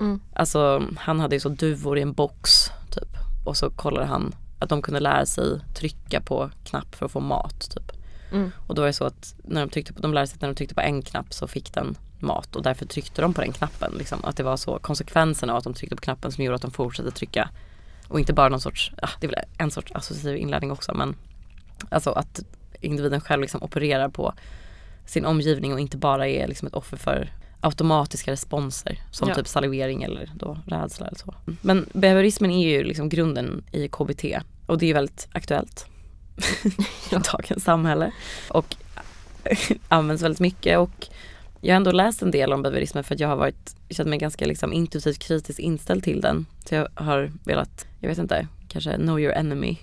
Mm. 0.00 0.20
Alltså 0.34 0.82
han 0.96 1.20
hade 1.20 1.36
ju 1.36 1.40
så 1.40 1.48
duvor 1.48 1.98
i 1.98 2.02
en 2.02 2.12
box 2.12 2.50
typ. 2.90 3.08
Och 3.44 3.56
så 3.56 3.70
kollade 3.70 4.06
han 4.06 4.34
att 4.60 4.68
de 4.68 4.82
kunde 4.82 5.00
lära 5.00 5.26
sig 5.26 5.60
trycka 5.74 6.20
på 6.20 6.50
knapp 6.64 6.94
för 6.94 7.06
att 7.06 7.12
få 7.12 7.20
mat 7.20 7.70
typ. 7.70 7.92
Mm. 8.32 8.50
Och 8.66 8.74
då 8.74 8.82
är 8.82 8.86
det 8.86 8.92
så 8.92 9.04
att 9.04 9.34
när 9.44 9.60
de, 9.60 9.70
tryckte 9.70 9.92
på, 9.92 10.00
de 10.00 10.14
lärde 10.14 10.26
sig 10.26 10.34
att 10.34 10.40
när 10.40 10.48
de 10.48 10.54
tryckte 10.54 10.74
på 10.74 10.80
en 10.80 11.02
knapp 11.02 11.34
så 11.34 11.46
fick 11.46 11.74
den 11.74 11.96
mat 12.18 12.56
och 12.56 12.62
därför 12.62 12.86
tryckte 12.86 13.22
de 13.22 13.34
på 13.34 13.40
den 13.40 13.52
knappen. 13.52 13.94
Liksom. 13.98 14.24
Att 14.24 14.36
det 14.36 14.42
var 14.42 14.56
så 14.56 14.78
konsekvenserna 14.78 15.52
av 15.52 15.58
att 15.58 15.64
de 15.64 15.74
tryckte 15.74 15.96
på 15.96 16.02
knappen 16.02 16.32
som 16.32 16.44
gjorde 16.44 16.56
att 16.56 16.62
de 16.62 16.70
fortsatte 16.70 17.10
trycka. 17.10 17.50
Och 18.08 18.20
inte 18.20 18.32
bara 18.32 18.48
någon 18.48 18.60
sorts, 18.60 18.92
ah, 19.02 19.10
det 19.20 19.26
är 19.26 19.30
väl 19.30 19.44
en 19.58 19.70
sorts 19.70 19.92
associativ 19.92 20.36
inlärning 20.36 20.72
också 20.72 20.94
men 20.94 21.16
Alltså 21.88 22.10
att 22.10 22.40
individen 22.80 23.20
själv 23.20 23.40
liksom 23.40 23.62
opererar 23.62 24.08
på 24.08 24.34
sin 25.06 25.24
omgivning 25.24 25.72
och 25.72 25.80
inte 25.80 25.96
bara 25.96 26.28
är 26.28 26.48
liksom 26.48 26.68
ett 26.68 26.74
offer 26.74 26.96
för 26.96 27.32
automatiska 27.60 28.32
responser 28.32 28.98
som 29.10 29.28
Ja. 29.28 29.34
typ 29.34 29.48
salivering 29.48 30.02
eller 30.02 30.30
då 30.34 30.58
rädsla 30.66 31.06
eller 31.06 31.18
så. 31.18 31.34
Men 31.60 31.86
behaviorismen 31.92 32.50
är 32.50 32.68
ju 32.68 32.84
liksom 32.84 33.08
grunden 33.08 33.64
i 33.72 33.88
KBT 33.88 34.24
och 34.66 34.78
det 34.78 34.84
är 34.84 34.88
ju 34.88 34.94
väldigt 34.94 35.28
aktuellt 35.32 35.86
i 37.12 37.14
dagens 37.32 37.64
samhälle 37.64 38.12
och 38.48 38.76
används 39.88 40.22
väldigt 40.22 40.40
mycket 40.40 40.78
och 40.78 41.08
jag 41.60 41.74
har 41.74 41.76
ändå 41.76 41.92
läst 41.92 42.22
en 42.22 42.30
del 42.30 42.52
om 42.52 42.62
behaviorismen 42.62 43.04
för 43.04 43.14
att 43.14 43.20
jag 43.20 43.28
har 43.28 43.36
varit, 43.36 43.76
känt 43.90 44.08
mig 44.08 44.18
ganska 44.18 44.46
liksom 44.46 44.72
intuitivt 44.72 45.18
kritiskt 45.18 45.58
inställd 45.58 46.04
till 46.04 46.20
den. 46.20 46.46
Så 46.64 46.74
jag 46.74 46.88
har 46.94 47.32
velat, 47.44 47.86
jag 48.00 48.08
vet 48.08 48.18
inte, 48.18 48.46
kanske 48.68 48.96
know 48.96 49.20
your 49.20 49.32
enemy 49.34 49.76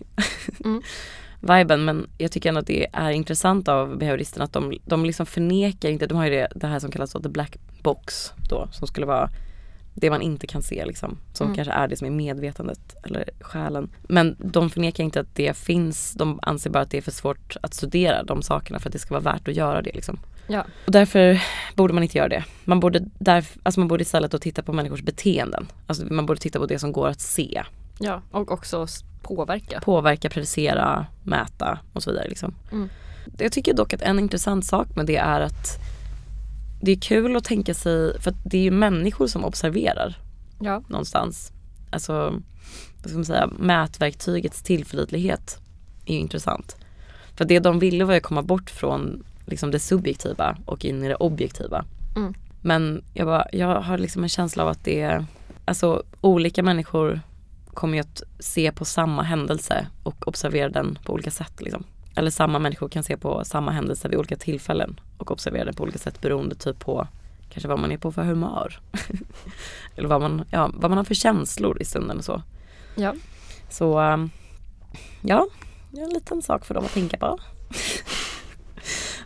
Mm. 0.65 0.81
viben 1.39 1.85
men 1.85 2.07
jag 2.17 2.31
tycker 2.31 2.49
ändå 2.49 2.61
att 2.61 2.67
det 2.67 2.87
är 2.93 3.11
intressant 3.11 3.67
av 3.67 3.97
behavioristerna 3.97 4.45
att 4.45 4.53
de, 4.53 4.77
de 4.85 5.05
liksom 5.05 5.25
förnekar 5.25 5.89
inte, 5.89 6.07
de 6.07 6.17
har 6.17 6.25
ju 6.25 6.31
det, 6.31 6.47
det 6.55 6.67
här 6.67 6.79
som 6.79 6.91
kallas 6.91 7.11
då 7.11 7.19
the 7.19 7.29
black 7.29 7.57
box 7.83 8.33
då 8.49 8.67
som 8.71 8.87
skulle 8.87 9.05
vara 9.05 9.29
det 9.93 10.09
man 10.09 10.21
inte 10.21 10.47
kan 10.47 10.61
se 10.61 10.85
liksom. 10.85 11.17
Som 11.33 11.45
Mm. 11.47 11.55
kanske 11.55 11.73
är 11.73 11.87
det 11.87 11.95
som 11.95 12.07
är 12.07 12.11
medvetandet 12.11 12.95
eller 13.03 13.29
själen. 13.39 13.89
Men 14.01 14.35
de 14.39 14.69
förnekar 14.69 15.03
inte 15.03 15.19
att 15.19 15.35
det 15.35 15.57
finns, 15.57 16.13
de 16.13 16.39
anser 16.41 16.69
bara 16.69 16.83
att 16.83 16.91
det 16.91 16.97
är 16.97 17.01
för 17.01 17.11
svårt 17.11 17.57
att 17.61 17.73
studera 17.73 18.23
de 18.23 18.41
sakerna 18.41 18.79
för 18.79 18.89
att 18.89 18.93
det 18.93 18.99
ska 18.99 19.13
vara 19.13 19.33
värt 19.33 19.47
att 19.47 19.55
göra 19.55 19.81
det 19.81 19.91
liksom. 19.93 20.19
Ja. 20.47 20.65
Och 20.85 20.91
därför 20.91 21.41
borde 21.75 21.93
man 21.93 22.03
inte 22.03 22.17
göra 22.17 22.29
det. 22.29 22.43
Man 22.65 22.79
borde, 22.79 22.99
därf, 23.19 23.57
alltså 23.63 23.79
man 23.79 23.87
borde 23.87 24.01
istället 24.01 24.31
då 24.31 24.37
titta 24.39 24.63
på 24.63 24.73
människors 24.73 25.01
beteenden. 25.01 25.67
Alltså 25.87 26.05
man 26.13 26.25
borde 26.25 26.39
titta 26.39 26.59
på 26.59 26.65
det 26.65 26.79
som 26.79 26.91
går 26.91 27.07
att 27.07 27.19
se. 27.21 27.63
ja. 27.99 28.21
Och 28.31 28.51
också 28.51 28.87
påverka. 29.21 29.79
Påverka, 29.81 30.29
predicera, 30.29 31.05
mäta 31.23 31.79
och 31.93 32.03
så 32.03 32.11
vidare. 32.11 32.27
Liksom. 32.29 32.55
Mm. 32.71 32.89
Jag 33.37 33.51
tycker 33.51 33.73
dock 33.73 33.93
att 33.93 34.01
en 34.01 34.19
intressant 34.19 34.65
sak 34.65 34.95
med 34.95 35.05
det 35.05 35.17
är 35.17 35.41
att 35.41 35.77
det 36.81 36.91
är 36.91 36.95
kul 36.99 37.35
att 37.35 37.43
tänka 37.43 37.73
sig, 37.73 38.21
för 38.21 38.33
det 38.43 38.57
är 38.57 38.61
ju 38.61 38.71
människor 38.71 39.27
som 39.27 39.45
observerar 39.45 40.15
Ja. 40.59 40.83
någonstans. 40.87 41.51
Alltså, 41.91 42.13
vad 43.01 43.07
ska 43.09 43.15
man 43.15 43.25
säga, 43.25 43.49
mätverktygets 43.59 44.61
tillförlitlighet 44.63 45.59
är 46.05 46.13
ju 46.13 46.19
intressant. 46.19 46.75
För 47.35 47.45
det 47.45 47.59
de 47.59 47.79
ville 47.79 48.05
var 48.05 48.13
ju 48.13 48.19
komma 48.19 48.41
bort 48.41 48.69
från 48.69 49.23
liksom 49.45 49.71
det 49.71 49.79
subjektiva 49.79 50.57
och 50.65 50.85
in 50.85 51.03
i 51.03 51.07
det 51.07 51.15
objektiva. 51.15 51.85
Mm. 52.15 52.33
Men 52.61 53.03
jag, 53.13 53.27
bara, 53.27 53.45
jag 53.53 53.81
har 53.81 53.97
liksom 53.97 54.23
en 54.23 54.29
känsla 54.29 54.63
av 54.63 54.69
att 54.69 54.83
det 54.83 55.01
är, 55.01 55.25
alltså 55.65 56.03
olika 56.21 56.63
människor 56.63 57.21
kommer 57.73 57.97
ju 57.97 58.01
att 58.01 58.21
se 58.39 58.71
på 58.71 58.85
samma 58.85 59.23
händelse 59.23 59.87
och 60.03 60.27
observera 60.27 60.69
den 60.69 60.99
på 61.05 61.13
olika 61.13 61.31
sätt 61.31 61.61
liksom. 61.61 61.83
Eller 62.15 62.31
samma 62.31 62.59
människor 62.59 62.89
kan 62.89 63.03
se 63.03 63.17
på 63.17 63.43
samma 63.45 63.71
händelse 63.71 64.07
vid 64.09 64.17
olika 64.19 64.35
tillfällen 64.35 64.99
och 65.17 65.31
observera 65.31 65.65
den 65.65 65.73
på 65.73 65.83
olika 65.83 65.99
sätt 65.99 66.21
beroende 66.21 66.55
typ 66.55 66.79
på 66.79 67.07
kanske 67.49 67.67
vad 67.67 67.79
man 67.79 67.91
är 67.91 67.97
på 67.97 68.11
för 68.11 68.23
humör. 68.23 68.79
Eller 69.95 70.09
vad 70.09 70.21
man, 70.21 70.45
ja, 70.51 70.71
vad 70.73 70.91
man 70.91 70.97
har 70.97 71.05
för 71.05 71.15
känslor 71.15 71.81
i 71.81 71.85
stunden 71.85 72.17
och 72.17 72.25
så. 72.25 72.41
Ja. 72.95 73.15
Så 73.69 73.99
um, 73.99 74.29
ja, 75.21 75.47
det 75.91 76.01
en 76.01 76.09
liten 76.09 76.41
sak 76.41 76.65
för 76.65 76.73
dem 76.73 76.85
att 76.85 76.93
tänka 76.93 77.17
på. 77.17 77.39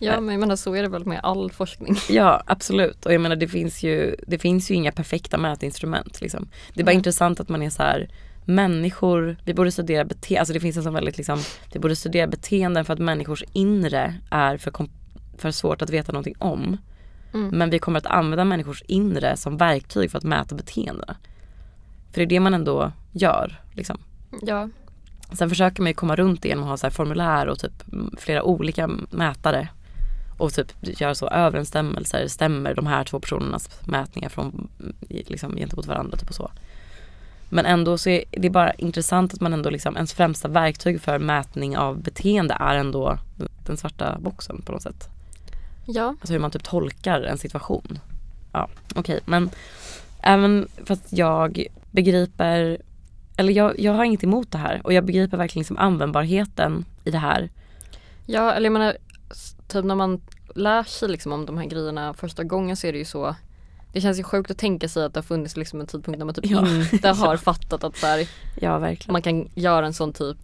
Ja 0.04 0.22
men 0.22 0.34
jag 0.34 0.40
menar 0.40 0.56
så 0.56 0.76
är 0.76 0.82
det 0.82 0.88
väl 0.88 1.06
med 1.06 1.20
all 1.24 1.52
forskning. 1.52 1.96
Ja 2.10 2.44
absolut 2.46 3.06
och 3.06 3.14
jag 3.14 3.22
menar 3.22 3.36
det 3.36 3.48
finns 3.48 3.84
ju, 3.84 4.16
det 4.28 4.40
finns 4.40 4.72
ju 4.72 4.76
inga 4.76 4.92
perfekta 4.92 5.38
mätinstrument 5.38 6.22
liksom. 6.22 6.48
Det 6.74 6.82
är 6.82 6.84
bara 6.84 6.92
Nej. 6.92 6.96
intressant 6.96 7.40
att 7.40 7.50
man 7.50 7.64
är 7.64 7.70
så 7.70 7.84
här 7.84 8.10
människor, 8.46 9.38
vi 9.46 9.54
borde 9.54 9.72
studera 9.72 10.06
beteende, 10.06 10.40
alltså 10.40 10.54
det 10.54 10.60
finns 10.60 10.78
en 10.78 10.84
sån 10.84 10.94
väldigt 10.94 11.18
liksom, 11.18 11.40
vi 11.74 11.80
borde 11.80 11.96
studera 11.96 12.28
beteenden 12.28 12.86
för 12.86 12.94
att 12.94 13.00
människors 13.00 13.44
inre 13.54 14.16
är 14.30 14.58
för, 14.58 14.72
kom- 14.72 14.90
för 15.42 15.52
svårt 15.52 15.82
att 15.82 15.90
veta 15.90 16.12
någonting 16.12 16.36
om. 16.40 16.78
Mm. 17.34 17.58
Men 17.58 17.70
vi 17.70 17.80
kommer 17.80 17.98
att 18.00 18.06
använda 18.06 18.46
människors 18.46 18.84
inre 18.88 19.38
som 19.38 19.58
verktyg 19.58 20.12
för 20.12 20.18
att 20.18 20.24
mäta 20.24 20.56
beteendena. 20.56 21.16
För 22.12 22.18
det 22.18 22.24
är 22.24 22.26
det 22.26 22.40
man 22.40 22.54
ändå 22.54 22.92
gör 23.12 23.62
liksom. 23.74 23.98
Ja. 24.42 24.70
Sen 25.34 25.50
försöker 25.50 25.82
man 25.82 25.90
ju 25.90 25.94
komma 25.94 26.16
runt 26.16 26.42
det 26.42 26.50
genom 26.50 26.64
att 26.64 26.70
ha 26.70 26.78
så 26.78 26.86
här 26.86 26.92
formulär 26.92 27.48
och 27.48 27.60
typ 27.60 27.84
flera 28.18 28.44
olika 28.44 28.90
mätare. 29.10 29.68
Och 30.38 30.54
typ 30.54 30.74
göra 30.82 31.16
så 31.16 31.28
överensstämmelser, 31.28 32.28
stämmer 32.28 32.76
de 32.76 32.88
här 32.88 33.04
två 33.04 33.20
personernas 33.20 33.70
mätningar 33.88 34.30
från, 34.30 34.70
liksom, 35.10 35.56
gentemot 35.56 35.88
varandra 35.88 36.18
typ 36.18 36.30
och 36.30 36.36
så. 36.36 36.52
Men 37.50 37.66
ändå 37.66 37.98
så 37.98 38.10
är 38.10 38.24
det 38.32 38.50
bara 38.50 38.74
intressant 38.74 39.34
att 39.34 39.42
man 39.42 39.54
ändå 39.54 39.70
liksom, 39.70 39.96
ens 39.96 40.14
främsta 40.14 40.48
verktyg 40.48 41.02
för 41.02 41.20
mätning 41.20 41.78
av 41.78 42.02
beteende 42.02 42.58
är 42.60 42.76
ändå 42.76 43.18
den 43.66 43.78
svarta 43.78 44.18
boxen 44.20 44.62
på 44.62 44.72
något 44.72 44.82
sätt. 44.82 45.10
Ja. 45.94 46.08
Alltså 46.22 46.34
hur 46.34 46.40
man 46.40 46.52
typ 46.52 46.64
tolkar 46.64 47.22
en 47.22 47.38
situation. 47.38 48.00
Ja, 48.54 48.70
okej 48.96 49.20
men 49.26 49.50
även 50.20 50.68
fast 50.86 51.04
jag 51.14 51.66
begriper, 51.92 52.82
eller 53.38 53.54
jag, 53.54 53.80
jag 53.80 53.94
har 53.94 54.04
inget 54.04 54.24
emot 54.24 54.52
det 54.52 54.58
här 54.58 54.82
och 54.84 54.94
jag 54.94 55.06
begriper 55.06 55.38
verkligen 55.38 55.62
liksom 55.62 55.78
användbarheten 55.78 56.86
i 57.04 57.12
det 57.12 57.18
här. 57.18 57.50
Ja 58.26 58.54
eller 58.54 58.66
jag 58.66 58.74
menar 58.74 58.98
typ 59.68 59.86
när 59.86 59.96
man 59.96 60.22
lär 60.56 60.84
sig 60.84 61.10
liksom 61.10 61.32
om 61.32 61.46
de 61.46 61.58
här 61.58 61.66
grejerna 61.66 62.14
första 62.14 62.44
gången 62.44 62.76
så 62.78 62.88
är 62.88 62.92
det 62.92 62.98
ju 63.00 63.06
så 63.06 63.36
det 63.94 64.02
känns 64.02 64.20
ju 64.20 64.24
sjukt 64.24 64.52
att 64.52 64.58
tänka 64.58 64.90
sig 64.90 65.04
att 65.06 65.14
det 65.14 65.18
har 65.18 65.24
funnits 65.24 65.58
liksom 65.58 65.80
en 65.82 65.88
tidpunkt 65.88 66.18
när 66.18 66.26
man 66.26 66.36
typ 66.36 66.46
Ja. 66.46 66.68
inte 66.94 67.10
har 67.10 67.38
fattat 67.38 67.84
att 67.84 67.98
så 67.98 68.06
här, 68.08 68.28
Ja 68.62 68.96
man 69.08 69.22
kan 69.22 69.50
göra 69.56 69.86
en 69.86 69.94
sån 69.94 70.14
typ 70.14 70.38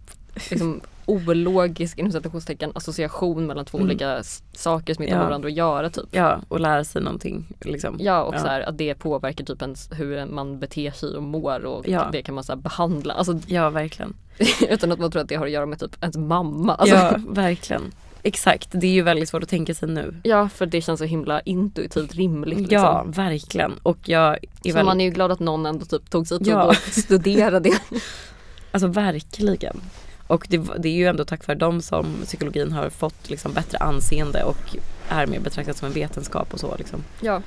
liksom 0.50 0.80
ologisk 1.08 1.98
inom 1.98 2.12
citationstecken 2.12 2.72
association 2.74 3.46
mellan 3.46 3.64
två 3.64 3.78
Mm. 3.78 3.86
olika 3.88 4.22
saker 4.52 4.94
som 4.94 5.04
inte 5.04 5.14
har 5.14 5.18
Ja. 5.20 5.24
med 5.24 5.28
varandra 5.28 5.48
att 5.48 5.54
göra 5.54 5.90
typ. 5.90 6.04
Ja, 6.10 6.40
och 6.48 6.60
lära 6.60 6.84
sig 6.84 7.02
någonting 7.02 7.46
liksom. 7.60 7.96
Ja 8.00 8.22
och 8.22 8.34
Ja. 8.34 8.38
så 8.38 8.46
här, 8.46 8.60
att 8.60 8.78
det 8.78 8.94
påverkar 8.94 9.44
typ 9.44 9.62
ens, 9.62 9.88
hur 9.92 10.26
man 10.26 10.58
beter 10.58 10.90
sig 10.90 11.16
och 11.16 11.22
mår 11.22 11.64
och 11.64 11.88
Ja. 11.88 12.08
det 12.12 12.22
kan 12.22 12.34
man 12.34 12.44
så 12.44 12.52
här 12.52 12.60
behandla. 12.60 13.14
Alltså, 13.14 13.38
Ja, 13.46 13.70
verkligen. 13.70 14.14
utan 14.70 14.92
att 14.92 14.98
man 14.98 15.10
tror 15.10 15.22
att 15.22 15.28
det 15.28 15.34
har 15.36 15.46
att 15.46 15.52
göra 15.52 15.66
med 15.66 15.80
typ 15.80 15.96
ens 16.02 16.16
mamma. 16.16 16.74
Alltså, 16.74 16.96
Ja, 16.96 17.14
verkligen. 17.28 17.82
Exakt, 18.22 18.68
det 18.72 18.86
är 18.86 18.90
ju 18.90 19.02
väldigt 19.02 19.28
svårt 19.28 19.42
att 19.42 19.48
tänka 19.48 19.74
sig 19.74 19.88
nu. 19.88 20.14
ja 20.24 20.48
för 20.48 20.66
det 20.66 20.80
känns 20.80 20.98
så 20.98 21.04
himla 21.06 21.40
intuitivt 21.40 22.14
rimligt. 22.14 22.58
Liksom. 22.58 22.74
Ja, 22.78 23.04
verkligen. 23.08 23.72
Och 23.82 23.98
jag 24.04 24.32
är 24.34 24.38
Så 24.38 24.46
väldigt, 24.64 24.84
man 24.84 25.00
är 25.00 25.04
ju 25.04 25.10
glad 25.10 25.32
att 25.32 25.40
någon 25.40 25.66
ändå 25.66 25.84
typ 25.84 26.10
tog 26.10 26.26
sig 26.26 26.38
tid 26.38 26.46
Ja. 26.48 26.70
att 26.70 26.76
studera 26.94 27.60
det. 27.60 27.78
alltså 28.72 28.86
verkligen. 28.88 29.80
Och 30.28 30.46
det, 30.50 30.58
det 30.78 30.88
är 30.88 30.92
ju 30.92 31.06
ändå 31.06 31.24
tack 31.24 31.46
vare 31.46 31.58
dem 31.58 31.82
som 31.82 32.06
psykologin 32.24 32.72
har 32.72 32.90
fått 32.90 33.30
liksom 33.30 33.52
bättre 33.52 33.78
anseende 33.78 34.42
och 34.42 34.76
är 35.08 35.26
mer 35.26 35.40
betraktat 35.40 35.76
som 35.76 35.86
en 35.86 35.94
vetenskap 35.94 36.54
och 36.54 36.60
så 36.60 36.76
liksom. 36.76 37.04
Ja. 37.20 37.42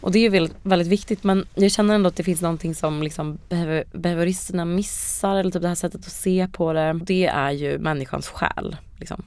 Och 0.00 0.12
det 0.12 0.18
är 0.18 0.22
ju 0.22 0.28
väldigt, 0.28 0.56
väldigt 0.62 0.88
viktigt 0.88 1.24
men 1.24 1.46
jag 1.54 1.72
känner 1.72 1.94
ändå 1.94 2.08
att 2.08 2.16
det 2.16 2.22
finns 2.22 2.42
någonting 2.42 2.74
som 2.74 3.02
liksom 3.02 3.38
behöver, 3.48 3.84
behavioristerna 3.92 4.64
missar 4.64 5.36
eller 5.36 5.50
typ 5.50 5.62
det 5.62 5.68
här 5.68 5.74
sättet 5.74 6.06
att 6.06 6.12
se 6.12 6.48
på 6.52 6.72
det. 6.72 7.00
Det 7.02 7.26
är 7.26 7.50
ju 7.50 7.78
människans 7.78 8.28
själ. 8.28 8.76
Liksom. 8.98 9.22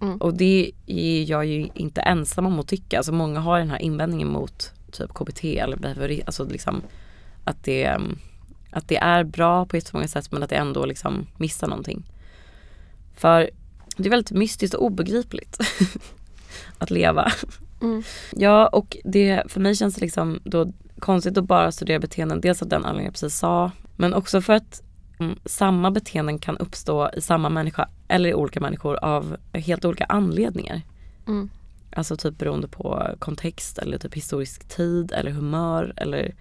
Mm. 0.00 0.16
Och 0.16 0.34
det 0.34 0.72
är 0.86 1.30
jag 1.30 1.46
ju 1.46 1.68
inte 1.74 2.00
ensam 2.00 2.46
om 2.46 2.60
att 2.60 2.68
tycka. 2.68 2.96
Alltså 2.96 3.12
många 3.12 3.40
har 3.40 3.58
den 3.58 3.70
här 3.70 3.82
invändningen 3.82 4.28
mot 4.28 4.72
typ 4.92 5.14
KBT 5.14 5.44
eller 5.44 5.76
behaviori, 5.76 6.22
alltså 6.26 6.44
liksom 6.44 6.82
att 7.44 7.64
det, 7.64 7.84
mm, 7.84 8.18
att 8.74 8.88
det 8.88 8.96
är 8.96 9.24
bra 9.24 9.66
på 9.66 9.76
jättemånga 9.76 10.08
sätt 10.08 10.32
men 10.32 10.42
att 10.42 10.50
det 10.50 10.56
ändå 10.56 10.86
liksom 10.86 11.26
missar 11.36 11.66
någonting. 11.68 12.02
För 13.16 13.50
det 13.96 14.08
är 14.08 14.10
väldigt 14.10 14.30
mystiskt 14.30 14.74
och 14.74 14.84
obegripligt 14.84 15.58
att 16.78 16.90
leva. 16.90 17.32
Mm. 17.82 18.02
Ja 18.32 18.66
och 18.66 18.96
det, 19.04 19.42
för 19.48 19.60
mig 19.60 19.74
känns 19.74 19.94
det 19.94 20.00
liksom 20.00 20.40
då 20.44 20.72
konstigt 20.98 21.38
att 21.38 21.44
bara 21.44 21.72
studera 21.72 21.98
beteenden. 21.98 22.40
Dels 22.40 22.62
av 22.62 22.68
den 22.68 22.84
anledningen 22.84 23.04
jag 23.04 23.12
precis 23.12 23.38
sa. 23.38 23.70
Men 23.96 24.14
också 24.14 24.40
för 24.40 24.52
att 24.52 24.82
mm, 25.18 25.38
samma 25.44 25.90
beteenden 25.90 26.38
kan 26.38 26.58
uppstå 26.58 27.10
i 27.16 27.20
samma 27.20 27.48
människa 27.48 27.88
eller 28.08 28.30
i 28.30 28.34
olika 28.34 28.60
människor 28.60 29.04
av 29.04 29.36
helt 29.52 29.84
olika 29.84 30.04
anledningar. 30.04 30.82
Mm. 31.26 31.50
Alltså 31.96 32.16
typ 32.16 32.38
beroende 32.38 32.68
på 32.68 33.08
kontext 33.18 33.78
eller 33.78 33.98
typ 33.98 34.14
historisk 34.14 34.68
tid 34.68 35.12
eller 35.12 35.30
humör 35.30 35.92
eller 35.96 36.34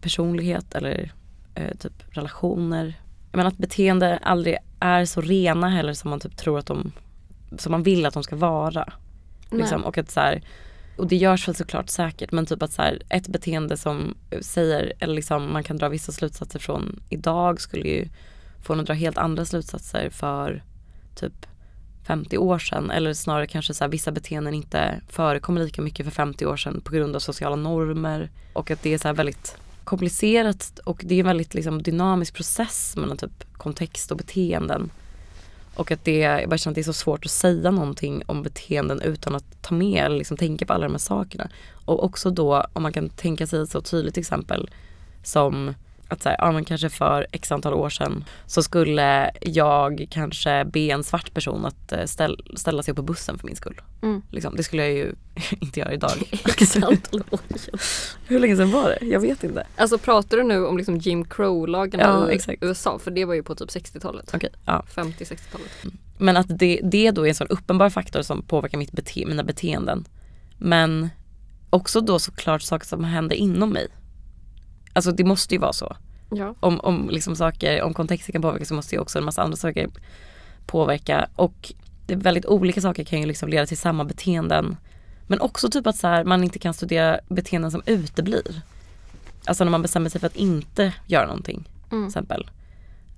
personlighet 0.00 0.74
eller 0.74 1.12
eh, 1.58 1.76
typ 1.76 1.92
relationer. 2.10 2.94
Men 3.32 3.46
att 3.46 3.58
beteende 3.58 4.18
aldrig 4.22 4.56
är 4.80 5.04
så 5.04 5.20
rena 5.20 5.68
heller 5.68 5.92
som 5.92 6.10
man 6.10 6.20
typ 6.20 6.36
tror 6.36 6.58
att 6.58 6.66
de, 6.66 6.92
som 7.58 7.72
man 7.72 7.82
vill 7.82 8.06
att 8.06 8.14
de 8.14 8.22
ska 8.22 8.36
vara. 8.36 8.92
Liksom, 9.50 9.84
och 9.84 9.98
att 9.98 10.10
så 10.10 10.20
här, 10.20 10.42
och 10.96 11.06
det 11.06 11.16
görs 11.16 11.48
väl 11.48 11.54
såklart 11.54 11.88
säkert 11.88 12.32
men 12.32 12.46
typ 12.46 12.62
att 12.62 12.72
så 12.72 12.82
här, 12.82 13.02
ett 13.08 13.28
beteende 13.28 13.76
som 13.76 14.14
säger, 14.40 14.92
eller 14.98 15.14
liksom 15.14 15.52
man 15.52 15.64
kan 15.64 15.76
dra 15.76 15.88
vissa 15.88 16.12
slutsatser 16.12 16.58
från 16.58 17.00
idag 17.08 17.60
skulle 17.60 17.88
ju 17.88 18.08
få 18.62 18.72
en 18.72 18.80
att 18.80 18.86
dra 18.86 18.94
helt 18.94 19.18
andra 19.18 19.44
slutsatser 19.44 20.10
för 20.10 20.62
typ 21.14 21.46
50 22.06 22.38
år 22.38 22.58
sedan 22.58 22.90
eller 22.90 23.14
snarare 23.14 23.46
kanske 23.46 23.74
så 23.74 23.84
här, 23.84 23.90
vissa 23.90 24.12
beteenden 24.12 24.54
inte 24.54 25.00
förekommer 25.08 25.60
lika 25.60 25.82
mycket 25.82 26.06
för 26.06 26.10
50 26.10 26.46
år 26.46 26.56
sedan 26.56 26.80
på 26.80 26.92
grund 26.92 27.16
av 27.16 27.20
sociala 27.20 27.56
normer 27.56 28.30
och 28.52 28.70
att 28.70 28.82
det 28.82 28.94
är 28.94 28.98
så 28.98 29.08
här 29.08 29.14
väldigt 29.14 29.56
komplicerat 29.88 30.80
och 30.84 31.02
det 31.04 31.14
är 31.14 31.18
en 31.20 31.26
väldigt 31.26 31.54
liksom, 31.54 31.82
dynamisk 31.82 32.34
process 32.34 32.96
mellan 32.96 33.16
typ 33.16 33.44
kontext 33.52 34.10
och 34.10 34.16
beteenden. 34.16 34.90
Och 35.74 35.90
att 35.90 36.04
det, 36.04 36.18
jag 36.18 36.48
bara 36.48 36.58
känner 36.58 36.72
att 36.72 36.74
det 36.74 36.80
är 36.80 36.92
så 36.92 36.92
svårt 36.92 37.24
att 37.24 37.30
säga 37.30 37.70
någonting 37.70 38.22
om 38.26 38.42
beteenden 38.42 39.00
utan 39.00 39.34
att 39.34 39.62
ta 39.62 39.74
med 39.74 40.04
eller 40.04 40.18
liksom 40.18 40.36
tänka 40.36 40.66
på 40.66 40.72
alla 40.72 40.84
de 40.84 40.92
här 40.92 40.98
sakerna. 40.98 41.48
Och 41.84 42.04
också 42.04 42.30
då 42.30 42.66
om 42.72 42.82
man 42.82 42.92
kan 42.92 43.08
tänka 43.08 43.46
sig 43.46 43.62
ett 43.62 43.70
så 43.70 43.80
tydligt 43.80 44.18
exempel 44.18 44.70
som 45.24 45.74
att 46.08 46.22
säga, 46.22 46.36
ja 46.38 46.52
men 46.52 46.64
kanske 46.64 46.88
för 46.88 47.26
x 47.32 47.52
antal 47.52 47.74
år 47.74 47.90
sedan 47.90 48.24
så 48.46 48.62
skulle 48.62 49.30
jag 49.42 50.06
kanske 50.10 50.64
be 50.64 50.80
en 50.80 51.04
svart 51.04 51.34
person 51.34 51.64
att 51.64 51.92
eh, 51.92 52.04
ställ, 52.04 52.52
ställa 52.56 52.82
sig 52.82 52.92
upp 52.92 52.96
på 52.96 53.02
bussen 53.02 53.38
för 53.38 53.46
min 53.46 53.56
skull. 53.56 53.80
Mm. 54.02 54.22
Liksom, 54.30 54.56
det 54.56 54.62
skulle 54.62 54.82
jag 54.82 54.92
ju 54.92 55.14
inte 55.60 55.80
göra 55.80 55.92
idag. 55.92 56.10
X 56.30 56.76
antal 56.76 57.22
år 57.30 57.58
sedan. 57.58 57.78
Hur 58.26 58.40
länge 58.40 58.56
sedan 58.56 58.70
var 58.70 58.88
det? 58.88 59.06
Jag 59.06 59.20
vet 59.20 59.44
inte. 59.44 59.66
Alltså 59.76 59.98
pratar 59.98 60.36
du 60.36 60.42
nu 60.42 60.66
om 60.66 60.76
liksom 60.76 60.96
Jim 60.98 61.24
Crow-lagarna 61.24 62.04
Ja, 62.04 62.30
i 62.30 62.34
exakt. 62.34 62.62
USA? 62.62 62.98
För 62.98 63.10
det 63.10 63.24
var 63.24 63.34
ju 63.34 63.42
på 63.42 63.54
typ 63.54 63.68
60-talet. 63.68 64.30
Okej, 64.34 64.50
ja. 64.64 64.84
50-60-talet. 64.94 65.94
Men 66.18 66.36
att 66.36 66.58
det, 66.58 66.80
det 66.82 67.10
då 67.10 67.24
är 67.24 67.28
en 67.28 67.34
sån 67.34 67.48
uppenbar 67.48 67.90
faktor 67.90 68.22
som 68.22 68.42
påverkar 68.42 68.78
mitt 68.78 68.92
bete 68.92 69.26
mina 69.26 69.44
beteenden. 69.44 70.04
Men 70.58 71.08
också 71.70 72.00
då 72.00 72.18
såklart 72.18 72.62
saker 72.62 72.86
som 72.86 73.04
händer 73.04 73.36
inom 73.36 73.70
mig. 73.70 73.88
Alltså 74.92 75.12
det 75.12 75.24
måste 75.24 75.54
ju 75.54 75.60
vara 75.60 75.72
så. 75.72 75.96
Ja. 76.30 76.54
Om, 76.60 76.80
om, 76.80 77.08
liksom 77.10 77.36
saker, 77.36 77.82
om 77.82 77.94
kontexten 77.94 78.32
kan 78.32 78.42
påverka 78.42 78.64
så 78.64 78.74
måste 78.74 78.94
ju 78.94 79.00
också 79.00 79.18
en 79.18 79.24
massa 79.24 79.42
andra 79.42 79.56
saker 79.56 79.88
påverka. 80.66 81.28
Och 81.36 81.72
väldigt 82.06 82.46
olika 82.46 82.80
saker 82.80 83.04
kan 83.04 83.20
ju 83.20 83.26
liksom 83.26 83.48
leda 83.48 83.66
till 83.66 83.78
samma 83.78 84.04
beteenden. 84.04 84.76
Men 85.26 85.40
också 85.40 85.70
typ 85.70 85.86
att 85.86 85.96
så 85.96 86.06
här, 86.06 86.24
man 86.24 86.44
inte 86.44 86.58
kan 86.58 86.74
studera 86.74 87.20
beteenden 87.28 87.70
som 87.70 87.82
uteblir. 87.86 88.62
Alltså 89.44 89.64
när 89.64 89.70
man 89.70 89.82
bestämmer 89.82 90.10
sig 90.10 90.20
för 90.20 90.26
att 90.26 90.36
inte 90.36 90.92
göra 91.06 91.26
någonting 91.26 91.68
Mm. 91.90 92.04
till 92.04 92.08
exempel. 92.08 92.50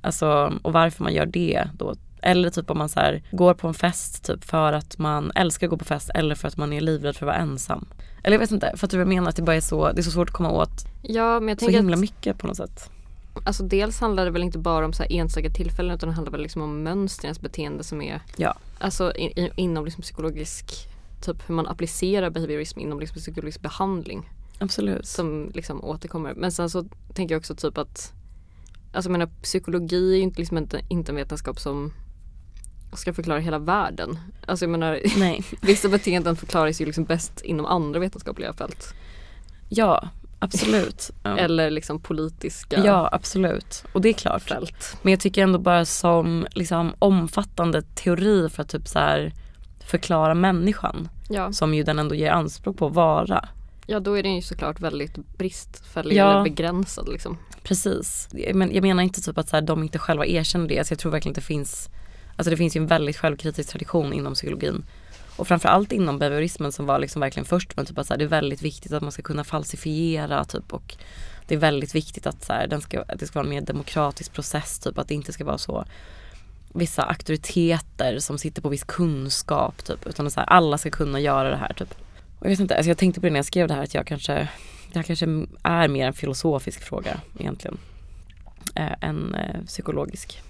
Alltså, 0.00 0.52
och 0.62 0.72
varför 0.72 1.04
man 1.04 1.14
gör 1.14 1.26
det 1.26 1.68
då. 1.78 1.94
Eller 2.22 2.50
typ 2.50 2.70
om 2.70 2.78
man 2.78 2.88
så 2.88 3.00
här, 3.00 3.22
går 3.32 3.54
på 3.54 3.68
en 3.68 3.74
fest 3.74 4.24
typ 4.24 4.44
för 4.44 4.72
att 4.72 4.98
man 4.98 5.32
älskar 5.34 5.66
att 5.66 5.70
gå 5.70 5.76
på 5.76 5.84
fest 5.84 6.10
eller 6.14 6.34
för 6.34 6.48
att 6.48 6.56
man 6.56 6.72
är 6.72 6.80
livrädd 6.80 7.16
för 7.16 7.26
att 7.26 7.32
vara 7.32 7.36
ensam. 7.36 7.86
Eller 8.22 8.34
jag 8.34 8.40
vet 8.40 8.50
inte, 8.50 8.72
för 8.76 8.86
att 8.86 8.90
du 8.90 9.04
menar 9.04 9.28
att 9.28 9.36
det 9.36 9.42
bara 9.42 9.56
är 9.56 9.60
så, 9.60 9.92
det 9.92 10.00
är 10.00 10.02
så 10.02 10.10
svårt 10.10 10.28
att 10.28 10.34
komma 10.34 10.50
åt 10.50 10.84
ja 11.02 11.40
men 11.40 11.48
jag 11.48 11.60
så 11.60 11.68
himla 11.68 11.94
att 11.94 12.00
mycket 12.00 12.38
på 12.38 12.46
något 12.46 12.56
sätt. 12.56 12.90
alltså 13.44 13.62
dels 13.62 14.00
handlar 14.00 14.24
det 14.24 14.30
väl 14.30 14.42
inte 14.42 14.58
bara 14.58 14.84
om 14.84 14.92
så 14.92 15.02
här 15.02 15.12
enstaka 15.12 15.50
tillfällen 15.50 15.94
utan 15.96 16.08
det 16.08 16.14
handlar 16.14 16.32
väl 16.32 16.42
liksom 16.42 16.62
om 16.62 16.82
mönstrens 16.82 17.40
beteende 17.40 17.84
som 17.84 18.02
är 18.02 18.20
Ja. 18.36 18.54
Alltså 18.78 19.16
i, 19.16 19.24
i, 19.24 19.50
inom 19.56 19.84
liksom 19.84 20.02
psykologisk 20.02 20.88
typ 21.20 21.48
hur 21.48 21.54
man 21.54 21.66
applicerar 21.66 22.30
behaviorism 22.30 22.80
inom 22.80 23.00
liksom 23.00 23.18
psykologisk 23.18 23.60
behandling 23.60 24.30
Absolut. 24.58 25.06
som 25.06 25.50
liksom 25.54 25.84
återkommer. 25.84 26.34
Men 26.34 26.52
sen 26.52 26.70
så 26.70 26.84
tänker 27.14 27.34
jag 27.34 27.40
också 27.40 27.54
typ 27.54 27.78
att 27.78 28.12
Alltså 28.92 29.08
jag 29.10 29.12
menar 29.12 29.30
psykologi 29.42 30.12
är 30.12 30.16
ju 30.16 30.22
inte, 30.22 30.38
liksom 30.40 30.58
inte, 30.58 30.80
inte 30.88 31.12
en 31.12 31.16
vetenskap 31.16 31.60
som 31.60 31.92
ska 32.98 33.12
förklara 33.14 33.38
hela 33.38 33.58
världen. 33.58 34.18
Alltså 34.46 34.64
jag 34.64 34.70
menar 34.70 35.00
Nej, 35.18 35.44
vissa 35.60 35.88
beteenden 35.88 36.36
förklaras 36.36 36.80
ju 36.80 36.86
liksom 36.86 37.04
bäst 37.04 37.40
inom 37.40 37.66
andra 37.66 38.00
vetenskapliga 38.00 38.52
fält. 38.52 38.94
ja 39.68 40.08
absolut. 40.38 41.10
Ja. 41.22 41.38
Eller 41.38 41.70
liksom 41.70 42.00
politiska 42.00 42.84
ja 42.84 43.08
absolut. 43.12 43.84
Och 43.92 44.00
det 44.00 44.08
är 44.08 44.12
klart. 44.12 44.42
fält. 44.42 44.96
Men 45.02 45.10
jag 45.10 45.20
tycker 45.20 45.42
ändå 45.42 45.58
bara 45.58 45.84
som 45.84 46.46
liksom 46.50 46.92
omfattande 46.98 47.82
teori 47.82 48.48
för 48.48 48.62
att 48.62 48.68
typ 48.68 48.88
så 48.88 49.30
förklara 49.86 50.34
människan. 50.34 51.08
Ja. 51.28 51.52
Som 51.52 51.74
ju 51.74 51.82
den 51.82 51.98
ändå 51.98 52.14
ger 52.14 52.30
anspråk 52.30 52.76
på 52.76 52.86
att 52.86 52.94
vara. 52.94 53.48
ja, 53.86 54.00
då 54.00 54.18
är 54.18 54.22
den 54.22 54.34
ju 54.34 54.42
såklart 54.42 54.80
väldigt 54.80 55.16
bristfällig 55.38 56.16
Ja. 56.16 56.30
eller 56.30 56.42
begränsad 56.42 57.08
liksom. 57.08 57.38
Precis. 57.62 58.28
Men 58.54 58.74
jag 58.74 58.82
menar 58.82 59.02
inte 59.02 59.20
typ 59.20 59.38
att 59.38 59.48
så 59.48 59.56
här, 59.56 59.62
de 59.62 59.82
inte 59.82 59.98
själva 59.98 60.26
erkänner 60.26 60.68
det. 60.68 60.86
Så 60.86 60.92
jag 60.92 60.98
tror 60.98 61.12
verkligen 61.12 61.32
att 61.32 61.34
det 61.36 61.40
finns, 61.40 61.88
alltså 62.40 62.50
det 62.50 62.56
finns 62.56 62.76
ju 62.76 62.80
en 62.80 62.86
väldigt 62.86 63.16
självkritisk 63.16 63.70
tradition 63.70 64.12
inom 64.12 64.34
psykologin. 64.34 64.84
Och 65.36 65.48
framförallt 65.48 65.92
inom 65.92 66.18
behaviorismen 66.18 66.72
som 66.72 66.86
var 66.86 66.98
liksom 66.98 67.20
verkligen 67.20 67.44
först. 67.44 67.76
Men 67.76 67.86
typ 67.86 67.98
att 67.98 68.06
så 68.06 68.12
här, 68.12 68.18
det 68.18 68.24
är 68.24 68.28
väldigt 68.28 68.62
viktigt 68.62 68.92
att 68.92 69.02
man 69.02 69.12
ska 69.12 69.22
kunna 69.22 69.44
falsifiera 69.44 70.44
typ 70.44 70.72
och 70.72 70.96
det 71.46 71.54
är 71.54 71.58
väldigt 71.58 71.94
viktigt 71.94 72.26
att, 72.26 72.44
så 72.44 72.52
här, 72.52 72.66
den 72.66 72.80
ska, 72.80 73.02
att 73.02 73.18
det 73.20 73.26
ska 73.26 73.38
vara 73.38 73.46
en 73.46 73.50
mer 73.50 73.60
demokratisk 73.60 74.32
process 74.32 74.78
typ. 74.78 74.98
Att 74.98 75.08
det 75.08 75.14
inte 75.14 75.32
ska 75.32 75.44
vara 75.44 75.58
så 75.58 75.84
vissa 76.74 77.02
auktoriteter 77.02 78.18
som 78.18 78.38
sitter 78.38 78.62
på 78.62 78.68
viss 78.68 78.84
kunskap 78.84 79.84
typ. 79.84 80.06
Utan 80.06 80.26
att 80.26 80.32
så 80.32 80.40
här, 80.40 80.46
alla 80.46 80.78
ska 80.78 80.90
kunna 80.90 81.20
göra 81.20 81.50
det 81.50 81.56
här 81.56 81.72
typ. 81.72 81.94
Och 82.38 82.46
jag 82.46 82.50
vet 82.50 82.60
inte, 82.60 82.76
alltså 82.76 82.90
jag 82.90 82.98
tänkte 82.98 83.20
på 83.20 83.26
det 83.26 83.30
när 83.30 83.38
jag 83.38 83.46
skrev 83.46 83.68
det 83.68 83.74
här 83.74 83.82
att 83.82 83.94
jag 83.94 84.06
kanske, 84.06 84.48
det 84.92 84.98
här 84.98 85.02
kanske 85.02 85.26
är 85.62 85.88
mer 85.88 86.06
en 86.06 86.12
filosofisk 86.12 86.80
fråga 86.80 87.20
egentligen. 87.38 87.78
Eh, 88.74 88.92
än 89.00 89.34
eh, 89.34 89.64
psykologisk. 89.66 90.42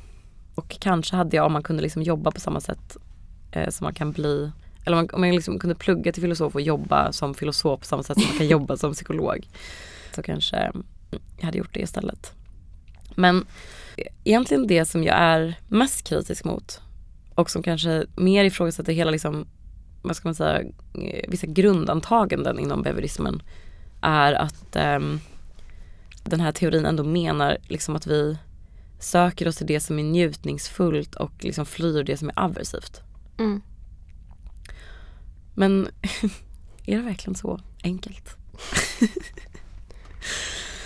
Och 0.55 0.76
kanske 0.80 1.16
hade 1.16 1.36
jag, 1.36 1.46
om 1.46 1.53
man 1.53 1.62
kunde 1.62 1.82
liksom 1.82 2.03
jobba 2.03 2.30
på 2.30 2.40
samma 2.40 2.61
sätt 2.61 2.96
eh, 3.53 3.70
som 3.70 3.84
man 3.84 3.94
kan 3.94 4.12
bli, 4.12 4.51
eller 4.84 4.96
om 4.96 5.03
man, 5.03 5.14
om 5.14 5.20
man 5.20 5.30
liksom 5.30 5.59
kunde 5.59 5.74
plugga 5.74 6.12
till 6.12 6.22
filosof 6.22 6.55
och 6.55 6.61
jobba 6.61 7.12
som 7.12 7.34
filosof 7.34 7.80
på 7.80 7.86
samma 7.86 8.03
sätt 8.03 8.20
som 8.20 8.28
man 8.28 8.38
kan 8.38 8.48
jobba 8.48 8.76
som 8.76 8.92
psykolog. 8.92 9.48
Så 10.14 10.22
kanske 10.22 10.72
jag 11.38 11.44
hade 11.44 11.59
gjort 11.59 11.74
det 11.74 11.80
istället. 11.80 12.32
Men 13.14 13.46
egentligen 14.24 14.66
det 14.66 14.84
som 14.84 15.05
jag 15.05 15.16
är 15.16 15.59
mest 15.68 16.09
kritisk 16.09 16.44
mot 16.44 16.80
och 17.34 17.51
som 17.51 17.62
kanske 17.62 18.07
mer 18.16 18.44
ifrågasätter 18.44 18.92
hela 18.92 19.11
liksom, 19.11 19.46
vad 20.03 20.16
ska 20.16 20.28
man 20.28 20.34
säga, 20.34 20.61
eh, 20.94 21.24
vissa 21.28 21.46
grundantaganden 21.46 22.59
inom 22.59 22.82
behaviorismen 22.82 23.42
är 24.01 24.32
att 24.32 24.76
ehm, 24.76 25.20
den 26.24 26.40
här 26.40 26.53
teorin 26.53 26.86
ändå 26.86 27.05
menar 27.05 27.59
liksom 27.62 27.96
att 27.96 28.07
vi 28.07 28.38
söker 29.01 29.48
oss 29.48 29.57
till 29.57 29.66
det 29.66 29.80
som 29.80 29.98
är 29.98 30.03
njutningsfullt 30.03 31.14
och 31.14 31.32
liksom 31.40 31.66
flyr 31.66 32.03
det 32.03 32.16
som 32.16 32.28
är 32.28 32.38
aversivt. 32.38 33.03
Mm. 33.38 33.62
Men 35.55 35.88
är 36.86 36.96
det 36.96 37.03
verkligen 37.03 37.34
så 37.34 37.61
enkelt? 37.82 38.36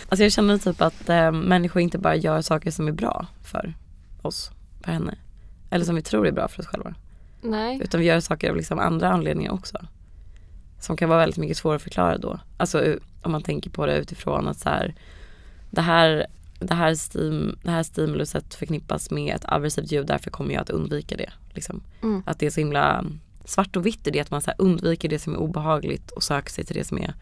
alltså 0.08 0.22
jag 0.22 0.32
känner 0.32 0.58
typ 0.58 0.80
att 0.80 1.08
eh, 1.08 1.32
människor 1.32 1.82
inte 1.82 1.98
bara 1.98 2.16
gör 2.16 2.42
saker 2.42 2.70
som 2.70 2.88
är 2.88 2.92
bra 2.92 3.26
för 3.42 3.74
oss, 4.22 4.50
för 4.80 4.92
henne. 4.92 5.18
Eller 5.70 5.84
som 5.84 5.94
vi 5.94 6.02
tror 6.02 6.26
är 6.26 6.32
bra 6.32 6.48
för 6.48 6.62
oss 6.62 6.66
själva. 6.66 6.94
Nej. 7.42 7.80
Utan 7.82 8.00
vi 8.00 8.06
gör 8.06 8.20
saker 8.20 8.50
av 8.50 8.56
liksom 8.56 8.78
andra 8.78 9.08
anledningar 9.08 9.52
också. 9.52 9.86
Som 10.80 10.96
kan 10.96 11.08
vara 11.08 11.18
väldigt 11.18 11.38
mycket 11.38 11.56
svårare 11.56 11.76
att 11.76 11.82
förklara 11.82 12.18
då. 12.18 12.40
Alltså 12.56 12.96
om 13.22 13.32
man 13.32 13.42
tänker 13.42 13.70
på 13.70 13.86
det 13.86 13.98
utifrån 13.98 14.48
att 14.48 14.58
så 14.58 14.68
här, 14.68 14.94
det 15.70 15.80
här, 15.80 16.26
det 16.58 16.74
här, 16.74 16.94
stim, 16.94 17.58
det 17.62 17.70
här 17.70 17.82
stimuluset 17.82 18.54
förknippas 18.54 19.10
med 19.10 19.34
ett 19.36 19.44
aversivt 19.44 19.92
ljud 19.92 20.06
därför 20.06 20.30
kommer 20.30 20.54
jag 20.54 20.60
att 20.60 20.70
undvika 20.70 21.16
det. 21.16 21.30
Liksom. 21.50 21.82
Mm. 22.02 22.22
Att 22.26 22.38
det 22.38 22.46
är 22.46 22.50
så 22.50 22.60
himla 22.60 23.04
svart 23.44 23.76
och 23.76 23.86
vitt 23.86 24.06
i 24.06 24.10
det 24.10 24.20
att 24.20 24.30
man 24.30 24.42
så 24.42 24.52
undviker 24.58 25.08
det 25.08 25.18
som 25.18 25.32
är 25.34 25.38
obehagligt 25.38 26.10
och 26.10 26.22
söker 26.22 26.50
sig 26.50 26.64
till 26.64 26.76
det 26.76 26.84
som 26.84 26.98
är 26.98 27.14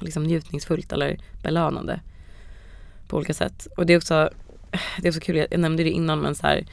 liksom 0.00 0.24
njutningsfullt 0.24 0.92
eller 0.92 1.18
belönande. 1.42 2.00
På 3.08 3.16
olika 3.16 3.34
sätt. 3.34 3.66
Och 3.76 3.86
det 3.86 3.92
är 3.92 3.96
också, 3.96 4.30
det 4.98 5.08
är 5.08 5.10
också 5.10 5.20
kul, 5.20 5.36
jag 5.36 5.60
nämnde 5.60 5.82
det 5.82 5.90
innan 5.90 6.20
men 6.20 6.34
så 6.34 6.46
här 6.46 6.66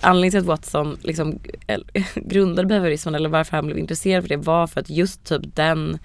anledningen 0.00 0.30
till 0.30 0.40
att 0.40 0.46
Watson 0.46 0.98
liksom 1.02 1.38
grundade 2.14 2.68
behaviorismen 2.68 3.14
eller 3.14 3.28
varför 3.28 3.56
han 3.56 3.66
blev 3.66 3.78
intresserad 3.78 4.22
för 4.22 4.28
det 4.28 4.36
var 4.36 4.66
för 4.66 4.80
att 4.80 4.90
just 4.90 5.24
typ 5.24 5.56
den 5.56 5.98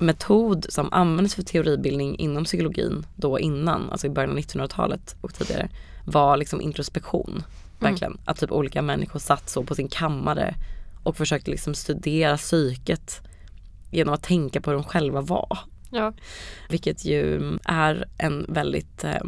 metod 0.00 0.66
som 0.68 0.92
användes 0.92 1.34
för 1.34 1.42
teoribildning 1.42 2.18
inom 2.18 2.44
psykologin 2.44 3.06
då 3.16 3.38
innan, 3.38 3.90
alltså 3.90 4.06
i 4.06 4.10
början 4.10 4.30
av 4.30 4.38
1900-talet 4.38 5.16
och 5.20 5.34
tidigare, 5.34 5.68
var 6.04 6.36
liksom 6.36 6.60
introspektion. 6.60 7.42
Verkligen. 7.78 8.12
Mm. 8.12 8.22
Att 8.24 8.38
typ 8.38 8.52
olika 8.52 8.82
människor 8.82 9.20
satt 9.20 9.50
så 9.50 9.62
på 9.62 9.74
sin 9.74 9.88
kammare 9.88 10.54
och 11.02 11.16
försökte 11.16 11.50
liksom 11.50 11.74
studera 11.74 12.36
psyket 12.36 13.20
genom 13.90 14.14
att 14.14 14.22
tänka 14.22 14.60
på 14.60 14.70
hur 14.70 14.78
de 14.78 14.84
själva 14.84 15.20
var. 15.20 15.58
Ja. 15.90 16.12
Vilket 16.68 17.04
ju 17.04 17.58
är 17.64 18.08
en 18.18 18.46
väldigt 18.48 19.04
eh, 19.04 19.22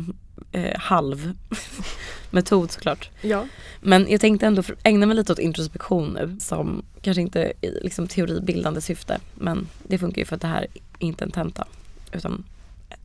eh, 0.52 0.78
halv 0.78 1.34
metod 2.30 2.70
såklart. 2.70 3.10
Ja. 3.20 3.46
Men 3.80 4.10
jag 4.10 4.20
tänkte 4.20 4.46
ändå 4.46 4.62
ägna 4.82 5.06
mig 5.06 5.16
lite 5.16 5.32
åt 5.32 5.38
introspektion 5.38 6.12
nu 6.12 6.36
som 6.40 6.82
kanske 7.02 7.20
inte 7.20 7.52
är 7.60 7.78
liksom 7.82 8.08
teoribildande 8.08 8.80
syfte 8.80 9.18
men 9.34 9.68
det 9.82 9.98
funkar 9.98 10.18
ju 10.18 10.26
för 10.26 10.36
att 10.36 10.42
det 10.42 10.48
här 10.48 10.62
är 10.62 10.68
inte 10.98 11.24
en 11.24 11.30
tenta 11.30 11.66
utan 12.12 12.44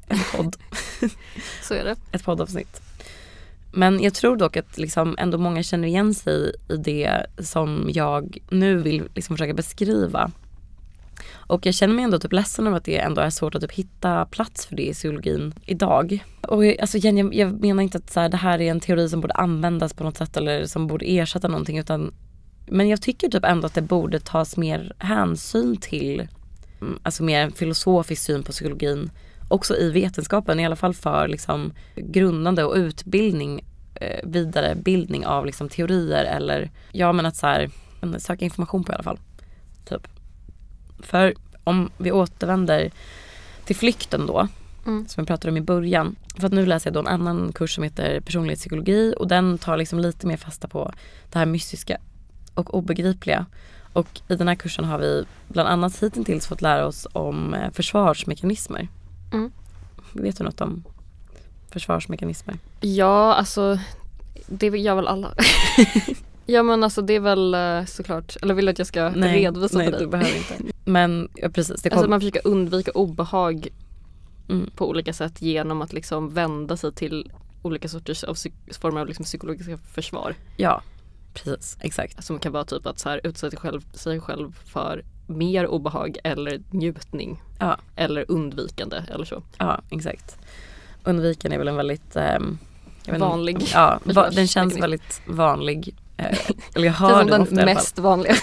en 0.07 0.19
podd. 0.35 0.55
Så 1.63 1.73
är 1.73 1.83
det. 1.83 1.95
Ett 2.11 2.23
poddavsnitt. 2.23 2.81
Men 3.71 4.03
jag 4.03 4.13
tror 4.13 4.37
dock 4.37 4.57
att 4.57 4.77
liksom 4.77 5.15
ändå 5.19 5.37
många 5.37 5.63
känner 5.63 5.87
igen 5.87 6.13
sig 6.13 6.51
i 6.69 6.77
det 6.77 7.25
som 7.39 7.89
jag 7.93 8.37
nu 8.49 8.77
vill 8.77 9.03
liksom 9.15 9.37
försöka 9.37 9.53
beskriva. 9.53 10.31
Och 11.33 11.65
jag 11.65 11.75
känner 11.75 11.93
mig 11.93 12.03
ändå 12.03 12.19
typ 12.19 12.33
ledsen 12.33 12.67
över 12.67 12.77
att 12.77 12.85
det 12.85 12.97
ändå 12.97 13.21
är 13.21 13.29
svårt 13.29 13.55
att 13.55 13.61
typ 13.61 13.71
hitta 13.71 14.25
plats 14.25 14.65
för 14.65 14.75
det 14.75 14.87
i 14.87 14.93
psykologin 14.93 15.53
idag. 15.65 16.23
Och 16.41 16.65
jag, 16.65 16.79
alltså 16.79 16.97
jag, 16.97 17.35
jag 17.35 17.61
menar 17.61 17.83
inte 17.83 17.97
att 17.97 18.09
så 18.09 18.19
här, 18.19 18.29
det 18.29 18.37
här 18.37 18.61
är 18.61 18.71
en 18.71 18.79
teori 18.79 19.09
som 19.09 19.21
borde 19.21 19.33
användas 19.33 19.93
på 19.93 20.03
något 20.03 20.17
sätt 20.17 20.37
eller 20.37 20.65
som 20.65 20.87
borde 20.87 21.05
ersätta 21.05 21.47
någonting 21.47 21.77
utan 21.77 22.13
men 22.67 22.89
jag 22.89 23.01
tycker 23.01 23.29
typ 23.29 23.45
ändå 23.45 23.65
att 23.67 23.73
det 23.73 23.81
borde 23.81 24.19
tas 24.19 24.57
mer 24.57 24.93
hänsyn 24.97 25.77
till 25.77 26.27
mm, 26.81 26.99
alltså 27.03 27.23
mer 27.23 27.41
en 27.41 27.51
filosofisk 27.51 28.23
syn 28.23 28.43
på 28.43 28.51
psykologin 28.51 29.11
också 29.47 29.77
i 29.77 29.91
vetenskapen, 29.91 30.59
i 30.59 30.65
alla 30.65 30.75
fall 30.75 30.93
för 30.93 31.27
liksom 31.27 31.73
grundande 31.95 32.63
och 32.63 32.75
utbildning, 32.75 33.65
eh, 33.95 34.19
vidarebildning 34.23 35.25
av 35.25 35.45
liksom 35.45 35.69
teorier 35.69 36.25
eller 36.25 36.71
ja 36.91 37.11
men 37.11 37.25
att 37.25 37.35
så 37.35 37.47
här, 37.47 37.69
söka 38.17 38.45
information 38.45 38.83
på 38.83 38.91
i 38.91 38.95
alla 38.95 39.03
fall. 39.03 39.19
Typ. 39.85 40.07
För 41.05 41.33
om 41.63 41.89
vi 41.97 42.11
återvänder 42.11 42.91
till 43.65 43.75
flykten 43.75 44.25
då, 44.25 44.47
mm. 44.85 45.07
som 45.07 45.23
vi 45.23 45.27
pratade 45.27 45.51
om 45.51 45.57
i 45.57 45.61
början. 45.61 46.15
För 46.37 46.47
att 46.47 46.53
nu 46.53 46.65
läser 46.65 46.89
jag 46.89 46.93
då 46.93 46.99
en 46.99 47.21
annan 47.21 47.51
kurs 47.53 47.75
som 47.75 47.83
heter 47.83 48.19
personlighetspsykologi 48.19 49.13
och 49.17 49.27
den 49.27 49.57
tar 49.57 49.77
liksom 49.77 49.99
lite 49.99 50.27
mer 50.27 50.37
fasta 50.37 50.67
på 50.67 50.91
det 51.31 51.39
här 51.39 51.45
mystiska 51.45 51.97
och 52.53 52.73
obegripliga. 52.73 53.45
Och 53.93 54.21
i 54.27 54.35
den 54.35 54.47
här 54.47 54.55
kursen 54.55 54.85
har 54.85 54.99
vi 54.99 55.25
bland 55.47 55.69
annat 55.69 56.03
hittills 56.03 56.47
fått 56.47 56.61
lära 56.61 56.85
oss 56.85 57.07
om 57.13 57.53
eh, 57.53 57.71
försvarsmekanismer. 57.71 58.87
Mm. 59.33 59.51
Vet 60.13 60.37
du 60.37 60.43
något 60.43 60.61
om 60.61 60.83
försvarsmekanismer? 61.71 62.57
Ja, 62.81 63.33
alltså 63.33 63.79
det 64.47 64.67
gör 64.67 64.95
väl 64.95 65.07
alla. 65.07 65.33
ja 66.45 66.63
men 66.63 66.83
alltså 66.83 67.01
det 67.01 67.13
är 67.13 67.19
väl 67.19 67.53
eh, 67.53 67.85
såklart, 67.85 68.35
eller 68.41 68.53
vill 68.53 68.65
du 68.65 68.71
att 68.71 68.77
jag 68.77 68.87
ska 68.87 69.09
nej, 69.09 69.39
redovisa 69.39 69.77
nej, 69.77 69.85
för 69.85 69.91
dig? 69.91 69.99
Nej 69.99 70.05
du 70.05 70.11
behöver 70.11 70.37
inte. 70.37 70.73
Men 70.85 71.29
ja, 71.35 71.49
precis. 71.49 71.81
Det 71.81 71.89
kom... 71.89 71.97
Alltså 71.97 72.09
man 72.09 72.19
försöker 72.19 72.47
undvika 72.47 72.91
obehag 72.91 73.67
mm. 74.49 74.69
på 74.75 74.89
olika 74.89 75.13
sätt 75.13 75.41
genom 75.41 75.81
att 75.81 75.93
liksom 75.93 76.33
vända 76.33 76.77
sig 76.77 76.93
till 76.93 77.31
olika 77.61 77.87
sorters 77.87 78.23
av 78.23 78.35
former 78.79 79.01
av 79.01 79.07
liksom 79.07 79.25
psykologiska 79.25 79.77
försvar. 79.77 80.35
Ja, 80.57 80.81
precis. 81.33 81.77
Exakt. 81.81 82.23
Som 82.23 82.39
kan 82.39 82.51
vara 82.51 82.65
typ 82.65 82.85
att 82.85 82.99
så 82.99 83.09
här, 83.09 83.21
utsätta 83.23 83.57
själv, 83.57 83.81
sig 83.93 84.19
själv 84.19 84.51
för 84.65 85.03
mer 85.27 85.67
obehag 85.67 86.17
eller 86.23 86.61
njutning. 86.69 87.41
Ja. 87.59 87.77
Eller 87.95 88.25
undvikande 88.27 89.03
eller 89.07 89.25
så. 89.25 89.43
Ja, 89.57 89.81
exakt. 89.89 90.37
Undvikande 91.03 91.55
är 91.55 91.59
väl 91.59 91.67
en 91.67 91.75
väldigt 91.75 92.15
um, 92.15 92.57
vanlig. 93.19 93.53
Inte, 93.53 93.71
ja, 93.73 93.99
va, 94.03 94.29
den 94.29 94.47
känns 94.47 94.77
väldigt 94.77 95.21
vanlig. 95.27 95.95
Eh, 96.17 96.37
eller 96.75 96.85
jag 96.85 96.93
hör 96.93 97.23
det 97.23 97.31
den 97.31 97.41
ofta 97.41 97.65
mest 97.65 97.99
vanliga. 97.99 98.35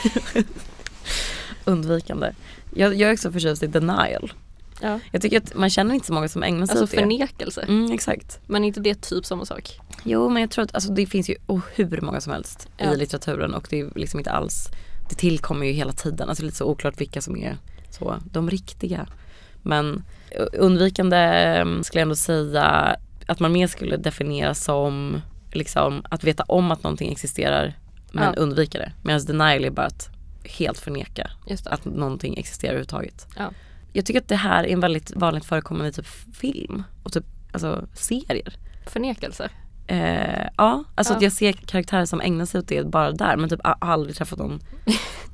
undvikande. 1.65 2.33
Jag, 2.75 2.95
jag 2.95 3.11
är 3.11 3.13
också 3.13 3.33
förtjust 3.33 3.63
i 3.63 3.67
denial. 3.67 4.33
Ja. 4.81 5.01
Jag 5.11 5.23
tycker 5.23 5.39
att 5.39 5.55
man 5.55 5.71
känner 5.71 5.95
inte 5.95 6.07
så 6.07 6.13
många 6.13 6.29
som 6.29 6.43
ägnar 6.43 6.67
sig 6.67 6.73
alltså 6.79 6.85
åt 6.85 6.91
det. 6.91 6.97
Alltså 6.97 7.17
förnekelse. 7.17 7.61
Mm, 7.69 7.93
exakt. 7.93 8.41
Men 8.47 8.65
inte 8.65 8.81
det 8.81 9.03
typ 9.03 9.27
samma 9.27 9.45
sak? 9.45 9.79
Jo 10.03 10.29
men 10.29 10.41
jag 10.41 10.51
tror 10.51 10.65
att 10.65 10.75
alltså, 10.75 10.93
det 10.93 11.07
finns 11.07 11.31
ju 11.31 11.37
oh, 11.47 11.61
hur 11.75 12.01
många 12.01 12.21
som 12.21 12.33
helst 12.33 12.69
ja. 12.77 12.93
i 12.93 12.97
litteraturen 12.97 13.55
och 13.55 13.67
det 13.71 13.81
är 13.81 13.91
liksom 13.95 14.21
inte 14.21 14.31
alls 14.31 14.69
Det 15.09 15.15
tillkommer 15.15 15.67
ju 15.67 15.73
hela 15.73 15.93
tiden, 15.93 16.29
alltså 16.29 16.45
lite 16.45 16.57
så 16.57 16.67
oklart 16.67 17.01
vilka 17.01 17.21
som 17.21 17.37
är 17.37 17.59
så, 17.91 18.17
de 18.33 18.51
riktiga. 18.51 19.07
Men 19.63 20.05
undvikande 20.53 21.17
mm, 21.17 21.85
skulle 21.85 22.01
jag 22.01 22.07
ändå 22.07 22.17
säga 22.17 22.97
att 23.27 23.41
man 23.41 23.53
mer 23.53 23.67
skulle 23.67 23.97
definiera 23.97 24.55
som 24.55 25.21
liksom 25.55 26.05
att 26.11 26.25
veta 26.25 26.43
om 26.43 26.71
att 26.71 26.83
någonting 26.83 27.13
existerar 27.13 27.75
men 28.13 28.25
ja. 28.25 28.33
undvika 28.43 28.79
det. 28.79 28.93
Medan 29.03 29.25
denial 29.25 29.65
är 29.65 29.71
bara 29.71 29.87
att 29.87 30.09
helt 30.45 30.79
förneka 30.79 31.31
att 31.65 31.85
någonting 31.85 32.39
existerar 32.39 32.71
överhuvudtaget. 32.71 33.27
Ja. 33.37 33.51
Jag 33.93 34.07
tycker 34.07 34.21
att 34.21 34.29
det 34.29 34.37
här 34.37 34.65
är 34.65 34.69
en 34.69 34.81
väldigt 34.81 35.17
vanligt 35.17 35.45
förekommande 35.45 35.89
i 35.89 35.93
typ 35.93 36.07
film 36.35 36.83
och 37.03 37.13
typ 37.13 37.25
alltså, 37.53 37.87
serier. 37.95 38.57
Förnekelse? 38.87 39.49
Eh, 39.87 40.47
ja, 40.57 40.85
alltså 40.95 41.13
ja. 41.13 41.17
att 41.17 41.23
jag 41.23 41.33
ser 41.33 41.53
karaktärer 41.53 42.05
som 42.05 42.21
ägnar 42.21 42.45
sig 42.45 42.59
åt 42.59 42.69
det 42.69 42.87
bara 42.87 43.13
där 43.13 43.37
men 43.37 43.51
typ 43.51 43.61
aldrig 43.63 44.17
träffat 44.17 44.39
någon 44.39 44.61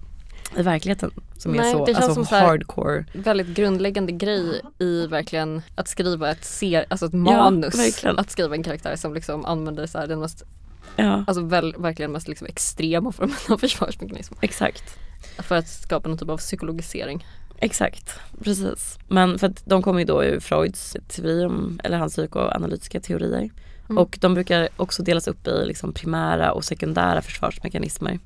i 0.58 0.62
verkligheten 0.62 1.10
som 1.36 1.52
Nej, 1.52 1.68
är 1.68 1.72
så, 1.72 1.84
det 1.84 1.94
känns 1.94 2.04
alltså 2.04 2.24
som 2.24 2.38
hardcore. 2.38 3.04
Så 3.12 3.20
väldigt 3.20 3.46
grundläggande 3.46 4.12
grej 4.12 4.60
i 4.78 5.06
verkligen 5.06 5.62
att 5.74 5.88
skriva 5.88 6.30
ett, 6.30 6.44
ser, 6.44 6.86
alltså 6.88 7.06
ett 7.06 7.12
manus. 7.12 8.02
Ja, 8.02 8.14
att 8.16 8.30
skriva 8.30 8.54
en 8.54 8.62
karaktär 8.62 8.96
som 8.96 9.14
liksom 9.14 9.44
använder 9.44 9.86
så 9.86 10.06
den 10.06 10.20
mest 10.20 10.44
Ja. 10.96 11.24
Alltså 11.26 11.42
väl, 11.44 11.74
verkligen 11.78 12.12
mest 12.12 12.28
liksom 12.28 12.46
extrema 12.46 13.12
formen 13.12 13.36
av 13.48 13.58
försvarsmekanism. 13.58 14.34
Exakt. 14.40 14.98
För 15.38 15.56
att 15.56 15.68
skapa 15.68 16.08
någon 16.08 16.18
typ 16.18 16.28
av 16.28 16.36
psykologisering. 16.36 17.26
Exakt, 17.58 18.20
precis. 18.42 18.98
Men 19.08 19.38
för 19.38 19.46
att 19.46 19.62
de 19.66 19.82
kommer 19.82 19.98
ju 19.98 20.04
då 20.04 20.24
ur 20.24 20.40
Freuds 20.40 20.96
teori 21.08 21.44
om, 21.44 21.80
eller 21.84 21.98
hans 21.98 22.12
psykoanalytiska 22.12 23.00
teorier. 23.00 23.50
Mm. 23.88 23.98
Och 23.98 24.18
de 24.20 24.34
brukar 24.34 24.68
också 24.76 25.02
delas 25.02 25.28
upp 25.28 25.46
i 25.46 25.64
liksom 25.66 25.92
primära 25.92 26.52
och 26.52 26.64
sekundära 26.64 27.22
försvarsmekanismer. 27.22 28.18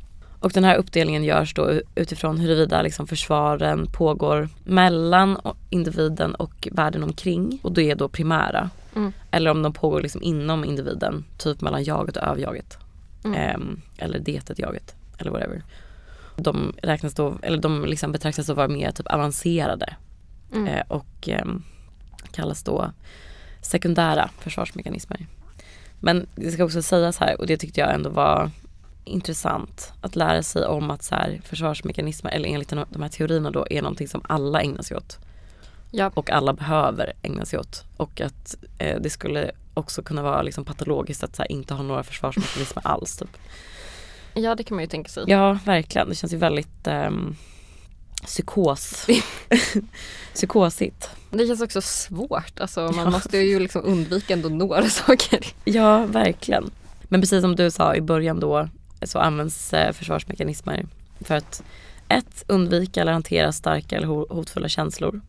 Och 0.42 0.52
den 0.52 0.64
här 0.64 0.76
uppdelningen 0.76 1.24
görs 1.24 1.54
då 1.54 1.80
utifrån 1.94 2.38
huruvida 2.38 2.82
liksom 2.82 3.06
försvaren 3.06 3.86
pågår 3.86 4.48
mellan 4.64 5.38
individen 5.70 6.34
och 6.34 6.68
världen 6.72 7.02
omkring 7.02 7.60
och 7.62 7.72
det 7.72 7.90
är 7.90 7.94
då 7.94 8.08
primära. 8.08 8.70
Mm. 8.96 9.12
Eller 9.30 9.50
om 9.50 9.62
de 9.62 9.72
pågår 9.72 10.00
liksom 10.00 10.22
inom 10.22 10.64
individen, 10.64 11.24
typ 11.38 11.60
mellan 11.60 11.84
jaget 11.84 12.16
och 12.16 12.22
överjaget. 12.22 12.78
Mm. 13.24 13.34
Eh, 13.34 14.04
eller 14.04 14.18
detet 14.18 14.58
jaget 14.58 14.94
eller 15.18 15.30
whatever. 15.30 15.62
De 16.36 16.72
räknas 16.82 17.14
då, 17.14 17.34
eller 17.42 17.58
de 17.58 17.84
liksom 17.84 18.12
betraktas 18.12 18.46
då 18.46 18.54
vara 18.54 18.68
mer 18.68 18.90
typ 18.90 19.06
avancerade. 19.06 19.96
Mm. 20.52 20.66
Eh, 20.66 20.82
och 20.88 21.28
eh, 21.28 21.44
kallas 22.32 22.62
då 22.62 22.92
sekundära 23.60 24.30
försvarsmekanismer. 24.38 25.26
Men 26.00 26.26
det 26.34 26.50
ska 26.50 26.64
också 26.64 26.82
sägas 26.82 27.18
här 27.18 27.40
och 27.40 27.46
det 27.46 27.56
tyckte 27.56 27.80
jag 27.80 27.94
ändå 27.94 28.10
var 28.10 28.50
intressant 29.04 29.92
att 30.00 30.16
lära 30.16 30.42
sig 30.42 30.66
om 30.66 30.90
att 30.90 31.02
så 31.02 31.14
här, 31.14 31.40
försvarsmekanismer, 31.44 32.30
eller 32.30 32.48
enligt 32.48 32.68
de 32.68 33.02
här 33.02 33.08
teorierna 33.08 33.50
då, 33.50 33.66
är 33.70 33.82
någonting 33.82 34.08
som 34.08 34.20
alla 34.28 34.62
ägnar 34.62 34.82
sig 34.82 34.96
åt. 34.96 35.18
Ja. 35.90 36.10
Och 36.14 36.30
alla 36.30 36.52
behöver 36.52 37.12
ägna 37.22 37.44
sig 37.44 37.58
åt. 37.58 37.84
Och 37.96 38.20
att 38.20 38.56
eh, 38.78 39.00
det 39.00 39.10
skulle 39.10 39.50
också 39.74 40.02
kunna 40.02 40.22
vara 40.22 40.42
liksom 40.42 40.64
patologiskt 40.64 41.24
att 41.24 41.38
här, 41.38 41.52
inte 41.52 41.74
ha 41.74 41.82
några 41.82 42.02
försvarsmekanismer 42.02 42.86
alls. 42.86 43.16
Typ. 43.16 43.36
Ja 44.34 44.54
det 44.54 44.64
kan 44.64 44.74
man 44.74 44.84
ju 44.84 44.88
tänka 44.88 45.08
sig. 45.08 45.24
Ja 45.26 45.58
verkligen, 45.64 46.08
det 46.08 46.14
känns 46.14 46.32
ju 46.32 46.36
väldigt 46.36 46.86
um, 46.86 47.36
psykos. 48.26 49.06
psykosigt. 50.34 51.10
Det 51.30 51.46
känns 51.46 51.60
också 51.60 51.80
svårt, 51.80 52.60
alltså 52.60 52.80
man 52.80 53.04
ja. 53.04 53.10
måste 53.10 53.38
ju 53.38 53.58
liksom 53.58 53.84
undvika 53.84 54.34
ändå 54.34 54.48
några 54.48 54.88
saker. 54.88 55.46
Ja 55.64 56.06
verkligen. 56.06 56.70
Men 57.08 57.20
precis 57.20 57.40
som 57.40 57.56
du 57.56 57.70
sa 57.70 57.94
i 57.94 58.00
början 58.00 58.40
då 58.40 58.68
så 59.04 59.18
används 59.18 59.72
eh, 59.72 59.92
försvarsmekanismer 59.92 60.86
för 61.20 61.34
att 61.34 61.62
ett, 62.08 62.44
undvika 62.46 63.00
eller 63.00 63.12
hantera 63.12 63.52
starka 63.52 63.96
eller 63.96 64.06
hotfulla 64.06 64.68
känslor. 64.68 65.20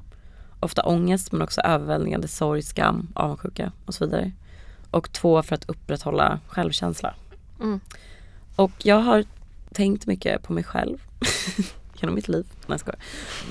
Ofta 0.59 0.81
ångest 0.81 1.31
men 1.31 1.41
också 1.41 1.61
överväldigande 1.61 2.27
sorg, 2.27 2.61
skam, 2.61 3.07
avundsjuka 3.13 3.71
och 3.85 3.93
så 3.93 4.05
vidare. 4.05 4.31
Och 4.91 5.11
två, 5.11 5.43
för 5.43 5.55
att 5.55 5.69
upprätthålla 5.69 6.39
självkänsla. 6.47 7.13
Mm. 7.59 7.79
Och 8.55 8.71
jag 8.77 8.99
har 8.99 9.25
tänkt 9.73 10.07
mycket 10.07 10.43
på 10.43 10.53
mig 10.53 10.63
själv 10.63 10.97
genom 11.95 12.15
mitt 12.15 12.27
liv. 12.27 12.45
Nej 12.49 12.65
jag 12.67 12.79
skojar. 12.79 12.99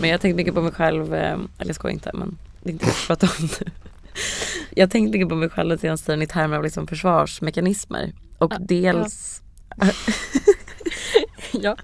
Men 0.01 0.11
jag 0.11 0.15
har 0.15 0.21
tänkt 0.21 0.37
mycket 0.37 0.55
på 0.55 0.63
mig 0.63 0.73
själv, 0.73 1.15
eh, 1.15 1.33
eller 1.33 1.67
jag 1.67 1.75
skojar 1.75 1.93
inte 1.93 2.11
men 2.15 2.39
det 2.63 2.71
är 2.71 2.73
inte 2.73 2.85
det 2.85 2.89
jag 2.89 2.97
ska 2.97 3.07
prata 3.07 3.27
om 3.27 3.49
nu. 3.61 3.71
Jag 4.77 4.87
har 4.87 4.91
tänkt 4.91 5.13
mycket 5.13 5.29
på 5.29 5.35
mig 5.35 5.49
själv 5.49 5.69
den 5.69 5.79
senaste 5.79 6.07
tiden 6.07 6.23
i 6.23 6.27
termer 6.27 6.57
av 6.57 6.63
liksom 6.63 6.87
försvarsmekanismer. 6.87 8.13
Och 8.39 8.53
ja, 8.53 8.59
dels 8.61 9.43
ja. 9.43 9.52
ja. 11.53 11.77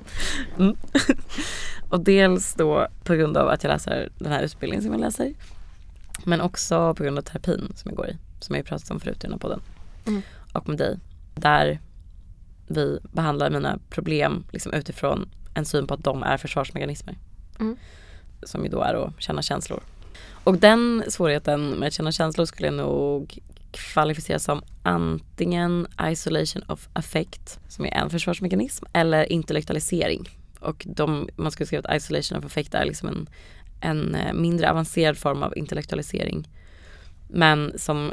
Mm. 0.59 0.77
och 1.89 2.01
dels 2.01 2.55
då 2.55 2.87
på 3.05 3.15
grund 3.15 3.37
av 3.37 3.49
att 3.49 3.65
jag 3.65 3.71
läser 3.71 4.09
den 4.19 4.33
här 4.33 4.43
utbildningen 4.43 4.83
som 4.83 4.93
jag 4.93 5.01
läser. 5.01 5.35
Men 6.25 6.41
också 6.41 6.95
på 6.95 7.03
grund 7.03 7.19
av 7.19 7.23
terapin 7.23 7.73
som 7.77 7.89
jag 7.91 7.97
går 7.97 8.09
i. 8.09 8.17
Som 8.41 8.57
jag 8.57 8.65
pratat 8.65 8.91
om 8.91 9.01
förut 9.01 9.17
i 9.17 9.21
den 9.21 9.33
här 9.33 9.39
podden. 9.39 9.61
Mm. 10.07 10.23
Och 10.53 10.69
med 10.69 10.79
dig. 10.79 10.99
Där 11.35 11.81
vi 12.67 12.99
behandlar 13.13 13.51
mina 13.51 13.79
problem 13.91 14.45
liksom 14.53 14.73
utifrån 14.73 15.29
en 15.55 15.65
syn 15.65 15.87
på 15.87 15.95
att 15.95 16.05
de 16.05 16.23
är 16.23 16.37
försvarsmekanismer. 16.37 17.17
Mm. 17.61 17.77
Som 18.43 18.65
ju 18.65 18.71
då 18.71 18.83
är 18.83 18.95
att 18.95 19.23
känna 19.23 19.43
känslor. 19.43 19.81
Och 20.45 20.59
den 20.59 21.05
svårigheten 21.09 21.71
med 21.71 21.87
att 21.87 21.93
känna 21.93 22.13
känslor 22.13 22.47
skulle 22.47 22.69
jag 22.69 22.75
nog 22.75 23.39
kvalificeras 23.71 24.45
som 24.45 24.63
antingen 24.83 25.87
isolation 26.03 26.63
of 26.69 26.89
affect 26.93 27.61
som 27.69 27.85
är 27.85 27.95
en 27.95 28.11
försvarsmekanism 28.11 28.85
eller 28.93 29.33
intellektualisering. 29.33 30.29
Och 30.61 30.87
de, 30.89 31.29
man 31.37 31.53
skulle 31.53 31.67
skriva 31.67 31.89
att 31.89 31.97
isolation 31.97 32.39
of 32.39 32.45
affect 32.45 32.75
är 32.75 32.85
liksom 32.85 33.09
en, 33.09 33.29
en 33.81 34.15
eh, 34.15 34.33
mindre 34.33 34.71
avancerad 34.71 35.19
form 35.19 35.43
av 35.43 35.59
intellektualisering. 35.59 36.49
Men 37.29 37.79
som 37.79 38.13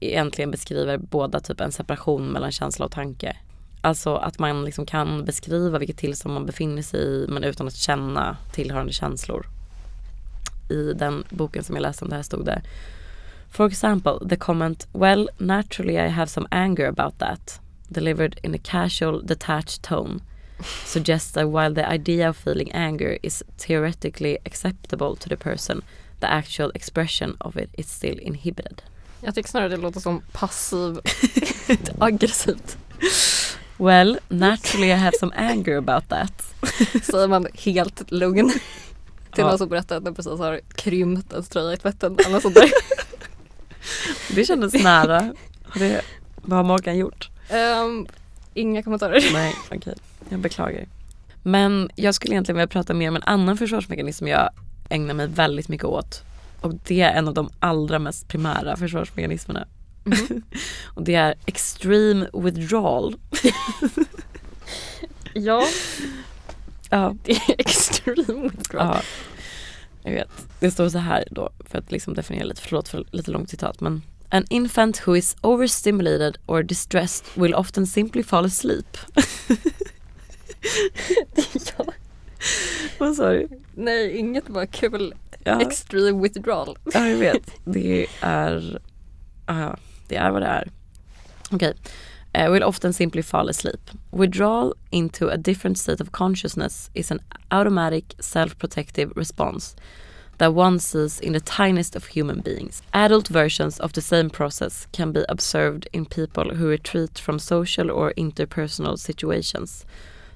egentligen 0.00 0.50
beskriver 0.50 0.98
båda 0.98 1.40
typ 1.40 1.60
en 1.60 1.72
separation 1.72 2.26
mellan 2.26 2.52
känsla 2.52 2.84
och 2.84 2.92
tanke. 2.92 3.36
Alltså 3.80 4.16
att 4.16 4.38
man 4.38 4.64
liksom 4.64 4.86
kan 4.86 5.24
beskriva 5.24 5.78
vilket 5.78 5.98
tillstånd 5.98 6.34
man 6.34 6.46
befinner 6.46 6.82
sig 6.82 7.00
i 7.00 7.26
men 7.28 7.44
utan 7.44 7.66
att 7.66 7.76
känna 7.76 8.36
tillhörande 8.52 8.92
känslor. 8.92 9.46
I 10.70 10.92
den 10.92 11.24
boken 11.30 11.64
som 11.64 11.76
jag 11.76 11.82
läste 11.82 12.04
om 12.04 12.10
det 12.10 12.16
här 12.16 12.22
stod 12.22 12.46
det 12.46 12.62
For 13.52 13.66
example, 13.66 14.18
the 14.22 14.38
comment, 14.38 14.86
well, 14.94 15.28
naturally 15.38 15.98
I 15.98 16.06
have 16.06 16.30
some 16.30 16.48
anger 16.50 16.86
about 16.86 17.18
that, 17.18 17.58
delivered 17.92 18.40
in 18.42 18.54
a 18.54 18.58
casual, 18.58 19.20
detached 19.20 19.82
tone, 19.82 20.22
suggests 20.86 21.32
that 21.32 21.50
while 21.50 21.74
the 21.74 21.86
idea 21.86 22.30
of 22.30 22.36
feeling 22.36 22.72
anger 22.72 23.18
is 23.22 23.44
theoretically 23.58 24.38
acceptable 24.46 25.16
to 25.16 25.28
the 25.28 25.36
person, 25.36 25.82
the 26.20 26.30
actual 26.30 26.70
expression 26.74 27.36
of 27.40 27.58
it 27.58 27.68
is 27.76 27.90
still 27.90 28.18
inhibited. 28.18 28.82
Jag 29.20 29.34
tycker 29.34 29.48
snarare 29.48 29.68
det 29.68 29.76
låter 29.76 30.00
som 30.00 30.22
passiv 30.32 31.00
aggressivt. 31.98 32.78
Well, 33.76 34.18
naturally 34.28 34.92
I 34.92 34.96
have 34.96 35.16
some 35.20 35.32
anger 35.36 35.76
about 35.76 36.08
that. 36.08 36.54
Säger 37.02 37.28
man 37.28 37.46
helt 37.54 38.10
lugn 38.10 38.50
till 38.50 38.60
ja. 39.36 39.46
någon 39.46 39.58
som 39.58 39.68
berättar 39.68 39.96
att 39.96 40.04
den 40.04 40.14
precis 40.14 40.38
har 40.38 40.60
krympt 40.74 41.32
en 41.32 41.42
tröja 41.42 41.72
i 41.72 41.76
tvätten 41.76 42.16
eller 42.26 42.40
sånt 42.40 42.54
där. 42.54 42.70
Det 44.34 44.44
kändes 44.44 44.74
nära. 44.74 45.34
Det, 45.74 46.02
vad 46.36 46.56
har 46.56 46.64
Morgan 46.64 46.98
gjort? 46.98 47.30
Um, 47.84 48.06
inga 48.54 48.82
kommentarer. 48.82 49.32
Nej, 49.32 49.54
okej. 49.66 49.78
Okay. 49.78 49.94
Jag 50.28 50.40
beklagar. 50.40 50.86
Men 51.42 51.90
jag 51.96 52.14
skulle 52.14 52.34
egentligen 52.34 52.56
vilja 52.56 52.66
prata 52.66 52.94
mer 52.94 53.08
om 53.08 53.16
en 53.16 53.22
annan 53.22 53.56
försvarsmekanism 53.56 54.26
jag 54.26 54.50
ägnar 54.88 55.14
mig 55.14 55.26
väldigt 55.26 55.68
mycket 55.68 55.84
åt. 55.84 56.22
Och 56.60 56.74
det 56.74 57.00
är 57.00 57.12
en 57.12 57.28
av 57.28 57.34
de 57.34 57.50
allra 57.58 57.98
mest 57.98 58.28
primära 58.28 58.76
försvarsmekanismerna. 58.76 59.66
Mm. 60.06 60.42
och 60.94 61.02
det 61.02 61.14
är 61.14 61.34
extreme 61.46 62.28
withdrawal. 62.32 63.16
ja. 65.34 65.64
Ja. 66.90 67.16
Det 67.24 67.32
är 67.32 67.54
extreme 67.58 68.42
withdrawal. 68.42 68.96
Ja. 68.96 69.02
Jag 70.02 70.12
vet. 70.12 70.30
Det 70.60 70.70
står 70.70 70.88
så 70.88 70.98
här 70.98 71.24
då 71.30 71.50
för 71.66 71.78
att 71.78 71.92
liksom 71.92 72.14
definiera 72.14 72.44
lite, 72.44 72.62
förlåt 72.62 72.88
för 72.88 73.04
lite 73.10 73.30
långt 73.30 73.50
citat 73.50 73.80
men 73.80 74.02
An 74.32 74.44
infant 74.50 74.96
who 75.06 75.14
is 75.14 75.36
overstimulated 75.42 76.38
or 76.46 76.62
distressed 76.62 77.36
will 77.36 77.54
often 77.54 77.86
simply 77.86 78.22
fall 78.22 78.44
asleep. 78.44 78.98
Vad 82.98 83.16
sa 83.16 83.30
du? 83.30 83.48
Nej, 83.74 84.16
inget 84.16 84.48
bara 84.48 84.66
kul. 84.66 85.14
Ja. 85.44 85.60
Extreme 85.60 86.22
withdrawal. 86.22 86.78
ja, 86.94 87.08
jag 87.08 87.16
vet. 87.16 87.52
Det 87.64 88.06
är, 88.20 88.80
uh, 89.50 89.74
det 90.08 90.16
är 90.16 90.30
vad 90.30 90.42
det 90.42 90.48
är. 90.48 90.70
Okej. 91.50 91.56
Okay 91.56 91.74
uh, 92.34 92.50
will 92.50 92.62
often 92.62 92.92
simply 92.92 93.22
fall 93.22 93.48
asleep. 93.48 93.90
Withdrawal 94.10 94.74
into 94.90 95.28
a 95.28 95.36
different 95.36 95.78
state 95.78 96.00
of 96.00 96.12
consciousness 96.12 96.90
is 96.94 97.10
an 97.10 97.20
automatic 97.50 98.14
self 98.20 98.58
protective 98.58 99.12
response 99.16 99.76
that 100.42 100.54
one 100.54 100.80
sees 100.80 101.20
in 101.20 101.34
the 101.34 101.40
tiniest 101.40 101.94
of 101.94 102.06
human 102.06 102.40
beings. 102.40 102.82
Adult 102.92 103.28
versions 103.28 103.78
of 103.78 103.92
the 103.92 104.00
same 104.00 104.28
process 104.28 104.88
can 104.92 105.12
be 105.12 105.24
observed 105.28 105.88
in 105.92 106.04
people 106.04 106.56
who 106.56 106.66
retreat 106.66 107.16
from 107.16 107.38
social 107.38 107.92
or 107.92 108.12
interpersonal 108.16 108.98
situations, 108.98 109.86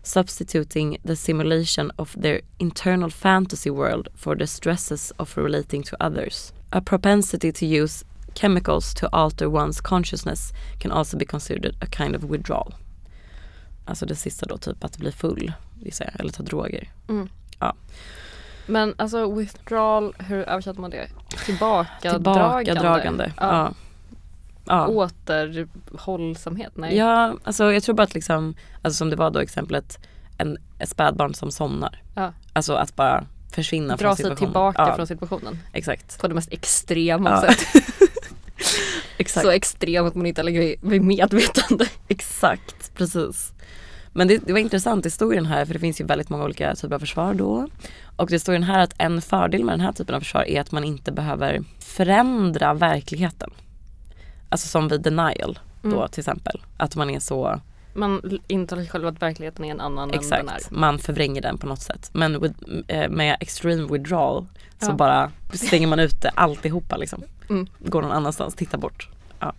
substituting 0.05 0.99
the 1.05 1.17
simulation 1.17 1.91
of 1.99 2.15
their 2.23 2.41
internal 2.61 3.11
fantasy 3.11 3.69
world 3.69 4.09
for 4.15 4.37
the 4.37 4.47
stresses 4.47 5.13
of 5.19 5.37
relating 5.37 5.83
to 5.83 5.97
others. 6.01 6.53
A 6.71 6.81
propensity 6.81 7.51
to 7.51 7.67
use 7.67 8.05
chemicals 8.35 8.95
to 8.95 9.09
alter 9.13 9.51
one's 9.51 9.81
consciousness 9.81 10.53
can 10.79 10.93
also 10.93 11.17
be 11.17 11.25
considered 11.25 11.75
a 11.81 11.87
kind 11.87 12.15
of 12.15 12.23
withdrawal. 12.23 12.75
Alltså 13.85 14.07
det 14.07 14.17
sista 14.17 14.47
då, 14.47 14.59
typ 14.59 14.85
att 14.85 14.99
bli 14.99 15.13
full, 15.13 15.53
jag, 15.81 16.11
eller 16.19 16.33
ta 16.33 16.43
droger. 16.43 16.91
Mm. 17.09 17.29
Ja. 17.59 17.75
Men 18.67 18.95
alltså 18.99 19.35
withdrawal, 19.35 20.15
hur 20.19 20.49
översätter 20.49 20.81
man 20.81 20.91
det? 20.91 21.09
Tillbaka 21.45 22.11
Tillbakadragande. 22.11 23.33
Ja. 23.37 23.47
ja. 23.47 23.73
ja. 24.67 24.87
Återhållsamhet? 24.87 26.73
Nej. 26.75 26.97
Ja, 26.97 27.35
alltså 27.45 27.73
jag 27.73 27.83
tror 27.83 27.95
bara 27.95 28.03
att 28.03 28.15
liksom, 28.15 28.55
alltså 28.83 28.99
som 28.99 29.11
det 29.11 29.17
var 29.17 29.31
då 29.31 29.39
exemplet, 29.39 29.99
en, 30.39 30.59
ett 30.79 30.89
spädbarn 30.89 31.35
som 31.35 31.51
somnar. 31.51 32.03
Ja. 32.15 32.33
Alltså 32.53 32.75
att 32.75 32.97
bara 32.97 33.25
försvinna 33.53 33.97
Dra 33.97 33.99
från 33.99 34.17
situationen. 34.17 34.35
Dra 34.35 34.37
sig 34.37 34.47
tillbaka 34.47 34.83
ja. 34.89 34.97
från 34.97 35.07
situationen. 35.07 35.59
Exakt. 35.73 36.21
På 36.21 36.29
det 36.29 36.35
mest 36.35 36.53
extrema 36.53 37.31
ja. 37.31 37.41
sätt. 37.41 37.67
Exakt. 39.19 39.47
Så 39.47 39.51
extrem 39.51 40.07
att 40.07 40.15
man 40.15 40.27
inte 40.27 40.43
lägger 40.43 40.77
vid 40.81 41.03
medvetande. 41.03 41.87
Exakt, 42.09 42.95
precis. 42.95 43.53
Men 44.17 44.29
det, 44.29 44.39
det, 44.47 44.53
var 44.53 44.61
intressant 44.61 45.07
historien 45.07 45.47
här 45.47 45.65
för 45.65 45.73
det 45.73 45.81
finns 45.81 46.01
ju 46.01 46.05
väldigt 46.05 46.29
många 46.29 46.45
olika 46.45 46.75
typer 46.75 46.95
av 46.95 46.99
försvar 46.99 47.35
då. 47.35 47.69
Och 48.17 48.29
det 48.29 48.39
står 48.39 48.53
den 48.53 48.63
här 48.63 48.79
att 48.79 48.95
en 48.99 49.23
fördel 49.23 49.65
med 49.65 49.73
den 49.73 49.81
här 49.81 49.93
typen 49.93 50.15
av 50.15 50.21
försvar 50.21 50.49
är 50.49 50.61
att 50.61 50.73
man 50.73 50.85
inte 50.85 51.13
behöver 51.13 51.63
förändra 51.79 52.75
verkligheten. 52.75 53.51
Alltså 54.49 54.69
som 54.69 54.89
vid 54.89 55.01
denial 55.01 55.59
då 55.83 55.97
mm. 55.97 56.09
till 56.09 56.21
exempel. 56.21 56.63
Att 56.77 56.97
man 56.97 57.11
är 57.11 57.21
så 57.21 57.61
man 57.97 58.41
intalar 58.47 58.83
sig 58.83 58.91
själv 58.91 59.07
att 59.07 59.23
verkligheten 59.23 59.65
är 59.65 59.71
en 59.71 59.81
annan 59.81 60.11
Exakt. 60.11 60.41
än 60.41 60.47
den 60.47 60.55
är. 60.55 60.61
man 60.71 60.99
förvränger 60.99 61.43
den 61.43 61.59
på 61.59 61.67
något 61.67 61.83
sätt. 61.83 62.11
Men 62.13 62.41
with, 62.41 62.55
eh, 62.89 63.09
med 63.09 63.37
extreme 63.41 63.93
withdrawal 63.93 64.47
så 64.79 64.91
ja. 64.91 64.93
bara 64.93 65.33
stänger 65.53 65.87
man 65.87 66.01
ute 66.01 66.29
alltihopa 66.29 66.97
liksom. 66.97 67.23
Mm. 67.49 67.67
Går 67.79 68.03
någon 68.03 68.13
annanstans, 68.13 68.55
tittar 68.55 68.79
bort. 68.79 69.09
Ja. 69.41 69.53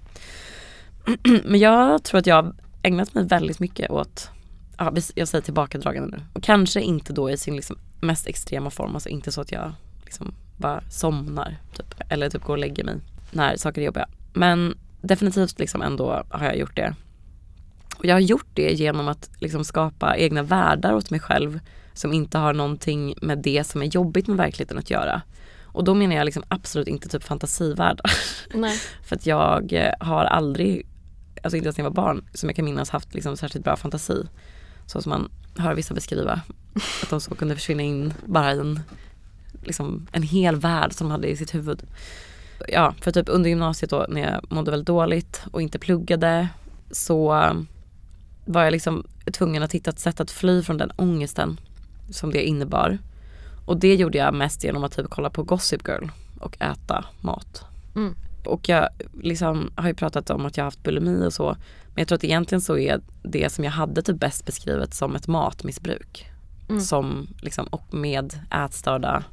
Men 1.44 1.60
jag 1.60 2.04
tror 2.04 2.20
att 2.20 2.28
jag 2.28 2.54
ägnat 2.82 3.14
mig 3.14 3.24
väldigt 3.24 3.60
mycket 3.60 3.92
åt, 3.92 4.30
ja, 4.78 4.94
jag 5.16 5.28
säger 5.28 5.42
tillbakadragande 5.42 6.18
nu. 6.18 6.24
Och 6.34 6.44
kanske 6.44 6.82
inte 6.82 7.14
då 7.14 7.32
i 7.32 7.38
sin 7.38 7.56
liksom 7.56 7.78
mest 8.02 8.28
extrema 8.28 8.70
form, 8.70 8.94
alltså 8.94 9.10
inte 9.10 9.32
så 9.32 9.42
att 9.42 9.52
jag 9.52 9.74
liksom 10.04 10.34
bara 10.58 10.82
somnar 10.90 11.58
typ. 11.74 11.96
Eller 12.10 12.30
typ 12.30 12.44
går 12.44 12.54
och 12.54 12.60
lägger 12.60 12.84
mig 12.84 12.96
när 13.32 13.58
saker 13.58 13.82
är 13.82 13.86
jobbiga. 13.86 14.08
Men 14.34 14.78
definitivt 15.02 15.60
liksom 15.60 15.82
ändå 15.82 16.24
har 16.30 16.46
jag 16.46 16.58
gjort 16.58 16.76
det 16.76 16.96
och 17.98 18.06
jag 18.06 18.16
har 18.16 18.20
gjort 18.20 18.48
det 18.54 18.72
genom 18.72 19.08
att 19.08 19.30
liksom 19.40 19.64
skapa 19.64 20.18
egna 20.18 20.44
världar 20.44 20.94
åt 20.94 21.10
mig 21.10 21.20
själv 21.20 21.60
som 21.94 22.14
inte 22.14 22.38
har 22.38 22.54
någonting 22.54 23.16
med 23.22 23.38
det 23.38 23.64
som 23.64 23.82
är 23.82 23.86
jobbigt 23.86 24.28
med 24.28 24.38
verkligheten 24.38 24.78
att 24.78 24.90
göra. 24.90 25.22
Och 25.64 25.84
då 25.84 25.94
menar 25.94 26.16
jag 26.16 26.26
liksom 26.26 26.44
absolut 26.48 26.88
inte 26.88 27.10
typ 27.10 27.24
fantasivärldar. 27.24 28.12
För 29.04 29.16
att 29.16 29.26
jag 29.26 29.74
eh, 29.74 29.94
har 30.00 30.26
aldrig, 30.26 30.88
alltså 31.44 31.58
inte 31.58 31.66
ens 31.66 31.78
när 31.78 31.86
jag 31.86 31.90
var 31.92 32.04
barn, 32.04 32.26
som 32.34 32.50
jag 32.50 32.56
kan 32.56 32.66
minnas 32.66 32.90
haft 32.90 33.14
liksom 33.14 33.38
särskilt 33.38 33.66
bra 33.66 33.76
fantasi. 33.76 34.28
Så 34.88 35.02
som 35.02 35.10
man 35.10 35.30
hör 35.58 35.76
vissa 35.76 35.94
beskriva. 35.94 36.42
Att 37.04 37.10
de 37.10 37.22
så 37.22 37.36
kunde 37.36 37.56
försvinna 37.56 37.84
in 37.84 38.14
bara 38.26 38.54
i 38.54 38.60
en, 38.60 38.80
liksom, 39.64 40.08
en 40.12 40.24
hel 40.24 40.56
värld 40.56 40.94
som 40.94 41.08
de 41.08 41.12
hade 41.12 41.28
i 41.28 41.38
sitt 41.38 41.56
huvud. 41.56 41.84
Ja, 42.68 42.94
för 43.02 43.12
typ 43.12 43.30
under 43.30 43.50
gymnasiet 43.50 43.90
då 43.90 44.06
när 44.10 44.22
jag 44.22 44.52
mådde 44.52 44.72
väldigt 44.72 44.88
dåligt 44.88 45.42
och 45.52 45.62
inte 45.62 45.80
pluggade 45.80 46.50
så 46.92 47.36
eh, 47.36 47.54
var 48.46 48.64
jag 48.64 48.72
liksom 48.72 49.04
tvungen 49.34 49.64
att 49.64 49.72
hitta 49.72 49.90
ett 49.90 50.00
sätt 50.00 50.20
att 50.20 50.32
fly 50.32 50.64
från 50.64 50.78
den 50.78 50.92
ångesten 50.96 51.60
som 52.10 52.32
det 52.32 52.48
innebar. 52.48 52.98
Och 53.66 53.78
det 53.78 53.96
gjorde 53.96 54.18
jag 54.18 54.34
mest 54.34 54.64
genom 54.64 54.84
att 54.84 54.96
typ 54.96 55.10
kolla 55.10 55.30
på 55.30 55.44
Gossip 55.44 55.88
Girl 55.88 56.08
och 56.40 56.62
äta 56.62 57.06
mat. 57.22 57.64
Mm. 57.96 58.16
Och 58.46 58.70
jag 58.70 58.90
liksom 59.22 59.72
har 59.76 59.88
ju 59.88 59.94
pratat 59.94 60.30
om 60.30 60.46
att 60.46 60.58
jag 60.58 60.64
har 60.64 60.68
haft 60.68 60.84
bulimi 60.84 61.26
och 61.26 61.34
så. 61.34 61.58
Men 61.98 62.02
jag 62.02 62.08
tror 62.08 62.16
att 62.16 62.24
egentligen 62.24 62.62
så 62.62 62.78
är 62.78 63.02
det 63.24 63.50
som 63.50 63.64
jag 63.64 63.72
hade 63.72 64.02
typ 64.02 64.20
bäst 64.20 64.46
beskrivet 64.46 64.94
som 64.94 65.16
ett 65.16 65.28
matmissbruk. 65.28 66.26
Mm. 66.70 66.82
Som 66.82 67.28
liksom, 67.42 67.68
och 67.68 67.94
med 67.94 68.40
ätstörda 68.66 69.24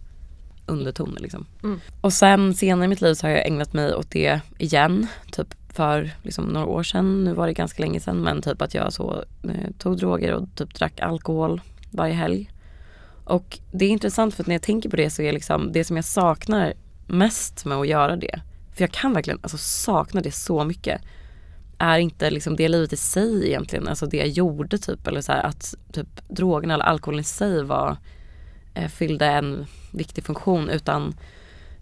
undertoner 0.67 1.21
liksom. 1.21 1.47
Mm. 1.63 1.81
Och 2.01 2.13
sen 2.13 2.55
senare 2.55 2.85
i 2.85 2.89
mitt 2.89 3.01
liv 3.01 3.15
så 3.15 3.27
har 3.27 3.31
jag 3.31 3.47
ägnat 3.47 3.73
mig 3.73 3.95
åt 3.95 4.11
det 4.11 4.41
igen. 4.59 5.07
Typ 5.33 5.55
för 5.73 6.11
liksom 6.23 6.45
några 6.45 6.67
år 6.67 6.83
sedan, 6.83 7.25
nu 7.25 7.33
var 7.33 7.47
det 7.47 7.53
ganska 7.53 7.83
länge 7.83 8.01
sedan 8.01 8.23
men 8.23 8.43
typ 8.43 8.63
att 8.63 8.75
jag 8.75 8.93
så 8.93 9.25
eh, 9.43 9.71
tog 9.79 9.99
droger 9.99 10.33
och 10.33 10.49
typ 10.55 10.75
drack 10.75 11.01
alkohol 11.01 11.61
varje 11.91 12.15
helg. 12.15 12.51
Och 13.25 13.59
det 13.73 13.85
är 13.85 13.91
intressant 13.91 14.35
för 14.35 14.43
att 14.43 14.47
när 14.47 14.55
jag 14.55 14.63
tänker 14.63 14.89
på 14.89 14.97
det 14.97 15.11
så 15.11 15.23
är 15.23 15.33
liksom 15.33 15.73
det 15.73 15.85
som 15.85 15.97
jag 15.97 16.05
saknar 16.05 16.75
mest 17.07 17.65
med 17.65 17.79
att 17.79 17.89
göra 17.89 18.17
det, 18.17 18.41
för 18.75 18.83
jag 18.83 18.93
kan 18.93 19.13
verkligen 19.13 19.39
alltså, 19.43 19.59
sakna 19.59 20.21
det 20.21 20.33
så 20.33 20.65
mycket, 20.65 21.01
är 21.79 21.99
inte 21.99 22.31
liksom 22.31 22.57
det 22.57 22.69
livet 22.69 22.93
i 22.93 22.97
sig 22.97 23.47
egentligen, 23.47 23.89
alltså 23.89 24.07
det 24.07 24.17
jag 24.17 24.29
gjorde 24.29 24.79
typ 24.79 25.07
eller 25.07 25.21
så 25.21 25.33
här, 25.33 25.43
att 25.43 25.75
typ 25.93 26.29
drogerna 26.29 26.75
eller 26.75 26.85
alkoholen 26.85 27.21
i 27.21 27.25
sig 27.25 27.65
var, 27.65 27.97
eh, 28.75 28.89
fyllde 28.89 29.27
en 29.27 29.67
viktig 29.93 30.25
funktion 30.25 30.69
utan 30.69 31.15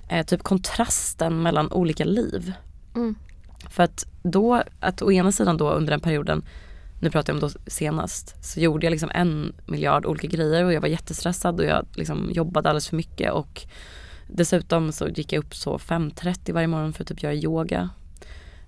eh, 0.09 0.27
typ 0.27 0.43
kontrasten 0.43 1.43
mellan 1.43 1.73
olika 1.73 2.05
liv. 2.05 2.53
Mm. 2.95 3.15
För 3.71 3.83
att 3.83 4.07
då, 4.23 4.63
att 4.81 5.03
å 5.03 5.13
ena 5.13 5.33
sidan 5.33 5.57
då 5.57 5.71
under 5.71 5.91
den 5.91 6.01
perioden, 6.01 6.45
nu 7.01 7.11
pratar 7.11 7.33
jag 7.33 7.43
om 7.43 7.49
då 7.49 7.71
senast, 7.71 8.45
så 8.45 8.61
gjorde 8.61 8.87
jag 8.87 8.91
liksom 8.91 9.11
en 9.15 9.53
miljard 9.67 10.07
olika 10.07 10.27
grejer 10.27 10.65
och 10.65 10.73
jag 10.73 10.81
var 10.81 10.89
jättestressad 10.89 11.61
och 11.61 11.67
jag 11.67 11.87
liksom 11.95 12.31
jobbade 12.33 12.69
alldeles 12.69 12.89
för 12.89 12.97
mycket 12.97 13.33
och 13.33 13.63
dessutom 14.29 14.93
så 14.93 15.09
gick 15.09 15.33
jag 15.33 15.45
upp 15.45 15.55
så 15.55 15.79
5.30 15.79 16.53
varje 16.53 16.67
morgon 16.67 16.93
för 16.93 17.03
att 17.05 17.09
typ 17.09 17.23
göra 17.23 17.35
yoga. 17.35 17.91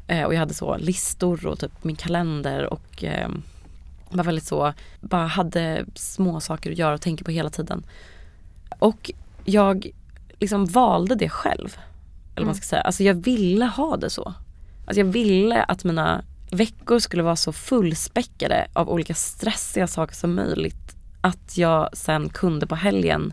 Eh, 0.06 0.24
och 0.24 0.34
jag 0.34 0.38
hade 0.38 0.54
så 0.54 0.76
listor 0.76 1.46
och 1.46 1.58
typ 1.58 1.84
min 1.84 1.96
kalender 1.96 2.72
och 2.72 3.04
eh, 3.04 3.28
var 4.10 4.24
väldigt 4.24 4.44
så, 4.44 4.72
bara 5.00 5.26
hade 5.26 5.84
små 5.94 6.40
saker 6.40 6.72
att 6.72 6.78
göra 6.78 6.94
och 6.94 7.00
tänka 7.00 7.24
på 7.24 7.30
hela 7.30 7.50
tiden. 7.50 7.86
Och 8.78 9.10
jag 9.44 9.90
liksom 10.38 10.66
valde 10.66 11.14
det 11.14 11.28
själv. 11.28 11.76
Eller 12.34 12.44
vad 12.44 12.46
man 12.46 12.54
ska 12.54 12.64
säga. 12.64 12.82
Alltså 12.82 13.02
jag 13.02 13.14
ville 13.14 13.64
ha 13.64 13.96
det 13.96 14.10
så. 14.10 14.34
Alltså 14.86 15.00
jag 15.00 15.06
ville 15.06 15.62
att 15.62 15.84
mina 15.84 16.24
veckor 16.50 16.98
skulle 16.98 17.22
vara 17.22 17.36
så 17.36 17.52
fullspäckade 17.52 18.66
av 18.72 18.90
olika 18.90 19.14
stressiga 19.14 19.86
saker 19.86 20.14
som 20.14 20.34
möjligt. 20.34 20.96
Att 21.20 21.58
jag 21.58 21.88
sen 21.92 22.28
kunde 22.28 22.66
på 22.66 22.74
helgen 22.74 23.32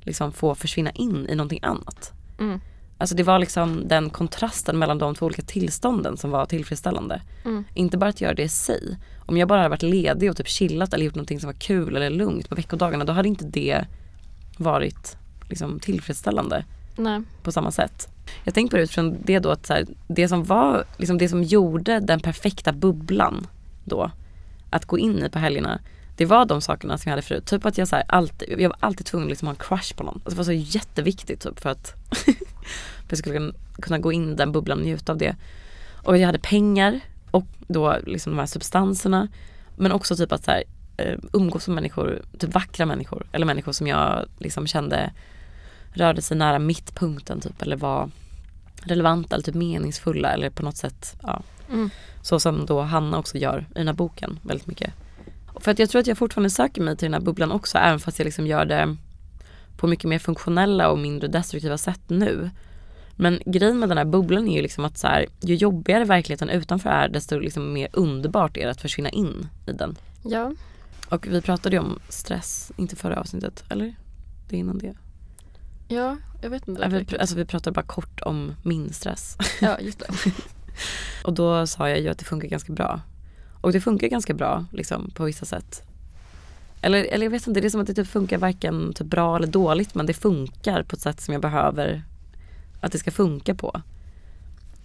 liksom 0.00 0.32
få 0.32 0.54
försvinna 0.54 0.90
in 0.90 1.26
i 1.28 1.34
någonting 1.34 1.60
annat. 1.62 2.12
Mm. 2.38 2.60
Alltså 2.98 3.16
det 3.16 3.22
var 3.22 3.38
liksom 3.38 3.88
den 3.88 4.10
kontrasten 4.10 4.78
mellan 4.78 4.98
de 4.98 5.14
två 5.14 5.26
olika 5.26 5.42
tillstånden 5.42 6.16
som 6.16 6.30
var 6.30 6.46
tillfredsställande. 6.46 7.22
Mm. 7.44 7.64
Inte 7.74 7.98
bara 7.98 8.10
att 8.10 8.20
göra 8.20 8.34
det 8.34 8.42
i 8.42 8.48
sig. 8.48 8.98
Om 9.26 9.36
jag 9.36 9.48
bara 9.48 9.58
hade 9.58 9.68
varit 9.68 9.82
ledig 9.82 10.30
och 10.30 10.36
typ 10.36 10.48
chillat 10.48 10.94
eller 10.94 11.04
gjort 11.04 11.14
någonting 11.14 11.40
som 11.40 11.48
var 11.48 11.54
kul 11.54 11.96
eller 11.96 12.10
lugnt 12.10 12.48
på 12.48 12.54
veckodagarna 12.54 13.04
då 13.04 13.12
hade 13.12 13.28
inte 13.28 13.44
det 13.44 13.84
varit 14.56 15.16
liksom 15.48 15.80
tillfredsställande 15.80 16.64
Nej. 16.96 17.22
på 17.42 17.52
samma 17.52 17.70
sätt. 17.70 18.08
Jag 18.44 18.54
tänkte 18.54 18.70
på 18.70 18.76
det 18.76 18.82
utifrån 18.82 19.16
det 19.24 19.38
då 19.38 19.50
att 19.50 19.66
så 19.66 19.72
här, 19.72 19.86
det 20.08 20.28
som 20.28 20.44
var, 20.44 20.84
liksom 20.96 21.18
det 21.18 21.28
som 21.28 21.42
gjorde 21.42 22.00
den 22.00 22.20
perfekta 22.20 22.72
bubblan 22.72 23.46
då, 23.84 24.10
att 24.70 24.84
gå 24.84 24.98
in 24.98 25.24
i 25.24 25.28
på 25.28 25.38
helgerna, 25.38 25.80
det 26.18 26.24
var 26.26 26.44
de 26.44 26.60
sakerna 26.60 26.98
som 26.98 27.08
jag 27.10 27.12
hade 27.12 27.22
förut. 27.22 27.46
Typ 27.46 27.66
att 27.66 27.78
jag 27.78 27.88
så 27.88 27.96
alltid, 28.08 28.60
jag 28.60 28.68
var 28.68 28.76
alltid 28.80 29.06
tvungen 29.06 29.26
att 29.26 29.30
liksom 29.30 29.48
ha 29.48 29.52
en 29.52 29.58
crush 29.60 29.94
på 29.96 30.02
någon. 30.02 30.14
Alltså 30.14 30.30
det 30.30 30.36
var 30.36 30.44
så 30.44 30.52
jätteviktigt 30.52 31.40
typ 31.40 31.60
för 31.60 31.70
att, 31.70 31.92
för 32.10 32.32
att 32.32 33.10
jag 33.10 33.18
skulle 33.18 33.34
kunna- 33.34 33.52
kunna 33.82 33.98
gå 33.98 34.12
in 34.12 34.32
i 34.32 34.34
den 34.34 34.52
bubblan 34.52 34.78
och 34.78 34.84
njuta 34.84 35.12
av 35.12 35.18
det. 35.18 35.36
Och 36.04 36.18
jag 36.18 36.26
hade 36.26 36.38
pengar 36.38 37.00
och 37.30 37.46
då 37.68 37.96
liksom 38.06 38.32
de 38.32 38.38
här 38.38 38.46
substanserna. 38.46 39.28
Men 39.76 39.92
också 39.92 40.16
typ 40.16 40.32
att 40.32 40.44
så 40.44 40.50
här, 40.50 40.64
eh, 40.96 41.18
umgås 41.32 41.68
med 41.68 41.74
människor, 41.74 42.22
typ 42.38 42.54
vackra 42.54 42.86
människor. 42.86 43.26
Eller 43.32 43.46
människor 43.46 43.72
som 43.72 43.86
jag 43.86 44.26
liksom 44.38 44.66
kände 44.66 45.12
rörde 45.92 46.22
sig 46.22 46.36
nära 46.36 46.58
mittpunkten 46.58 47.40
typ 47.40 47.62
eller 47.62 47.76
var 47.76 48.10
relevanta 48.82 49.34
eller 49.34 49.44
typ 49.44 49.54
meningsfulla 49.54 50.32
eller 50.32 50.50
på 50.50 50.62
något 50.62 50.76
sätt 50.76 51.16
ja. 51.22 51.42
Mm. 51.72 51.90
Så 52.22 52.40
som 52.40 52.66
då 52.66 52.80
Hanna 52.80 53.18
också 53.18 53.38
gör 53.38 53.66
i 53.70 53.78
den 53.78 53.86
här 53.86 53.94
boken 53.94 54.38
väldigt 54.42 54.66
mycket. 54.66 54.92
För 55.60 55.70
att 55.70 55.78
jag 55.78 55.90
tror 55.90 56.00
att 56.00 56.06
jag 56.06 56.18
fortfarande 56.18 56.50
söker 56.50 56.82
mig 56.82 56.96
till 56.96 57.06
den 57.06 57.14
här 57.14 57.20
bubblan 57.20 57.52
också 57.52 57.78
även 57.78 58.00
fast 58.00 58.18
jag 58.18 58.24
liksom 58.24 58.46
gör 58.46 58.64
det 58.64 58.96
på 59.76 59.86
mycket 59.86 60.04
mer 60.04 60.18
funktionella 60.18 60.90
och 60.90 60.98
mindre 60.98 61.28
destruktiva 61.28 61.78
sätt 61.78 62.00
nu. 62.06 62.50
Men 63.16 63.40
grejen 63.46 63.78
med 63.78 63.88
den 63.88 63.98
här 63.98 64.04
bubblan 64.04 64.48
är 64.48 64.56
ju 64.56 64.62
liksom 64.62 64.84
att 64.84 64.98
så 64.98 65.06
här, 65.06 65.26
ju 65.40 65.54
jobbigare 65.54 66.04
verkligheten 66.04 66.48
utanför 66.48 66.90
är 66.90 67.08
desto 67.08 67.38
liksom 67.38 67.72
mer 67.72 67.88
underbart 67.92 68.56
är 68.56 68.64
det 68.64 68.70
att 68.70 68.80
försvinna 68.80 69.08
in 69.10 69.48
i 69.66 69.72
den. 69.72 69.96
Ja. 70.22 70.52
Och 71.08 71.26
vi 71.26 71.40
pratade 71.40 71.76
ju 71.76 71.80
om 71.80 71.98
stress, 72.08 72.72
inte 72.76 72.96
förra 72.96 73.20
avsnittet, 73.20 73.64
eller? 73.68 73.94
Det 74.48 74.56
är 74.56 74.60
innan 74.60 74.78
det. 74.78 74.94
Ja, 75.88 76.16
jag 76.42 76.50
vet 76.50 76.68
inte. 76.68 76.82
Ja, 76.82 76.88
vi, 76.88 77.18
alltså 77.18 77.36
vi 77.36 77.44
pratade 77.44 77.74
bara 77.74 77.86
kort 77.86 78.20
om 78.20 78.54
min 78.62 78.92
stress. 78.92 79.36
Ja, 79.60 79.80
just 79.80 79.98
det. 79.98 80.06
Och 81.24 81.32
då 81.32 81.66
sa 81.66 81.88
jag 81.88 82.00
ju 82.00 82.08
att 82.08 82.18
det 82.18 82.24
funkar 82.24 82.48
ganska 82.48 82.72
bra. 82.72 83.00
Och 83.60 83.72
det 83.72 83.80
funkar 83.80 84.08
ganska 84.08 84.34
bra 84.34 84.64
liksom 84.72 85.10
på 85.10 85.24
vissa 85.24 85.44
sätt. 85.44 85.82
Eller, 86.80 87.04
eller 87.04 87.26
jag 87.26 87.30
vet 87.30 87.46
inte, 87.46 87.60
det 87.60 87.66
är 87.66 87.70
som 87.70 87.80
att 87.80 87.86
det 87.86 87.94
typ 87.94 88.08
funkar 88.08 88.38
varken 88.38 88.92
typ 88.92 89.06
bra 89.06 89.36
eller 89.36 89.46
dåligt 89.46 89.94
men 89.94 90.06
det 90.06 90.14
funkar 90.14 90.82
på 90.82 90.96
ett 90.96 91.02
sätt 91.02 91.20
som 91.20 91.32
jag 91.32 91.42
behöver 91.42 92.02
att 92.80 92.92
det 92.92 92.98
ska 92.98 93.10
funka 93.10 93.54
på. 93.54 93.82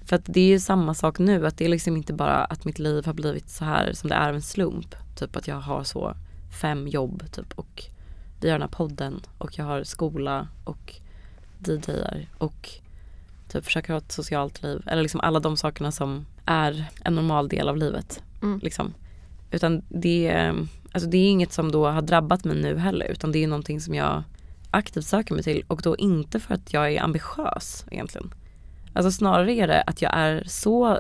För 0.06 0.16
att 0.16 0.26
det 0.26 0.40
är 0.40 0.48
ju 0.48 0.60
samma 0.60 0.94
sak 0.94 1.20
nu, 1.20 1.48
att 1.48 1.58
det 1.58 1.66
är 1.66 1.70
liksom 1.70 1.98
inte 1.98 2.14
bara 2.14 2.44
att 2.46 2.66
mitt 2.66 2.80
liv 2.80 3.06
har 3.06 3.14
blivit 3.14 3.50
så 3.50 3.66
här 3.66 3.94
som 3.94 4.10
det 4.10 4.16
är 4.16 4.30
av 4.30 4.36
en 4.36 4.42
slump. 4.42 4.96
Typ 5.16 5.36
att 5.36 5.48
jag 5.48 5.56
har 5.56 5.84
så 5.84 6.16
fem 6.62 6.88
jobb 6.88 7.24
typ 7.32 7.54
och 7.56 7.84
vi 8.42 8.50
har 8.50 8.60
den 8.60 8.70
här 8.70 8.78
podden 8.78 9.22
och 9.38 9.58
jag 9.58 9.66
har 9.66 9.84
skola 9.84 10.48
och 10.64 10.96
DJar 11.66 12.28
och 12.38 12.70
typ 13.48 13.66
försöker 13.66 13.94
ha 13.94 13.98
ett 13.98 14.12
socialt 14.12 14.64
liv. 14.64 14.84
Eller 14.88 15.02
liksom 15.02 15.20
alla 15.20 15.40
de 15.40 15.58
sakerna 15.58 15.92
som 15.92 16.26
är 16.46 16.86
en 17.04 17.16
normal 17.16 17.48
del 17.48 17.70
av 17.70 17.78
livet. 17.78 18.24
Mm. 18.44 18.60
Liksom. 18.64 18.94
Utan 19.52 19.82
det, 19.90 20.28
är- 20.28 20.68
alltså 20.92 21.10
det 21.10 21.18
är 21.18 21.30
inget 21.30 21.54
som 21.54 21.72
då 21.72 21.88
har 21.88 22.02
drabbat 22.02 22.44
mig 22.46 22.56
nu 22.56 22.78
heller 22.78 23.06
utan 23.12 23.32
det 23.32 23.44
är 23.44 23.48
någonting 23.48 23.82
som 23.82 23.94
jag 23.96 24.24
aktivt 24.72 25.06
söker 25.06 25.34
mig 25.34 25.44
till 25.44 25.64
och 25.68 25.82
då 25.84 25.98
inte 25.98 26.40
för 26.40 26.54
att 26.54 26.74
jag 26.74 26.94
är 26.94 27.02
ambitiös 27.02 27.86
egentligen. 27.92 28.34
Alltså 28.94 29.12
snarare 29.12 29.54
är 29.54 29.68
det 29.68 29.82
att 29.82 30.02
jag 30.02 30.12
är 30.18 30.44
så 30.48 31.00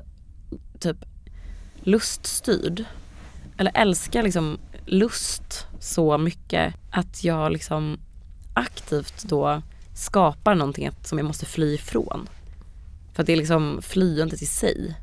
typ 0.80 0.98
luststyrd. 1.84 2.84
Eller 3.58 3.72
älskar 3.76 4.24
liksom 4.24 4.58
lust 4.86 5.68
så 5.80 6.18
mycket 6.18 6.74
att 6.92 7.24
jag 7.24 7.52
liksom 7.52 8.00
aktivt 8.54 9.24
då 9.24 9.62
skapar 9.96 10.56
någonting 10.56 10.90
som 11.04 11.18
jag 11.18 11.26
måste 11.26 11.46
fly 11.46 11.74
ifrån. 11.74 12.30
För 13.14 13.24
att 13.24 13.28
det 13.28 13.34
är 13.34 13.38
liksom 13.38 13.80
flyandet 13.82 14.42
i 14.42 14.46
sig 14.46 14.96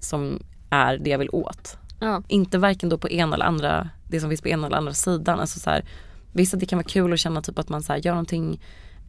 som 0.00 0.42
är 0.76 0.98
det 0.98 1.10
jag 1.10 1.18
vill 1.18 1.30
åt. 1.32 1.78
Ja. 2.00 2.22
Inte 2.28 2.58
varken 2.58 2.88
då 2.88 2.98
på 2.98 3.08
ena 3.08 3.36
eller 3.36 3.44
andra, 3.44 3.90
det 4.08 4.20
som 4.20 4.30
finns 4.30 4.42
på 4.42 4.48
ena 4.48 4.66
eller 4.66 4.76
andra 4.76 4.92
sidan. 4.92 5.40
Alltså 5.40 5.60
så 5.60 5.70
här, 5.70 5.84
visst 6.32 6.54
att 6.54 6.60
det 6.60 6.66
kan 6.66 6.76
vara 6.76 6.88
kul 6.88 7.12
att 7.12 7.20
känna 7.20 7.42
typ 7.42 7.58
att 7.58 7.68
man 7.68 7.82
så 7.82 7.92
här, 7.92 8.00
gör 8.00 8.12
någonting 8.12 8.60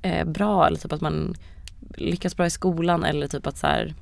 eh, 0.01 0.27
bra 0.27 0.67
eller 0.67 0.77
typ 0.77 0.93
att 0.93 1.01
man 1.01 1.35
lyckas 1.95 2.35
bra 2.35 2.45
i 2.45 2.49
skolan 2.49 3.03
eller 3.03 3.27
typ 3.27 3.47
att 3.47 3.57
så 3.57 3.67
här, 3.67 3.93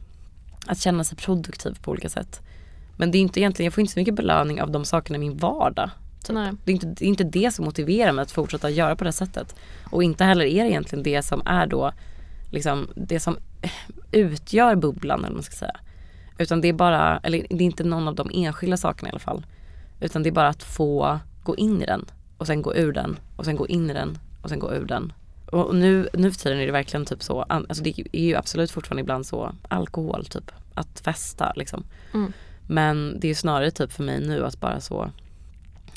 att 0.68 0.80
känna 0.80 1.04
sig 1.04 1.18
produktiv 1.18 1.78
på 1.82 1.92
olika 1.92 2.10
sätt. 2.10 2.42
Men 2.98 3.12
det 3.12 3.18
är 3.18 3.20
inte 3.20 3.40
egentligen, 3.40 3.66
jag 3.66 3.74
får 3.74 3.82
inte 3.82 3.94
så 3.94 4.00
mycket 4.00 4.16
belöning 4.16 4.62
av 4.62 4.72
de 4.72 4.86
sakerna 4.86 5.16
i 5.16 5.20
min 5.20 5.38
vardag. 5.38 5.90
Typ. 6.24 6.36
Det, 6.66 6.72
är 6.72 6.74
inte, 6.74 6.88
det 6.88 7.06
är 7.06 7.10
inte 7.10 7.24
det 7.24 7.52
som 7.52 7.66
motiverar 7.66 8.12
mig 8.12 8.24
att 8.24 8.32
fortsätta 8.32 8.70
göra 8.70 8.96
på 8.96 9.04
det 9.04 9.12
sättet. 9.12 9.56
Och 9.92 10.04
inte 10.04 10.24
heller 10.24 10.46
är 10.46 10.64
det 10.64 10.70
egentligen 10.70 11.04
det 11.04 11.22
som 11.22 11.42
är 11.46 11.68
då 11.68 11.92
liksom 12.52 12.88
det 12.96 13.20
som 13.20 13.38
utgör 14.12 14.76
bubblan 14.76 15.20
eller 15.20 15.28
vad 15.28 15.36
man 15.36 15.44
ska 15.44 15.56
säga. 15.56 15.80
Utan 16.38 16.62
det 16.62 16.68
är 16.68 16.74
bara, 16.74 17.18
eller 17.24 17.46
det 17.50 17.56
är 17.56 17.62
inte 17.62 17.84
någon 17.84 18.08
av 18.08 18.16
de 18.16 18.32
enskilda 18.34 18.78
sakerna 18.78 19.10
i 19.10 19.12
alla 19.12 19.20
fall. 19.20 19.46
Utan 20.00 20.24
det 20.24 20.30
är 20.30 20.32
bara 20.32 20.48
att 20.48 20.64
få 20.64 21.20
gå 21.44 21.56
in 21.56 21.82
i 21.82 21.86
den 21.86 22.06
och 22.38 22.48
sen 22.48 22.62
gå 22.62 22.76
ur 22.76 22.94
den 22.94 23.20
och 23.36 23.46
sen 23.46 23.56
gå 23.56 23.68
in 23.68 23.90
i 23.90 23.94
den 23.94 24.18
och 24.42 24.50
sen 24.50 24.60
gå 24.60 24.74
ur 24.74 24.86
den. 24.86 25.14
Och 25.52 25.76
nu, 25.76 26.10
nu 26.14 26.32
för 26.32 26.40
tiden 26.40 26.60
är 26.60 26.66
det 26.66 26.72
verkligen 26.72 27.06
typ 27.06 27.24
så, 27.24 27.42
alltså 27.42 27.84
det 27.84 28.00
är 28.12 28.26
ju 28.26 28.36
absolut 28.36 28.72
fortfarande 28.72 29.02
ibland 29.02 29.26
så 29.26 29.56
alkohol 29.68 30.26
typ, 30.26 30.52
att 30.74 31.00
festa 31.00 31.54
liksom. 31.56 31.84
Mm. 32.14 32.34
Men 32.68 33.20
det 33.20 33.28
är 33.28 33.30
ju 33.30 33.36
snarare 33.36 33.72
typ 33.72 33.92
för 33.92 34.04
mig 34.04 34.28
nu 34.28 34.46
att 34.46 34.60
bara 34.60 34.80
så 34.80 35.10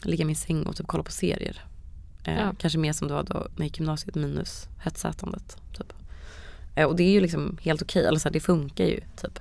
ligga 0.02 0.22
i 0.22 0.26
min 0.26 0.36
säng 0.36 0.62
och 0.62 0.76
typ 0.76 0.86
kolla 0.86 1.02
på 1.02 1.12
serier. 1.12 1.64
Eh, 2.24 2.38
Ja. 2.38 2.54
Kanske 2.58 2.78
mer 2.78 2.92
som 2.92 3.08
det 3.08 3.14
var 3.14 3.22
då 3.22 3.34
när 3.34 3.48
jag 3.56 3.64
gick 3.64 3.78
gymnasiet 3.78 4.14
minus 4.14 4.68
hetsätandet. 4.78 5.56
Typ. 5.78 5.92
Eh, 6.74 6.86
och 6.86 6.96
det 6.96 7.02
är 7.02 7.10
ju 7.10 7.20
liksom 7.20 7.58
helt 7.62 7.82
okej, 7.82 8.04
eller 8.06 8.18
så 8.18 8.28
här, 8.28 8.32
det 8.32 8.40
funkar 8.40 8.84
ju 8.84 9.00
typ. 9.22 9.40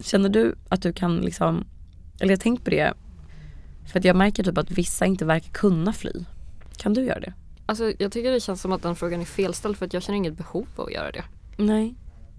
Känner 0.00 0.28
du 0.28 0.54
att 0.68 0.82
du 0.82 0.92
kan 0.92 1.16
liksom, 1.20 1.64
eller 2.20 2.32
jag 2.32 2.40
tänkt 2.40 2.64
på 2.64 2.70
det, 2.70 2.94
för 3.92 3.98
att 3.98 4.04
jag 4.04 4.16
märker 4.16 4.42
typ 4.42 4.58
att 4.58 4.70
vissa 4.70 5.06
inte 5.06 5.24
verkar 5.24 5.50
kunna 5.52 5.92
fly. 5.92 6.12
Kan 6.76 6.94
du 6.94 7.04
göra 7.04 7.20
det? 7.20 7.32
Alltså 7.66 7.92
jag 7.98 8.12
tycker 8.12 8.32
det 8.32 8.40
känns 8.40 8.60
som 8.60 8.72
att 8.72 8.82
den 8.82 8.96
frågan 8.96 9.20
är 9.20 9.24
felställd 9.24 9.76
för 9.76 9.86
att 9.86 9.94
jag 9.94 10.02
känner 10.02 10.16
inget 10.16 10.36
behov 10.36 10.66
av 10.76 10.84
att 10.86 10.92
göra 10.92 11.10
det. 11.10 11.24
Nej. 11.56 11.94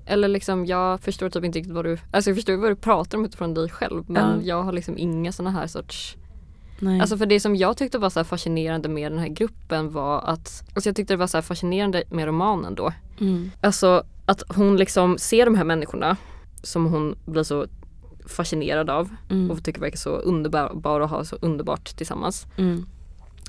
Eller 0.06 0.28
liksom 0.28 0.66
jag 0.66 1.00
förstår 1.00 1.30
typ 1.30 1.44
inte 1.44 1.60
riktigt 1.60 1.74
vad 1.74 1.86
du, 1.86 1.98
alltså 2.12 2.30
jag 2.30 2.38
förstår 2.38 2.56
vad 2.58 2.72
du 2.72 2.76
pratar 2.76 3.18
om 3.18 3.26
utifrån 3.26 3.54
dig 3.54 3.70
själv 3.70 4.04
men 4.08 4.40
Ja. 4.40 4.46
jag 4.46 4.64
har 4.64 4.72
liksom 4.72 4.98
inga 4.98 5.32
sådana 5.32 5.52
här 5.60 5.68
sorts 5.68 6.18
Nej. 6.80 7.00
Alltså 7.02 7.18
för 7.18 7.26
det 7.26 7.40
som 7.40 7.56
jag 7.56 7.78
tyckte 7.78 7.98
var 7.98 8.10
så 8.10 8.20
här 8.20 8.24
fascinerande 8.24 8.90
med 8.90 9.12
den 9.12 9.20
här 9.20 9.28
gruppen 9.28 9.92
var 9.92 10.22
att, 10.22 10.64
alltså 10.76 10.90
jag 10.90 10.96
tyckte 10.96 11.14
det 11.14 11.18
var 11.18 11.28
så 11.28 11.38
här 11.38 11.42
fascinerande 11.42 12.04
med 12.10 12.26
romanen 12.26 12.76
då. 12.76 12.94
mm. 13.20 13.52
Alltså 13.62 14.04
att 14.26 14.44
hon 14.56 14.78
liksom 14.78 15.18
ser 15.18 15.46
de 15.46 15.56
här 15.56 15.64
människorna 15.64 16.18
som 16.64 16.86
hon 16.86 17.16
blir 17.26 17.44
så 17.44 17.66
fascinerad 18.26 18.90
av 18.90 19.10
Mm. 19.30 19.52
och 19.52 19.64
tycker 19.64 19.82
verkar 19.82 19.98
så 19.98 20.10
underbara 20.10 21.04
och 21.04 21.10
ha 21.10 21.26
så 21.26 21.36
underbart 21.42 21.96
tillsammans. 21.98 22.46
Mm. 22.58 22.86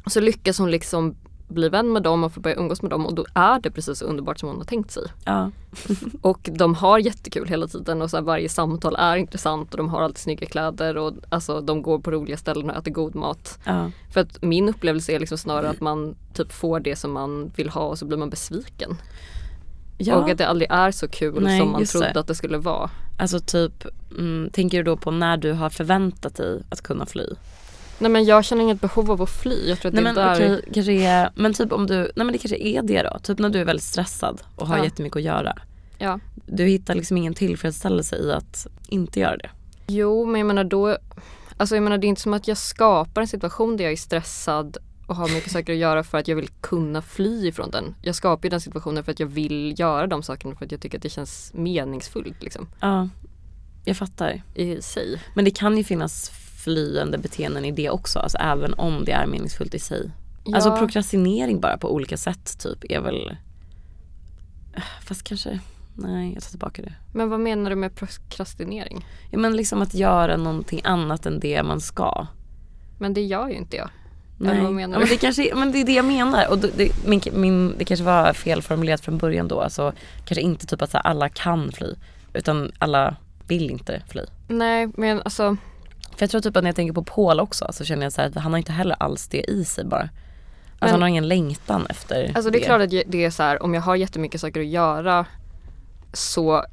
Så 0.07 0.21
lyckas 0.21 0.59
hon 0.59 0.71
liksom 0.71 1.15
bli 1.49 1.69
vän 1.69 1.93
med 1.93 2.03
dem 2.03 2.25
och 2.25 2.33
få 2.33 2.41
börja 2.41 2.57
umgås 2.57 2.83
med 2.83 2.91
dem 2.91 3.07
och 3.07 3.15
då 3.15 3.25
är 3.35 3.61
det 3.61 3.71
precis 3.71 3.99
så 3.99 4.05
underbart 4.05 4.39
som 4.39 4.49
hon 4.49 4.59
har 4.59 4.65
tänkt 4.65 4.91
sig. 4.91 5.03
Ja. 5.25 5.51
Och 6.23 6.49
de 6.53 6.75
har 6.75 6.99
jättekul 6.99 7.49
hela 7.49 7.67
tiden 7.67 8.03
och 8.03 8.11
så 8.11 8.21
varje 8.21 8.49
samtal 8.49 8.97
är 8.97 9.17
intressant 9.17 9.71
och 9.71 9.77
de 9.79 9.89
har 9.89 10.03
alltid 10.03 10.19
snygga 10.19 10.47
kläder 10.47 10.97
och 10.97 11.13
alltså, 11.29 11.61
de 11.61 11.83
går 11.83 11.99
på 11.99 12.11
roliga 12.11 12.37
ställen 12.37 12.71
och 12.71 12.77
äter 12.77 12.91
god 12.91 13.15
mat. 13.15 13.59
Ja. 13.65 13.91
För 14.13 14.21
att 14.21 14.43
min 14.43 14.69
upplevelse 14.69 15.13
är 15.13 15.21
liksom 15.21 15.39
snarare 15.39 15.71
att 15.71 15.81
man 15.81 16.15
typ 16.35 16.53
får 16.53 16.81
det 16.81 16.97
som 16.97 17.13
man 17.13 17.53
vill 17.57 17.69
ha 17.71 17.83
och 17.83 17.99
så 17.99 18.05
blir 18.07 18.19
man 18.19 18.31
besviken. 18.31 18.97
Ja. 20.07 20.17
Och 20.17 20.31
att 20.31 20.39
det 20.39 20.47
aldrig 20.49 20.71
är 20.71 20.91
så 20.91 21.09
kul 21.09 21.43
Nej, 21.43 21.59
som 21.61 21.73
man 21.73 21.85
trodde 21.85 22.11
det. 22.15 22.21
att 22.21 22.27
det 22.27 22.35
skulle 22.35 22.59
vara. 22.59 22.91
Alltså 23.19 23.41
typ, 23.41 23.85
mm, 24.19 24.51
tänker 24.53 24.79
du 24.79 24.85
då 24.85 24.97
på 24.97 25.11
när 25.11 25.37
du 25.37 25.53
har 25.53 25.71
förväntat 25.71 26.37
dig 26.37 26.63
att 26.69 26.83
kunna 26.83 27.07
fly? 27.07 27.27
Nej 27.99 28.11
men 28.11 28.25
jag 28.25 28.45
känner 28.45 28.63
inget 28.63 28.81
behov 28.81 29.11
av 29.11 29.23
att 29.23 29.31
fly. 29.31 29.69
Jag 29.69 29.79
tror 29.81 29.89
att 29.89 29.95
Nej 29.95 30.05
det 30.05 30.13
men 30.15 30.25
är 30.29 30.39
där... 30.41 30.57
okej, 30.57 30.71
kanske 30.75 30.93
är, 30.93 31.31
men 31.35 31.55
typ 31.55 31.73
om 31.73 31.87
du, 31.87 31.95
nej 31.95 32.13
men 32.17 32.33
det 32.33 32.39
kanske 32.39 32.57
är 32.57 32.83
det 32.83 33.03
då. 33.03 33.19
Typ 33.23 33.39
när 33.39 33.49
du 33.49 33.61
är 33.61 33.65
väldigt 33.65 33.85
stressad 33.85 34.43
och 34.57 34.67
har 34.69 34.79
Ja. 34.79 34.85
jättemycket 34.85 35.17
att 35.17 35.23
göra. 35.23 35.59
Ja. 35.99 36.19
Du 36.47 36.65
hittar 36.65 36.95
liksom 36.95 37.17
ingen 37.17 37.35
tillfredsställelse 37.35 38.17
i 38.17 38.33
att 38.33 38.67
inte 38.89 39.21
göra 39.21 39.37
det. 39.37 39.51
Jo 39.87 40.27
men 40.27 40.39
jag 40.41 40.47
menar 40.47 40.65
då, 40.65 40.97
alltså 41.57 41.77
jag 41.77 41.83
menar 41.83 41.99
det 41.99 42.07
är 42.07 42.09
inte 42.09 42.21
som 42.23 42.35
att 42.35 42.49
jag 42.49 42.59
skapar 42.59 43.21
en 43.21 43.29
situation 43.29 43.77
där 43.77 43.85
jag 43.85 43.93
är 43.93 43.97
stressad 43.97 44.77
och 45.07 45.17
har 45.17 45.29
mycket 45.29 45.51
saker 45.53 45.73
att 45.73 45.79
göra 45.79 46.05
för 46.05 46.19
att 46.19 46.29
jag 46.29 46.37
vill 46.37 46.49
kunna 46.61 47.03
fly 47.03 47.47
ifrån 47.49 47.71
den. 47.71 47.95
Jag 48.03 48.15
skapar 48.15 48.45
ju 48.45 48.51
den 48.51 48.61
situationen 48.61 49.05
för 49.05 49.13
att 49.13 49.21
jag 49.21 49.27
vill 49.27 49.75
göra 49.81 50.07
de 50.07 50.23
sakerna 50.23 50.55
för 50.57 50.65
att 50.65 50.73
jag 50.73 50.81
tycker 50.81 50.99
att 50.99 51.03
det 51.03 51.09
känns 51.09 51.51
meningsfullt 51.55 52.43
liksom 52.43 52.69
Ja, 52.81 53.09
jag 53.85 53.97
fattar. 53.97 54.43
i 54.55 54.83
sig. 54.83 55.23
Men 55.35 55.45
det 55.45 55.51
kan 55.51 55.77
ju 55.79 55.85
finnas 55.85 56.31
flyende 56.65 57.19
beteenden 57.19 57.65
i 57.65 57.71
det 57.73 57.91
också, 57.91 58.19
alltså 58.19 58.39
även 58.39 58.75
om 58.75 59.05
det 59.05 59.13
är 59.13 59.27
meningsfullt 59.27 59.75
i 59.75 59.79
sig. 59.79 60.11
Alltså 60.55 60.69
Ja. 60.69 60.77
prokrastinering 60.79 61.61
bara 61.61 61.79
på 61.79 61.95
olika 61.95 62.17
sätt 62.17 62.59
typ 62.59 62.85
är 62.93 63.01
väl, 63.01 63.37
fast 65.03 65.23
kanske, 65.25 65.61
nej 65.95 66.33
jag 66.35 66.43
tar 66.43 66.51
tillbaka 66.51 66.83
det. 66.83 66.93
Men 67.15 67.29
vad 67.31 67.41
menar 67.41 67.71
du 67.71 67.77
med 67.77 67.95
prokrastinering? 67.95 69.07
Ja 69.31 69.39
men 69.39 69.57
liksom 69.57 69.83
att 69.83 69.95
göra 69.95 70.37
någonting 70.37 70.81
annat 70.85 71.27
än 71.27 71.41
det 71.41 71.63
man 71.63 71.81
ska. 71.81 72.27
Men 72.99 73.15
det 73.15 73.21
gör 73.23 73.49
ju 73.49 73.55
inte 73.55 73.77
jag. 73.77 73.91
Nej. 74.39 74.61
vad 74.63 74.73
menar 74.73 74.95
ja, 74.95 74.99
du? 74.99 75.05
men 75.05 75.09
det, 75.09 75.21
kanske, 75.21 75.55
men 75.55 75.73
det 75.73 75.81
är 75.81 75.85
det 75.85 75.93
jag 75.93 76.05
menar. 76.05 76.49
Och 76.51 76.59
det, 76.59 76.71
det, 76.77 77.07
min, 77.07 77.21
min, 77.33 77.75
det 77.79 77.85
kanske 77.85 78.05
var 78.05 78.33
felformulerat 78.33 79.01
från 79.01 79.19
början 79.19 79.49
då. 79.49 79.61
Alltså, 79.61 79.93
kanske 80.25 80.41
inte 80.41 80.67
typ 80.67 80.83
att 80.83 80.91
så 80.91 80.97
här, 80.97 81.07
alla 81.07 81.29
kan 81.29 81.73
fly. 81.73 81.95
Utan 82.33 82.73
alla 82.79 83.17
vill 83.47 83.71
inte 83.71 84.03
fly. 84.09 84.23
Nej 84.49 84.89
men 84.97 85.23
alltså 85.23 85.57
För 86.17 86.23
jag 86.23 86.31
tror 86.31 86.41
typ 86.41 86.57
att 86.57 86.63
när 86.63 86.69
jag 86.69 86.77
tänker 86.77 86.93
på 86.93 87.05
Paul 87.05 87.41
också 87.41 87.69
så 87.73 87.85
känner 87.85 88.03
jag 88.03 88.13
så 88.13 88.21
här 88.21 88.29
att 88.29 88.35
han 88.35 88.53
har 88.53 88.59
inte 88.59 88.73
heller 88.73 88.97
alls 89.01 89.29
det 89.29 89.51
i 89.51 89.65
sig 89.65 89.85
bara. 89.85 90.01
Alltså 90.01 90.11
Men- 90.79 90.91
han 90.91 91.03
har 91.03 91.09
ingen 91.09 91.29
längtan 91.29 91.87
efter 91.91 92.33
Alltså 92.35 92.51
det 92.51 92.59
är 92.59 92.65
klart 92.65 92.81
att 92.81 92.91
det 92.91 93.25
är 93.25 93.31
så 93.31 93.43
här, 93.43 93.63
om 93.63 93.75
jag 93.75 93.83
har 93.83 93.97
jättemycket 93.97 94.41
saker 94.41 94.61
att 94.61 94.67
göra 94.67 95.27
så 96.13 96.65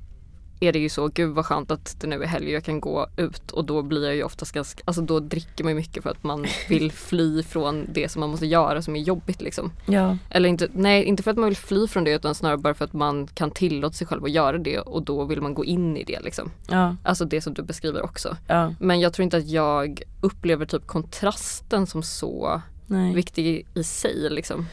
är 0.63 0.73
det 0.73 0.79
ju 0.79 0.89
så, 0.89 1.07
gud 1.07 1.35
vad 1.35 1.45
skönt 1.45 1.71
att 1.71 1.95
det 2.01 2.07
nu 2.07 2.23
är 2.23 2.27
helg 2.27 2.45
och 2.45 2.51
jag 2.51 2.63
kan 2.63 2.79
gå 2.79 3.07
ut 3.17 3.51
och 3.51 3.65
då 3.65 3.81
blir 3.81 4.05
jag 4.05 4.15
ju 4.15 4.23
oftast 4.23 4.51
ganska, 4.51 4.83
alltså 4.85 5.01
då 5.01 5.19
dricker 5.19 5.63
man 5.63 5.75
mycket 5.75 6.03
för 6.03 6.09
att 6.09 6.23
man 6.23 6.45
vill 6.69 6.91
fly 6.91 7.43
från 7.43 7.87
det 7.93 8.09
som 8.09 8.19
man 8.19 8.29
måste 8.29 8.45
göra 8.45 8.81
som 8.81 8.95
är 8.95 8.99
jobbigt 8.99 9.41
liksom. 9.41 9.71
Ja, 9.85 10.17
Eller 10.29 10.49
inte, 10.49 10.67
nej 10.73 11.03
inte 11.03 11.23
för 11.23 11.31
att 11.31 11.37
man 11.37 11.49
vill 11.49 11.57
fly 11.57 11.87
från 11.87 12.03
det 12.03 12.11
utan 12.11 12.35
snarare 12.35 12.57
bara 12.57 12.73
för 12.73 12.85
att 12.85 12.93
man 12.93 13.27
kan 13.27 13.51
tillåta 13.51 13.93
sig 13.93 14.07
själv 14.07 14.23
att 14.23 14.31
göra 14.31 14.57
det 14.57 14.79
och 14.79 15.03
då 15.03 15.25
vill 15.25 15.41
man 15.41 15.53
gå 15.53 15.65
in 15.65 15.97
i 15.97 16.03
det 16.03 16.19
liksom. 16.19 16.51
ja, 16.69 16.95
Alltså 17.03 17.25
det 17.25 17.41
som 17.41 17.53
du 17.53 17.61
beskriver 17.61 18.01
också. 18.03 18.37
ja, 18.47 18.73
Men 18.79 18.99
jag 18.99 19.13
tror 19.13 19.23
inte 19.23 19.37
att 19.37 19.49
jag 19.49 20.01
upplever 20.21 20.65
typ 20.65 20.87
kontrasten 20.87 21.87
som 21.87 22.03
så 22.03 22.61
nej, 22.87 23.13
viktig 23.15 23.67
i 23.73 23.83
sig 23.83 24.29
liksom. 24.29 24.67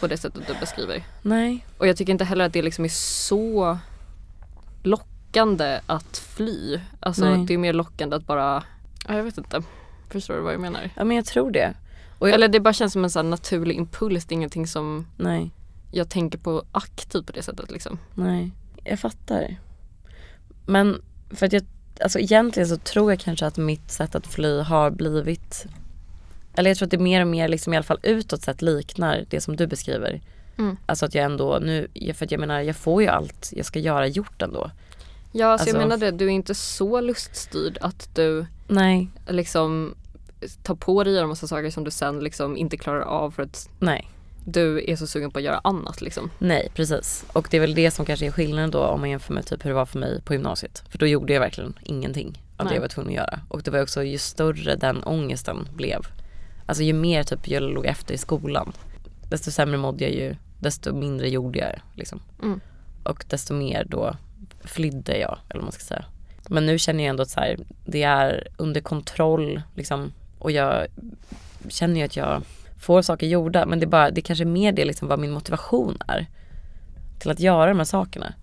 På 0.00 0.06
det 0.06 0.16
sättet 0.16 0.46
du 0.46 0.54
beskriver. 0.60 1.04
nej, 1.22 1.66
Och 1.78 1.86
jag 1.86 1.96
tycker 1.96 2.12
inte 2.12 2.24
heller 2.24 2.44
att 2.44 2.52
det 2.52 2.62
liksom 2.62 2.84
är 2.84 2.88
så 2.88 3.78
lockande 4.82 5.19
att 5.86 6.18
fly. 6.18 6.80
Alltså 7.00 7.24
Nej. 7.24 7.46
det 7.46 7.54
är 7.54 7.58
mer 7.58 7.72
lockande 7.72 8.16
att 8.16 8.26
bara, 8.26 8.64
ja, 9.08 9.16
jag 9.16 9.24
vet 9.24 9.38
inte. 9.38 9.62
Förstår 10.08 10.34
du 10.34 10.40
vad 10.40 10.54
jag 10.54 10.60
menar? 10.60 10.90
ja 10.96 11.04
men 11.04 11.16
jag 11.16 11.26
tror 11.26 11.50
det. 11.50 11.74
Jag, 12.20 12.30
Eller 12.30 12.48
det 12.48 12.60
bara 12.60 12.74
känns 12.74 12.92
som 12.92 13.04
en 13.04 13.10
sån 13.10 13.30
naturlig 13.30 13.76
impuls, 13.76 14.24
det 14.24 14.32
är 14.32 14.36
ingenting 14.36 14.66
som 14.66 15.06
nej, 15.16 15.50
jag 15.90 16.08
tänker 16.08 16.38
på 16.38 16.64
aktivt 16.72 17.26
på 17.26 17.32
det 17.32 17.42
sättet 17.42 17.70
liksom. 17.70 17.98
nej, 18.14 18.52
jag 18.84 19.00
fattar. 19.00 19.56
Men 20.66 21.02
för 21.30 21.46
att 21.46 21.52
jag, 21.52 21.62
alltså 22.00 22.18
egentligen 22.18 22.68
så 22.68 22.76
tror 22.76 23.12
jag 23.12 23.20
kanske 23.20 23.46
att 23.46 23.56
mitt 23.56 23.90
sätt 23.90 24.14
att 24.14 24.26
fly 24.26 24.60
har 24.60 24.90
blivit 24.90 25.66
eller 26.54 26.70
jag 26.70 26.76
tror 26.76 26.86
att 26.86 26.90
det 26.90 26.98
mer 26.98 27.20
och 27.20 27.26
mer 27.28 27.48
liksom 27.48 27.72
i 27.72 27.76
alla 27.76 27.84
fall 27.84 28.00
utåt 28.02 28.42
sett 28.42 28.62
liknar 28.62 29.24
det 29.30 29.40
som 29.40 29.56
du 29.56 29.66
beskriver. 29.66 30.20
Mm. 30.58 30.76
Alltså 30.86 31.06
att 31.06 31.14
jag 31.14 31.24
ändå 31.24 31.58
nu, 31.62 31.88
för 32.14 32.24
att 32.24 32.30
jag 32.30 32.40
menar 32.40 32.60
jag 32.60 32.76
får 32.76 33.02
ju 33.02 33.08
allt 33.08 33.52
jag 33.56 33.66
ska 33.66 33.78
göra 33.78 34.06
gjort 34.06 34.42
ändå. 34.42 34.70
Ja, 35.32 35.46
alltså, 35.46 35.68
jag 35.68 35.76
Alltså- 35.76 35.88
menar 35.88 35.96
det, 35.96 36.10
du 36.18 36.24
är 36.24 36.30
inte 36.30 36.54
så 36.54 37.00
luststyrd 37.00 37.78
att 37.80 38.14
du 38.14 38.46
Nej, 38.68 39.08
liksom 39.28 39.94
tar 40.62 40.74
på 40.74 41.04
dig 41.04 41.18
en 41.18 41.28
massa 41.28 41.46
saker 41.46 41.70
som 41.70 41.84
du 41.84 41.90
sen 41.90 42.20
liksom 42.20 42.56
inte 42.56 42.76
klarar 42.76 43.00
av 43.00 43.30
för 43.30 43.42
att 43.42 43.68
nej, 43.78 44.10
du 44.44 44.84
är 44.90 44.96
så 44.96 45.06
sugen 45.06 45.30
på 45.30 45.38
att 45.38 45.44
göra 45.44 45.60
annat 45.64 46.00
liksom. 46.00 46.30
nej 46.38 46.70
precis. 46.74 47.24
Och 47.32 47.48
det 47.50 47.56
är 47.56 47.60
väl 47.60 47.74
det 47.74 47.90
som 47.90 48.04
kanske 48.04 48.26
är 48.26 48.30
skillnaden 48.30 48.70
då 48.70 48.84
om 48.84 49.00
man 49.00 49.10
jämför 49.10 49.34
med 49.34 49.46
typ 49.46 49.64
hur 49.64 49.70
det 49.70 49.74
var 49.74 49.86
för 49.86 49.98
mig 49.98 50.22
på 50.22 50.32
gymnasiet. 50.32 50.84
För 50.88 50.98
då 50.98 51.06
gjorde 51.06 51.32
jag 51.32 51.40
verkligen 51.40 51.74
ingenting 51.82 52.42
av 52.56 52.64
det 52.64 52.70
Nej. 52.70 52.74
jag 52.74 52.80
var 52.80 52.88
tvungen 52.88 53.10
att 53.10 53.16
göra. 53.16 53.40
Och 53.48 53.62
det 53.62 53.70
var 53.70 53.82
också 53.82 54.02
ju 54.02 54.18
större 54.18 54.76
den 54.76 55.04
ångesten 55.04 55.68
blev. 55.74 56.00
Alltså 56.66 56.82
ju 56.82 56.92
mer 56.92 57.22
typ 57.22 57.48
jag 57.48 57.62
låg 57.62 57.86
efter 57.86 58.14
i 58.14 58.18
skolan, 58.18 58.72
desto 59.28 59.50
sämre 59.50 59.76
mådde 59.76 60.04
jag 60.04 60.12
ju, 60.12 60.36
desto 60.60 60.94
mindre 60.94 61.28
gjorde 61.28 61.58
jag 61.58 61.80
liksom. 61.94 62.20
Mm. 62.42 62.60
Och 63.02 63.24
desto 63.28 63.54
mer 63.54 63.84
då 63.88 64.16
flydde 64.64 65.18
jag, 65.18 65.38
eller 65.48 65.60
vad 65.60 65.64
man 65.64 65.72
ska 65.72 65.84
säga. 65.84 66.04
Men 66.48 66.66
nu 66.66 66.78
känner 66.78 67.04
jag 67.04 67.10
ändå 67.10 67.22
att 67.22 67.30
så 67.30 67.40
här, 67.40 67.56
det 67.84 68.02
är 68.02 68.48
under 68.56 68.80
kontroll 68.80 69.62
liksom. 69.76 70.12
Och 70.38 70.50
jag 70.50 70.86
känner 71.68 72.00
ju 72.00 72.06
att 72.06 72.16
jag 72.16 72.42
får 72.78 73.02
saker 73.02 73.26
gjorda. 73.26 73.66
Men 73.66 73.80
det 73.80 73.84
är 73.84 73.88
bara, 73.88 74.10
det 74.10 74.20
är 74.20 74.22
kanske 74.22 74.44
mer 74.44 74.72
det 74.72 74.84
liksom 74.84 75.08
vad 75.08 75.18
min 75.18 75.30
motivation 75.30 75.98
är. 76.08 76.26
Till 77.18 77.30
att 77.30 77.40
göra 77.40 77.66
de 77.66 77.78
här 77.78 77.84
sakerna. 77.84 78.34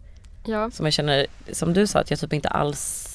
Ja. 0.46 0.72
Som 0.72 0.86
jag 0.86 0.94
känner, 0.94 1.28
som 1.52 1.74
du 1.74 1.88
sa, 1.88 2.00
att 2.00 2.10
jag 2.10 2.20
typ 2.20 2.34
inte 2.34 2.50
alls 2.50 3.14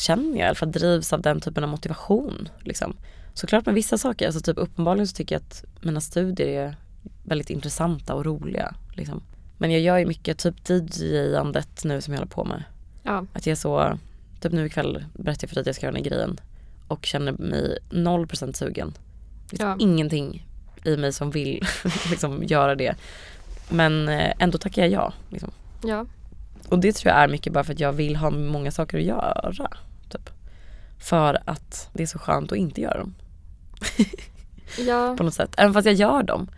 känner, 0.00 0.46
alla 0.46 0.54
fall 0.54 0.72
drivs 0.72 1.12
av 1.12 1.20
den 1.22 1.40
typen 1.40 1.64
av 1.64 1.70
motivation. 1.70 2.48
Liksom. 2.60 2.96
Såklart 3.34 3.66
med 3.66 3.74
vissa 3.74 3.98
saker, 3.98 4.26
alltså 4.26 4.40
typ 4.40 4.58
uppenbarligen 4.58 5.06
så 5.06 5.14
tycker 5.14 5.34
jag 5.34 5.42
att 5.42 5.64
mina 5.80 6.00
studier 6.00 6.48
är 6.48 6.76
väldigt 7.24 7.50
intressanta 7.50 8.14
och 8.14 8.24
roliga. 8.24 8.74
Liksom. 8.94 9.22
Men 9.58 9.70
jag 9.70 9.80
gör 9.80 9.98
ju 9.98 10.06
mycket 10.06 10.38
typ 10.38 10.54
DJ-andet 10.70 11.84
nu 11.84 12.00
som 12.00 12.14
jag 12.14 12.18
håller 12.20 12.30
på 12.30 12.44
med. 12.44 12.64
Ja. 13.02 13.24
Att 13.32 13.46
jag 13.46 13.52
är 13.52 13.56
så, 13.56 13.98
typ 14.40 14.52
nu 14.52 14.66
ikväll 14.66 15.04
berättar 15.14 15.44
jag 15.44 15.48
för 15.48 15.54
dig 15.54 15.60
att 15.60 15.66
jag 15.66 15.74
ska 15.76 15.86
göra 15.86 15.94
den 15.94 16.04
här 16.04 16.10
grejen 16.10 16.40
och 16.88 17.06
känner 17.06 17.32
mig 17.32 17.78
0% 17.90 18.52
sugen. 18.52 18.94
Det 19.50 19.56
Ja. 19.62 19.76
ingenting 19.78 20.46
i 20.84 20.96
mig 20.96 21.12
som 21.12 21.30
vill 21.30 21.66
liksom, 22.10 22.44
göra 22.44 22.74
det. 22.74 22.94
Men 23.68 24.08
eh, 24.08 24.32
ändå 24.38 24.58
tackar 24.58 24.82
jag 24.82 24.90
ja. 24.90 25.12
Liksom. 25.30 25.50
Ja. 25.84 26.06
Och 26.68 26.78
det 26.78 26.92
tror 26.92 27.14
jag 27.14 27.22
är 27.22 27.28
mycket 27.28 27.52
bara 27.52 27.64
för 27.64 27.72
att 27.72 27.80
jag 27.80 27.92
vill 27.92 28.16
ha 28.16 28.30
många 28.30 28.70
saker 28.70 28.98
att 28.98 29.04
göra. 29.04 29.52
Typ. 30.08 30.30
För 30.98 31.38
att 31.44 31.90
det 31.92 32.02
är 32.02 32.06
så 32.06 32.18
skönt 32.18 32.52
att 32.52 32.58
inte 32.58 32.80
göra 32.80 32.98
dem 32.98 33.14
Ja. 34.86 35.14
på 35.18 35.22
något 35.24 35.34
sätt. 35.34 35.54
Även 35.56 35.74
fast 35.74 35.86
jag 35.86 35.94
gör 35.94 36.22
dem. 36.22 36.48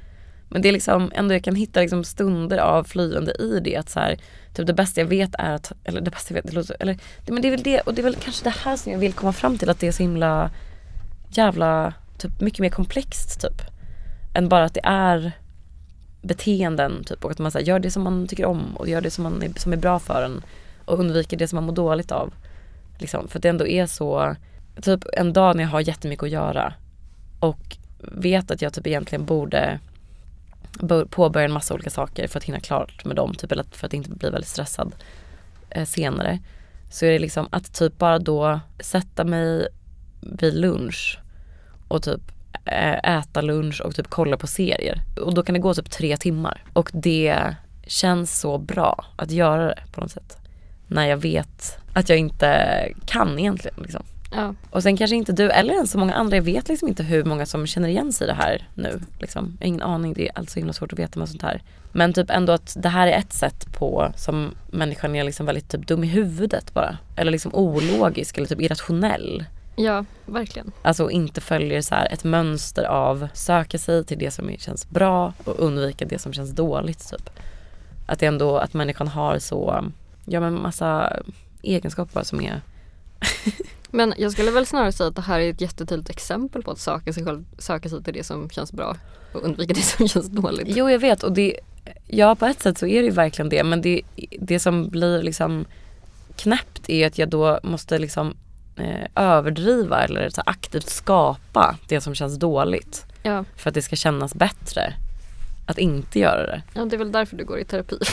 Men 0.49 0.63
det 0.63 0.69
är 0.69 0.73
liksom 0.73 1.13
ändå 1.15 1.35
jag 1.35 1.45
kan 1.45 1.55
hitta 1.55 1.81
liksom 1.81 2.05
stunder 2.05 2.59
av 2.59 2.85
flyende 2.85 3.33
i 3.33 3.61
det 3.61 3.77
att 3.77 3.91
så 3.91 4.01
här, 4.01 4.19
typ 4.55 4.67
det 4.67 4.75
bästa 4.75 5.01
jag 5.01 5.09
vet 5.09 5.35
är 5.39 5.55
att, 5.55 5.73
eller 5.85 6.01
det 6.01 6.11
bästa 6.11 6.35
jag 6.35 6.43
vet, 6.43 6.51
det 6.51 6.57
låter, 6.57 6.77
eller, 6.81 6.99
det, 7.27 7.33
men 7.33 7.43
det 7.43 7.49
är 7.49 7.53
väl 7.53 7.63
det 7.63 7.81
och 7.81 7.95
det 7.95 8.01
är 8.01 8.05
väl 8.05 8.15
kanske 8.15 8.45
det 8.45 8.55
här 8.65 8.77
som 8.77 8.93
jag 8.93 8.99
vill 8.99 9.13
komma 9.13 9.33
fram 9.33 9.59
till 9.59 9.71
att 9.71 9.81
det 9.81 9.89
är 9.89 9.93
så 9.93 10.03
himla 10.03 10.51
jävla, 11.31 11.95
typ 12.19 12.41
mycket 12.41 12.61
mer 12.61 12.71
komplext 12.71 13.41
typ. 13.41 13.63
Än 14.35 14.49
bara 14.49 14.65
att 14.65 14.75
det 14.75 14.85
är 14.85 15.33
beteenden 16.23 17.05
typ 17.05 17.25
och 17.25 17.31
att 17.31 17.39
man 17.39 17.53
så 17.53 17.59
här, 17.59 17.65
gör 17.65 17.79
det 17.79 17.91
som 17.91 18.03
man 18.03 18.27
tycker 18.27 18.45
om 18.45 18.77
och 18.77 18.89
gör 18.89 19.01
det 19.01 19.11
som, 19.11 19.25
man 19.25 19.43
är, 19.43 19.61
som 19.61 19.73
är 19.73 19.77
bra 19.77 19.99
för 19.99 20.23
en 20.23 20.43
och 20.85 20.99
undviker 20.99 21.37
det 21.37 21.49
som 21.49 21.57
man 21.57 21.65
mår 21.65 21.73
dåligt 21.73 22.13
av. 22.13 22.35
Liksom, 22.99 23.29
för 23.29 23.39
att 23.39 23.43
det 23.43 23.49
ändå 23.49 23.67
är 23.67 23.87
så, 23.87 24.37
typ 24.83 25.05
en 25.13 25.33
dag 25.33 25.57
när 25.57 25.63
jag 25.63 25.71
har 25.71 25.81
jättemycket 25.81 26.23
att 26.23 26.31
göra 26.31 26.73
och 27.41 27.77
vet 27.99 28.51
att 28.51 28.63
jag 28.63 28.73
typ 28.73 28.87
egentligen 28.87 29.25
borde 29.25 29.81
påbörja 31.11 31.45
en 31.45 31.53
massa 31.53 31.75
olika 31.75 31.91
saker 31.91 32.29
för 32.29 32.39
att 32.39 32.45
hinna 32.45 32.61
klart 32.61 33.05
med 33.05 33.17
dem, 33.17 33.35
typ, 33.35 33.53
eller 33.53 33.65
för 33.71 33.87
att 33.87 33.95
inte 33.95 34.11
bli 34.11 34.31
väldigt 34.31 34.51
stressad 34.51 34.95
eh, 35.71 35.85
senare. 35.85 36.39
Så 36.91 37.07
är 37.07 37.11
det 37.11 37.19
liksom 37.19 37.49
att 37.51 37.75
typ 37.75 37.99
bara 37.99 38.19
då 38.19 38.61
sätta 38.81 39.25
mig 39.25 39.69
vid 40.21 40.55
lunch 40.55 41.19
och 41.89 42.03
typ 42.03 42.21
äta 43.05 43.41
lunch 43.41 43.81
och 43.81 43.95
typ 43.95 44.07
kolla 44.09 44.37
på 44.37 44.47
serier. 44.47 45.03
Och 45.21 45.35
då 45.35 45.43
kan 45.43 45.53
det 45.53 45.59
gå 45.59 45.75
typ 45.75 45.91
tre 45.91 46.17
timmar. 46.17 46.65
Och 46.73 46.91
det 46.93 47.55
känns 47.87 48.41
så 48.41 48.59
bra 48.59 49.05
att 49.17 49.31
göra 49.31 49.67
det 49.67 49.79
på 49.93 50.01
något 50.01 50.11
sätt. 50.11 50.39
När 50.87 51.07
jag 51.07 51.17
vet 51.17 51.79
att 51.93 52.09
jag 52.09 52.19
inte 52.19 52.89
kan 53.07 53.39
egentligen. 53.39 53.77
Liksom. 53.83 54.03
Ja. 54.31 54.55
Och 54.71 54.83
sen 54.83 54.97
kanske 54.97 55.17
inte 55.17 55.33
du 55.33 55.51
eller 55.51 55.75
ens 55.75 55.91
så 55.91 55.99
många 55.99 56.15
andra, 56.15 56.37
jag 56.37 56.43
vet 56.43 56.69
liksom 56.69 56.89
inte 56.89 57.03
hur 57.03 57.25
många 57.25 57.47
som 57.47 57.67
känner 57.67 57.89
igen 57.89 58.13
sig 58.13 58.25
i 58.25 58.29
det 58.29 58.37
här 58.37 58.69
nu. 58.75 59.01
Liksom. 59.19 59.57
Jag 59.59 59.67
har 59.67 59.69
ingen 59.69 59.83
aning, 59.83 60.13
det 60.13 60.29
är 60.29 60.39
alltså 60.39 60.53
så 60.53 60.61
himla 60.61 60.73
svårt 60.73 60.93
att 60.93 60.99
veta 60.99 61.19
med 61.19 61.29
sånt 61.29 61.43
här. 61.43 61.63
Men 61.93 62.13
typ 62.13 62.31
ändå 62.31 62.53
att 62.53 62.77
det 62.81 62.89
här 62.89 63.07
är 63.07 63.19
ett 63.19 63.33
sätt 63.33 63.73
på 63.73 64.13
som 64.17 64.55
människan 64.71 65.17
är 65.17 65.25
liksom 65.25 65.47
väldigt 65.47 65.69
typ 65.69 65.87
dum 65.87 66.05
i 66.05 66.07
huvudet 66.07 66.75
bara. 66.75 66.99
Eller 67.17 67.33
liksom 67.33 67.55
ologisk 67.55 68.39
eller 68.39 68.47
typ 68.47 68.61
irrationell. 68.61 69.45
Ja, 69.77 70.05
verkligen. 70.27 70.73
Alltså 70.83 71.11
inte 71.11 71.41
följer 71.41 71.81
så 71.81 71.95
ett 71.95 72.25
mönster 72.25 72.85
av 72.85 73.29
söka 73.35 73.79
sig 73.79 74.05
till 74.05 74.19
det 74.19 74.31
som 74.31 74.51
känns 74.59 74.91
bra 74.91 75.33
och 75.45 75.59
undvika 75.59 76.05
det 76.05 76.19
som 76.19 76.33
känns 76.33 76.51
dåligt 76.51 77.11
typ. 77.11 77.31
Att 78.07 78.19
det 78.19 78.27
ändå, 78.27 78.59
att 78.59 78.75
människan 78.75 79.09
har 79.09 79.39
så, 79.39 79.85
ja 80.25 80.41
men 80.41 80.63
massa 80.63 81.17
egenskaper 81.63 82.23
som 82.23 82.41
är 82.41 82.61
Men 83.91 84.15
jag 84.19 84.33
skulle 84.33 84.51
väl 84.51 84.67
snarare 84.67 84.93
säga 84.93 85.09
att 85.09 85.17
det 85.17 85.23
här 85.23 85.41
är 85.41 85.51
ett 85.51 85.61
jättetydligt 85.61 86.11
exempel 86.11 86.63
på 86.63 86.71
att 86.71 86.79
söka 86.79 87.13
sig, 87.13 87.25
själv, 87.25 87.45
söka 87.59 87.89
sig 87.89 88.03
till 88.03 88.15
det 88.15 88.25
som 88.25 88.51
känns 88.51 88.73
bra 88.73 88.97
och 89.33 89.43
undvika 89.43 89.75
det 89.75 89.81
som 89.81 90.09
känns 90.09 90.29
dåligt. 90.29 90.67
Jo 90.69 90.91
jag 90.91 90.99
vet 90.99 91.23
och 91.23 91.33
det, 91.33 91.57
ja 92.07 92.35
på 92.35 92.47
ett 92.47 92.63
sätt 92.63 92.79
så 92.79 92.87
är 92.87 93.01
det 93.01 93.07
ju 93.07 93.11
verkligen 93.11 93.49
det 93.49 93.65
men 93.65 93.83
det, 93.83 94.03
det 94.41 94.61
som 94.61 94.89
blir 94.89 95.23
liksom 95.23 95.65
knäppt 96.37 96.91
är 96.91 97.07
att 97.07 97.19
jag 97.19 97.29
då 97.29 97.61
måste 97.63 97.99
liksom 97.99 98.37
eh, 98.77 99.07
överdriva 99.15 100.05
eller 100.05 100.31
så 100.31 100.43
aktivt 100.47 100.89
skapa 100.89 101.77
det 101.89 102.01
som 102.01 102.15
känns 102.15 102.39
dåligt. 102.39 103.07
Ja. 103.23 103.45
För 103.57 103.71
att 103.71 103.75
det 103.75 103.83
ska 103.83 103.97
kännas 103.97 104.35
bättre 104.35 104.95
att 105.67 105.79
inte 105.79 106.19
göra 106.19 106.47
det. 106.47 106.63
Ja 106.75 106.85
det 106.85 106.97
är 106.97 106.99
väl 106.99 107.13
därför 107.13 107.37
du 107.37 107.45
går 107.45 107.59
i 107.59 107.65
terapi. 107.65 107.99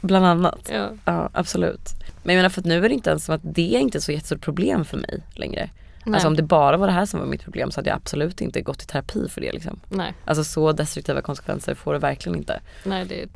Bland 0.00 0.26
annat. 0.26 0.70
Ja. 0.72 0.90
ja 1.04 1.30
absolut. 1.32 2.01
Men 2.22 2.34
jag 2.34 2.38
menar 2.38 2.48
för 2.50 2.60
att 2.60 2.66
nu 2.66 2.84
är 2.84 2.88
det 2.88 2.94
inte 2.94 3.10
ens 3.10 3.24
som 3.24 3.34
att 3.34 3.40
det 3.44 3.74
är 3.76 3.80
inte 3.80 4.00
så 4.00 4.12
jättestort 4.12 4.40
problem 4.40 4.84
för 4.84 4.96
mig 4.96 5.22
längre. 5.34 5.70
Nej. 6.04 6.14
Alltså 6.14 6.28
om 6.28 6.36
det 6.36 6.42
bara 6.42 6.76
var 6.76 6.86
det 6.86 6.92
här 6.92 7.06
som 7.06 7.20
var 7.20 7.26
mitt 7.26 7.42
problem 7.42 7.70
så 7.70 7.78
hade 7.80 7.90
jag 7.90 7.96
absolut 7.96 8.40
inte 8.40 8.60
gått 8.60 8.82
i 8.82 8.86
terapi 8.86 9.28
för 9.28 9.40
det 9.40 9.52
liksom. 9.52 9.80
Nej, 9.88 10.14
Alltså 10.24 10.44
så 10.44 10.72
destruktiva 10.72 11.22
konsekvenser 11.22 11.74
får 11.74 11.92
det 11.92 11.98
verkligen 11.98 12.38
inte. 12.38 12.60
nej 12.84 13.04
det 13.04 13.28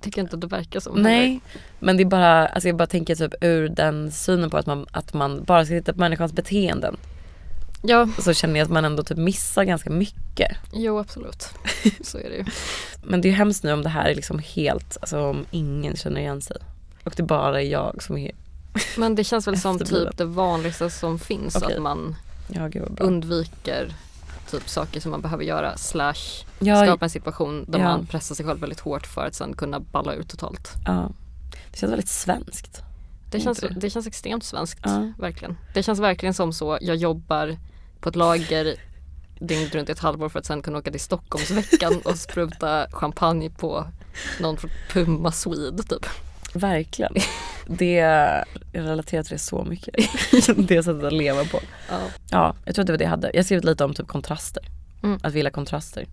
tycker 0.00 0.20
inte 0.20 0.34
att 0.34 0.40
det 0.40 0.46
verkar 0.46 0.80
som. 0.80 1.02
Nej, 1.02 1.26
heller. 1.26 1.40
men 1.78 1.96
det 1.96 2.02
är 2.02 2.04
bara, 2.04 2.46
alltså 2.48 2.68
jag 2.68 2.76
bara 2.76 2.86
tänker 2.86 3.14
typ 3.14 3.34
ur 3.44 3.68
den 3.68 4.12
synen 4.12 4.50
på 4.50 4.56
att 4.56 4.66
man, 4.66 4.86
att 4.92 5.14
man 5.14 5.44
bara 5.44 5.64
ska 5.64 5.74
titta 5.74 5.92
på 5.92 6.00
människans 6.00 6.32
beteenden. 6.32 6.96
Ja, 7.82 8.08
Så 8.18 8.32
känner 8.34 8.60
jag 8.60 8.64
att 8.64 8.70
man 8.72 8.84
ändå 8.84 9.02
typ 9.02 9.18
missar 9.18 9.64
ganska 9.64 9.90
mycket. 9.90 10.56
jo 10.72 10.98
absolut. 10.98 11.48
Så 12.04 12.18
är 12.18 12.30
det 12.30 12.36
ju. 12.36 12.44
Men 13.02 13.20
det 13.20 13.28
är 13.28 13.30
ju 13.30 13.36
hemskt 13.36 13.64
nu 13.64 13.72
om 13.72 13.82
det 13.82 13.88
här 13.88 14.08
är 14.08 14.14
liksom 14.14 14.38
helt, 14.38 14.96
alltså 15.00 15.24
om 15.24 15.46
ingen 15.50 15.96
känner 15.96 16.20
igen 16.20 16.40
sig. 16.40 16.56
Och 17.04 17.12
det 17.16 17.22
bara 17.22 17.62
är 17.62 17.66
jag 17.66 18.02
som 18.02 18.16
är, 18.18 18.32
Men 18.98 19.14
det 19.14 19.24
känns 19.24 19.46
väl 19.48 19.60
som 19.60 19.78
typ 19.78 20.16
det 20.16 20.24
vanligaste 20.24 20.90
som 20.90 21.18
finns 21.18 21.56
Okej. 21.56 21.76
att 21.76 21.82
man 21.82 22.16
ja 22.48 22.66
gud 22.68 23.00
undviker 23.00 23.94
typ 24.50 24.68
saker 24.68 25.00
som 25.00 25.10
man 25.10 25.20
behöver 25.22 25.44
göra 25.44 25.76
slash 25.76 26.44
Ja, 26.58 26.82
skapa 26.86 27.04
en 27.04 27.10
situation 27.10 27.64
där 27.68 27.78
Ja. 27.78 27.84
man 27.84 28.06
pressar 28.06 28.34
sig 28.34 28.46
själv 28.46 28.60
väldigt 28.60 28.80
hårt 28.80 29.06
för 29.06 29.26
att 29.26 29.34
sen 29.34 29.54
kunna 29.56 29.80
balla 29.80 30.12
ut 30.14 30.28
totalt. 30.28 30.72
ja. 30.86 31.10
Det 31.72 31.78
känns 31.78 31.92
väldigt 31.92 32.08
svenskt. 32.08 32.82
Det 33.30 33.40
känns, 33.40 33.58
det? 33.58 33.68
det 33.68 33.90
känns 33.90 34.06
extremt 34.06 34.44
svenskt, 34.44 34.80
Ja. 34.84 35.12
verkligen. 35.18 35.58
Det 35.74 35.82
känns 35.82 35.98
verkligen 36.00 36.34
som 36.34 36.52
så, 36.52 36.78
jag 36.80 36.96
jobbar 36.96 37.56
på 38.00 38.08
ett 38.08 38.16
lager 38.16 38.74
dygnet 39.40 39.74
runt 39.74 39.88
i 39.88 39.92
ett 39.92 39.98
halvår 39.98 40.28
för 40.28 40.38
att 40.38 40.46
sen 40.46 40.62
kunna 40.62 40.78
åka 40.78 40.90
till 40.90 41.00
Stockholmsveckan 41.00 42.00
och 42.04 42.16
spruta 42.16 42.86
champagne 42.92 43.50
på 43.50 43.84
någon 44.40 44.56
från 44.56 44.70
Puma 44.92 45.32
Swede 45.32 45.82
typ. 45.82 46.06
Verkligen. 46.52 47.14
Det, 47.66 47.92
jag 47.92 48.44
relaterar 48.72 49.22
till 49.22 49.32
det 49.32 49.38
så 49.38 49.64
mycket. 49.64 49.94
det 50.56 50.82
sättet 50.82 51.04
att 51.04 51.12
leva 51.12 51.44
på. 51.44 51.60
Ja. 51.88 51.98
Ja, 52.30 52.54
jag 52.64 52.74
tror 52.74 52.82
att 52.82 52.86
det 52.86 52.92
var 52.92 52.98
det 52.98 53.04
jag 53.04 53.10
hade. 53.10 53.30
Jag 53.32 53.38
har 53.38 53.42
skrivit 53.44 53.64
lite 53.64 53.84
om 53.84 53.94
typ 53.94 54.06
kontraster. 54.06 54.62
Mm. 55.02 55.20
Att 55.22 55.32
vi 55.32 55.38
gillar 55.38 55.50
kontraster. 55.50 56.06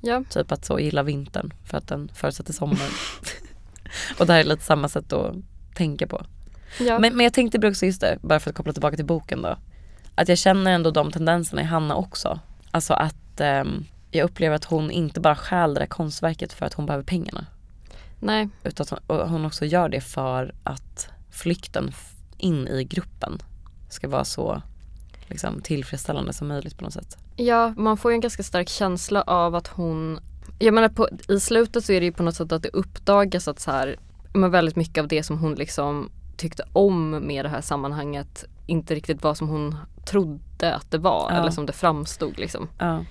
Ja, 0.00 0.24
Typ 0.30 0.52
att 0.52 0.64
så 0.64 0.80
gilla 0.80 1.02
vintern 1.02 1.52
för 1.64 1.78
att 1.78 1.88
den 1.88 2.10
förutsätter 2.14 2.52
sommar. 2.52 2.88
och 4.18 4.26
det 4.26 4.32
här 4.32 4.40
är 4.40 4.44
lite 4.44 4.64
samma 4.64 4.88
sätt 4.88 5.12
att 5.12 5.34
tänka 5.74 6.06
på. 6.06 6.24
ja. 6.80 6.98
Men, 6.98 7.16
men 7.16 7.24
jag 7.24 7.32
tänkte 7.32 7.68
också 7.68 7.86
just 7.86 8.00
det, 8.00 8.18
bara 8.20 8.40
för 8.40 8.50
att 8.50 8.56
koppla 8.56 8.72
tillbaka 8.72 8.96
till 8.96 9.04
boken 9.04 9.42
då. 9.42 9.56
Att 10.14 10.28
jag 10.28 10.38
känner 10.38 10.72
ändå 10.72 10.90
de 10.90 11.12
tendenserna 11.12 11.62
i 11.62 11.64
Hanna 11.64 11.96
också. 11.96 12.40
Alltså 12.70 12.94
att 12.94 13.40
ehm, 13.40 13.84
jag 14.10 14.24
upplever 14.24 14.56
att 14.56 14.64
hon 14.64 14.90
inte 14.90 15.20
bara 15.20 15.36
stjäl 15.36 15.74
det 15.74 15.80
där 15.80 15.86
konstverket 15.86 16.52
för 16.52 16.66
att 16.66 16.74
hon 16.74 16.86
behöver 16.86 17.04
pengarna. 17.04 17.46
Nej, 18.22 18.48
Utan 18.64 18.86
att 19.06 19.28
hon, 19.30 19.44
också 19.44 19.64
gör 19.64 19.88
det 19.88 20.00
för 20.00 20.54
att 20.64 21.08
flykten 21.30 21.92
in 22.38 22.68
i 22.68 22.84
gruppen 22.84 23.42
ska 23.88 24.08
vara 24.08 24.24
så 24.24 24.62
liksom, 25.28 25.60
tillfredsställande 25.60 26.32
som 26.32 26.48
möjligt 26.48 26.78
på 26.78 26.84
något 26.84 26.92
sätt. 26.92 27.16
ja 27.36 27.74
man 27.76 27.96
får 27.96 28.10
ju 28.10 28.14
en 28.14 28.20
ganska 28.20 28.42
stark 28.42 28.68
känsla 28.68 29.22
av 29.22 29.54
att 29.54 29.68
hon 29.68 30.20
Jag 30.58 30.74
menar 30.74 30.88
på, 30.88 31.08
i 31.28 31.40
slutet 31.40 31.84
så 31.84 31.92
är 31.92 32.00
det 32.00 32.06
ju 32.06 32.12
på 32.12 32.22
något 32.22 32.36
sätt 32.36 32.52
att 32.52 32.62
det 32.62 32.68
uppdagas 32.72 33.48
att 33.48 33.60
så 33.60 33.70
här, 33.70 33.96
men 34.32 34.50
väldigt 34.50 34.76
mycket 34.76 35.02
av 35.02 35.08
det 35.08 35.22
som 35.22 35.38
hon 35.38 35.54
liksom 35.54 36.10
tyckte 36.36 36.62
om 36.72 37.10
med 37.10 37.44
det 37.44 37.48
här 37.48 37.60
sammanhanget 37.60 38.44
inte 38.66 38.94
riktigt 38.94 39.22
var 39.22 39.34
som 39.34 39.48
hon 39.48 39.76
trodde 40.04 40.74
att 40.74 40.90
det 40.90 40.98
var 40.98 41.28
Ja. 41.30 41.36
eller 41.36 41.50
som 41.50 41.66
det 41.66 41.72
framstod 41.72 42.38
liksom. 42.38 42.68
Ja, 42.78 43.04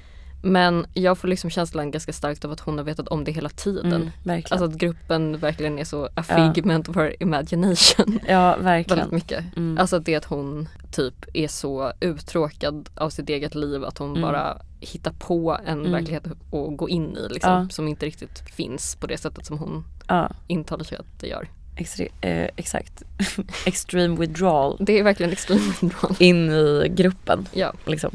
Men 0.43 0.85
jag 0.93 1.17
får 1.17 1.27
liksom 1.27 1.49
känslan 1.49 1.91
ganska 1.91 2.13
starkt 2.13 2.45
av 2.45 2.51
att 2.51 2.59
hon 2.59 2.77
har 2.77 2.85
vetat 2.85 3.07
om 3.07 3.23
det 3.23 3.31
hela 3.31 3.49
tiden. 3.49 3.93
mm, 3.93 4.09
verkligen. 4.23 4.61
Alltså 4.61 4.65
att 4.75 4.81
gruppen 4.81 5.37
verkligen 5.37 5.79
är 5.79 5.83
så 5.83 6.09
a 6.15 6.23
figment 6.23 6.89
of 6.89 6.95
her 6.95 7.15
imagination. 7.23 8.19
ja, 8.27 8.57
verkligen. 8.59 8.97
Väldigt 8.99 9.13
mycket. 9.13 9.43
Mm. 9.57 9.77
Alltså 9.77 9.99
det 9.99 10.15
att 10.15 10.25
hon 10.25 10.67
typ 10.91 11.25
är 11.33 11.47
så 11.47 11.91
uttråkad 11.99 12.89
av 12.95 13.09
sitt 13.09 13.29
eget 13.29 13.55
liv 13.55 13.83
att 13.85 13.97
hon 13.97 14.09
Mm. 14.09 14.21
bara 14.21 14.57
hittar 14.79 15.11
på 15.11 15.57
en 15.65 15.79
Mm. 15.79 15.91
verklighet 15.91 16.27
att 16.27 16.77
gå 16.77 16.89
in 16.89 17.17
i 17.17 17.27
liksom. 17.33 17.51
Ja. 17.53 17.67
Som 17.69 17.87
inte 17.87 18.05
riktigt 18.05 18.39
finns 18.55 18.95
på 18.95 19.07
det 19.07 19.17
sättet 19.17 19.45
som 19.45 19.57
hon 19.57 19.83
ja, 20.07 20.29
intalar 20.47 20.83
sig 20.83 20.97
att 20.97 21.19
det 21.19 21.27
gör. 21.27 21.47
extre- 21.77 22.09
eh, 22.21 22.49
exakt. 22.55 23.03
Extreme 23.65 24.15
withdrawal 24.19 24.77
Det 24.79 24.99
är 24.99 25.03
verkligen 25.03 25.31
extremt 25.31 25.81
bra. 25.81 26.09
in 26.19 26.49
i 26.49 26.87
gruppen. 26.95 27.47
Ja, 27.53 27.73
Liksom. 27.85 28.11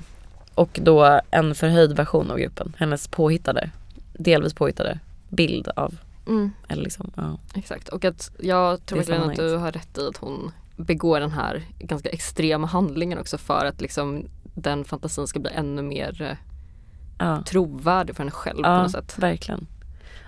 Och 0.56 0.78
då 0.82 1.20
en 1.30 1.54
förhöjd 1.54 1.96
version 1.96 2.30
av 2.30 2.38
gruppen. 2.38 2.72
Hennes 2.78 3.08
påhittade, 3.08 3.70
delvis 4.12 4.54
påhittade 4.54 4.98
bild 5.28 5.68
av, 5.68 5.94
mm, 6.26 6.52
eller 6.68 6.82
liksom, 6.82 7.10
ja. 7.16 7.38
exakt. 7.54 7.88
Och 7.88 8.04
att 8.04 8.30
jag 8.38 8.86
tror 8.86 8.98
verkligen 8.98 9.22
att 9.30 9.36
du 9.36 9.56
har 9.56 9.72
rätt 9.72 9.98
i 9.98 10.06
att 10.08 10.16
hon 10.16 10.52
begår 10.76 11.20
den 11.20 11.30
här 11.30 11.62
ganska 11.78 12.08
extrema 12.08 12.66
handlingen 12.66 13.18
också 13.18 13.38
för 13.38 13.64
att 13.66 13.80
liksom 13.80 14.24
den 14.54 14.84
fantasin 14.84 15.26
ska 15.26 15.38
bli 15.40 15.50
ännu 15.54 15.82
mer 15.82 16.22
eh, 16.22 16.36
ja. 17.18 17.42
trovärdig 17.46 18.16
för 18.16 18.22
henne 18.22 18.30
själv 18.30 18.62
på 18.62 18.68
Ja, 18.68 18.82
något 18.82 18.90
sätt. 18.92 19.14
verkligen. 19.18 19.66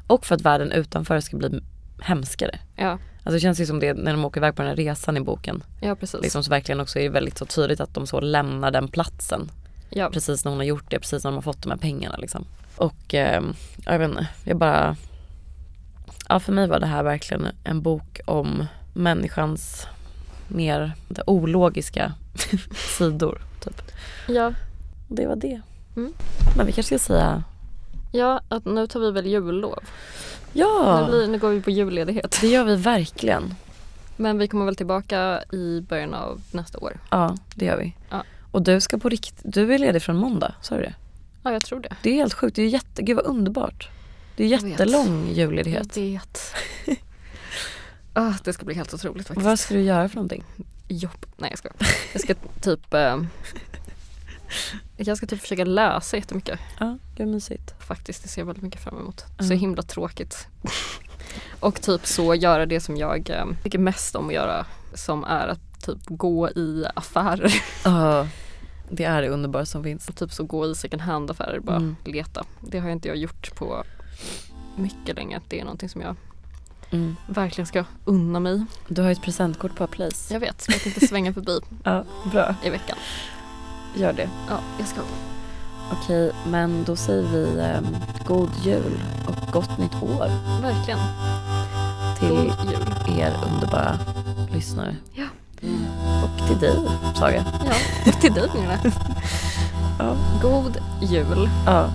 Och 0.07 0.27
för 0.27 0.35
att 0.35 0.41
världen 0.43 0.73
utanför 0.73 1.21
ska 1.21 1.37
bli 1.37 1.61
hemskare. 2.01 2.59
Ja, 2.77 2.99
Alltså 3.23 3.37
det 3.37 3.41
känns 3.41 3.61
ju 3.61 3.67
som 3.67 3.81
det 3.81 3.95
när 3.95 4.13
de 4.13 4.25
åker 4.25 4.41
iväg 4.41 4.57
på 4.57 4.63
den 4.63 4.69
här 4.69 4.77
resan 4.77 5.17
i 5.17 5.21
boken. 5.21 5.63
ja 5.81 5.95
precis. 5.95 6.21
Liksom 6.23 6.45
så 6.45 6.51
verkligen 6.51 6.81
också 6.81 6.99
är 6.99 7.03
det 7.03 7.09
väldigt 7.09 7.39
så 7.39 7.45
tydligt 7.47 7.81
att 7.81 7.95
de 7.95 8.07
så 8.07 8.21
lämnar 8.21 8.71
den 8.71 8.89
platsen. 8.89 9.51
Ja, 9.91 10.11
Precis 10.11 10.45
när 10.45 10.51
hon 10.53 10.59
har 10.59 10.65
gjort 10.65 10.91
det, 10.91 10.99
precis 10.99 11.25
när 11.25 11.31
de 11.31 11.35
har 11.35 11.43
fått 11.43 11.63
de 11.63 11.71
här 11.71 11.79
pengarna 11.79 12.17
liksom. 12.17 12.45
Och 12.77 13.15
eh, 13.15 13.43
jag 13.85 13.99
vet 13.99 14.11
inte, 14.11 14.27
jag 14.45 14.57
bara... 14.57 14.97
Ja 16.29 16.41
för 16.41 16.53
mig 16.53 16.67
var 16.69 16.81
det 16.81 16.87
här 16.87 17.03
verkligen 17.03 17.49
en 17.65 17.83
bok 17.83 18.21
om 18.25 18.67
människans 18.93 19.87
mer 20.49 20.93
ologiska 21.27 22.13
sidor. 22.99 23.41
Typ. 23.61 23.83
ja. 24.29 24.47
Och 25.09 25.15
det 25.17 25.27
var 25.27 25.37
det. 25.37 25.61
Mm. 25.97 26.13
Men 26.57 26.67
vi 26.67 26.73
kanske 26.73 26.99
ska 26.99 27.07
säga 27.15 27.43
Ja, 28.13 28.41
att 28.49 28.65
nu 28.65 28.87
tar 28.87 29.01
vi 29.01 29.11
väl 29.11 29.27
jullov. 29.27 29.79
ja, 30.53 31.01
Nu, 31.01 31.11
blir, 31.11 31.27
nu 31.29 31.39
går 31.39 31.49
vi 31.51 31.61
på 31.63 31.71
julledighet. 31.71 32.39
det 32.41 32.47
gör 32.49 32.65
vi 32.65 32.77
verkligen. 32.77 33.55
Men 34.17 34.39
vi 34.39 34.49
kommer 34.49 34.65
väl 34.65 34.77
tillbaka 34.77 35.43
i 35.53 35.81
början 35.89 36.15
av 36.15 36.41
nästa 36.51 36.79
år. 36.79 37.01
Ja, 37.11 37.37
det 37.55 37.65
gör 37.65 37.77
vi. 37.77 37.95
Ja. 38.11 38.23
Och 38.51 38.63
du 38.63 38.81
ska 38.81 38.99
på 38.99 39.09
riktigt, 39.09 39.41
du 39.45 39.75
är 39.75 39.79
ledig 39.79 40.03
från 40.03 40.17
måndag, 40.17 40.55
sa 40.63 40.77
du 40.77 40.83
det? 40.83 40.95
Ja, 41.43 41.53
jag 41.53 41.65
tror 41.65 41.81
det. 41.81 41.97
Det 42.03 42.11
är 42.11 42.15
helt 42.15 42.35
sjukt, 42.35 42.57
det 42.57 42.63
är 42.63 42.69
jätte, 42.69 43.03
gud 43.03 43.17
vad 43.17 43.27
underbart. 43.27 43.89
Det 44.37 44.45
är 44.45 44.49
jättelång 44.49 45.29
julledighet. 45.33 45.97
Jag 45.97 46.05
vet. 46.05 46.55
ah, 48.13 48.35
det 48.45 48.53
ska 48.53 48.65
bli 48.65 48.75
helt 48.75 48.95
otroligt 48.95 49.27
faktiskt. 49.27 49.45
Vad 49.47 49.59
ska 49.59 49.75
du 49.75 49.81
göra 49.81 50.09
för 50.09 50.17
någonting? 50.17 50.45
Jobb. 50.89 51.27
Nej 51.37 51.51
jag 51.51 51.59
ska. 51.59 51.69
Jag 52.13 52.23
ska 52.23 52.35
typ 52.61 52.95
eh, 52.95 53.17
Jag 54.97 55.17
ska 55.17 55.27
typ 55.27 55.41
försöka 55.41 55.65
läsa 55.65 56.17
jättemycket 56.17 56.61
Ja, 56.81 56.99
gud 57.17 57.29
mysigt. 57.29 57.75
faktiskt. 57.87 58.23
Det 58.23 58.29
ser 58.29 58.41
jag 58.41 58.47
väldigt 58.47 58.65
mycket 58.65 58.81
fram 58.83 58.99
emot. 58.99 59.25
Så 59.39 59.45
Mm. 59.45 59.59
himla 59.59 59.83
tråkigt. 59.83 60.47
Och 61.61 61.81
typ 61.83 62.07
så 62.07 62.35
göra 62.35 62.67
det 62.67 62.81
som 62.81 62.97
jag 62.97 63.31
eh, 63.31 63.45
tycker 63.63 63.79
mest 63.79 64.15
om 64.17 64.29
att 64.29 64.35
göra. 64.35 64.67
Som 64.95 65.25
är 65.25 65.49
att 65.49 65.68
typ 65.83 65.99
gå 66.07 66.49
i 66.51 66.85
affärer. 66.95 67.55
Ja, 67.85 68.27
det 68.91 69.05
är 69.05 69.23
det 69.23 69.29
underbara 69.29 69.67
som 69.67 69.83
finns. 69.83 70.07
typ 70.17 70.33
så 70.33 70.45
gå 70.45 70.67
i 70.71 70.75
second 70.75 71.03
hand 71.03 71.31
affärer 71.31 71.61
bara 71.61 71.77
Mm. 71.77 71.97
leta. 72.05 72.45
Det 72.61 72.79
har 72.79 72.89
inte 72.91 73.09
jag 73.09 73.17
gjort 73.17 73.55
på 73.55 73.85
mycket 74.77 75.17
länge. 75.17 75.41
Det 75.49 75.61
är 75.61 75.65
någonting 75.65 75.89
som 75.89 76.01
jag 76.01 76.17
Mm. 76.91 77.17
verkligen 77.27 77.67
ska 77.67 77.85
unna 78.05 78.41
mig. 78.41 78.65
Du 78.89 79.03
har 79.03 79.09
ju 79.09 79.13
ett 79.13 79.23
presentkort 79.23 79.77
på 79.77 79.87
Place. 79.87 80.35
Jag 80.35 80.41
vet, 80.41 80.65
jag 80.69 80.81
tänkte 80.81 81.07
svänga 81.07 81.33
förbi 81.35 81.61
Ja, 81.85 82.05
bra. 82.33 82.55
i 82.65 82.71
veckan. 82.71 82.97
Gör 83.97 84.13
det. 84.13 84.29
Ja, 84.49 84.59
jag 84.79 84.89
ska. 84.89 85.01
Okej, 85.93 86.33
men 86.47 86.85
då 86.85 86.97
säger 86.97 87.23
vi 87.33 87.61
ehm, 87.61 87.97
god 88.27 88.51
jul 88.65 89.01
och 89.29 89.53
gott 89.53 89.79
nytt 89.79 89.95
år 90.03 90.29
Verkligen. 90.63 90.99
till 92.19 92.29
jul. 92.29 93.19
er 93.21 93.33
underbara 93.53 93.99
lyssnare. 94.53 94.97
Ja. 95.15 95.25
Och 96.25 96.47
till 96.49 96.59
dig, 96.59 96.77
Saga. 97.15 97.45
Ja, 97.67 98.13
till 98.21 98.33
dig 98.33 98.49
Gunilla. 98.55 98.79
Ja. 100.01 100.17
God 100.43 100.79
jul. 101.03 101.51
ja. 101.67 101.91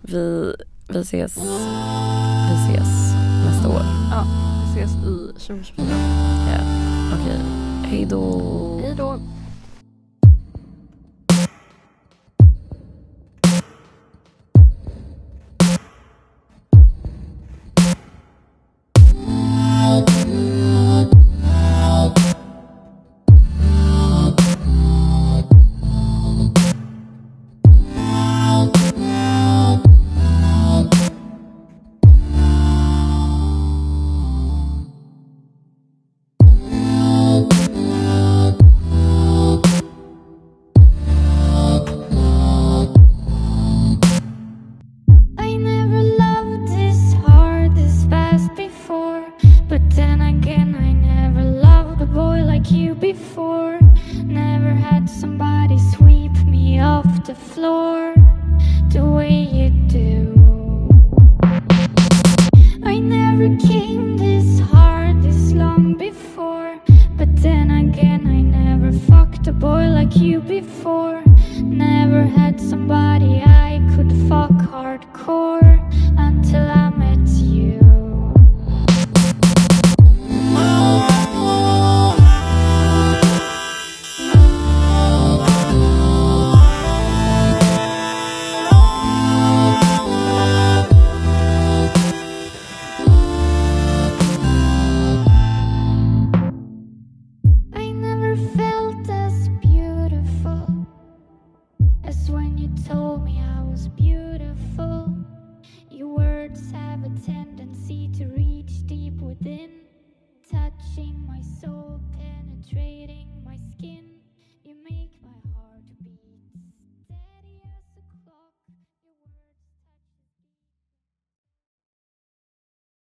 Vi, 0.00 0.54
vi 0.88 0.98
ses. 1.00 1.36
Vi 1.36 2.54
ses 2.74 3.14
nästa 3.46 3.68
år. 3.68 3.82
Ja, 4.10 4.24
vi 4.74 4.80
ses 4.80 4.92
i 4.96 5.32
2024. 5.32 5.86
Ja. 6.50 6.58
Okej, 7.14 7.40
hej 7.84 8.04
då. 8.06 8.80
Hej 8.82 8.94
då. 8.96 9.18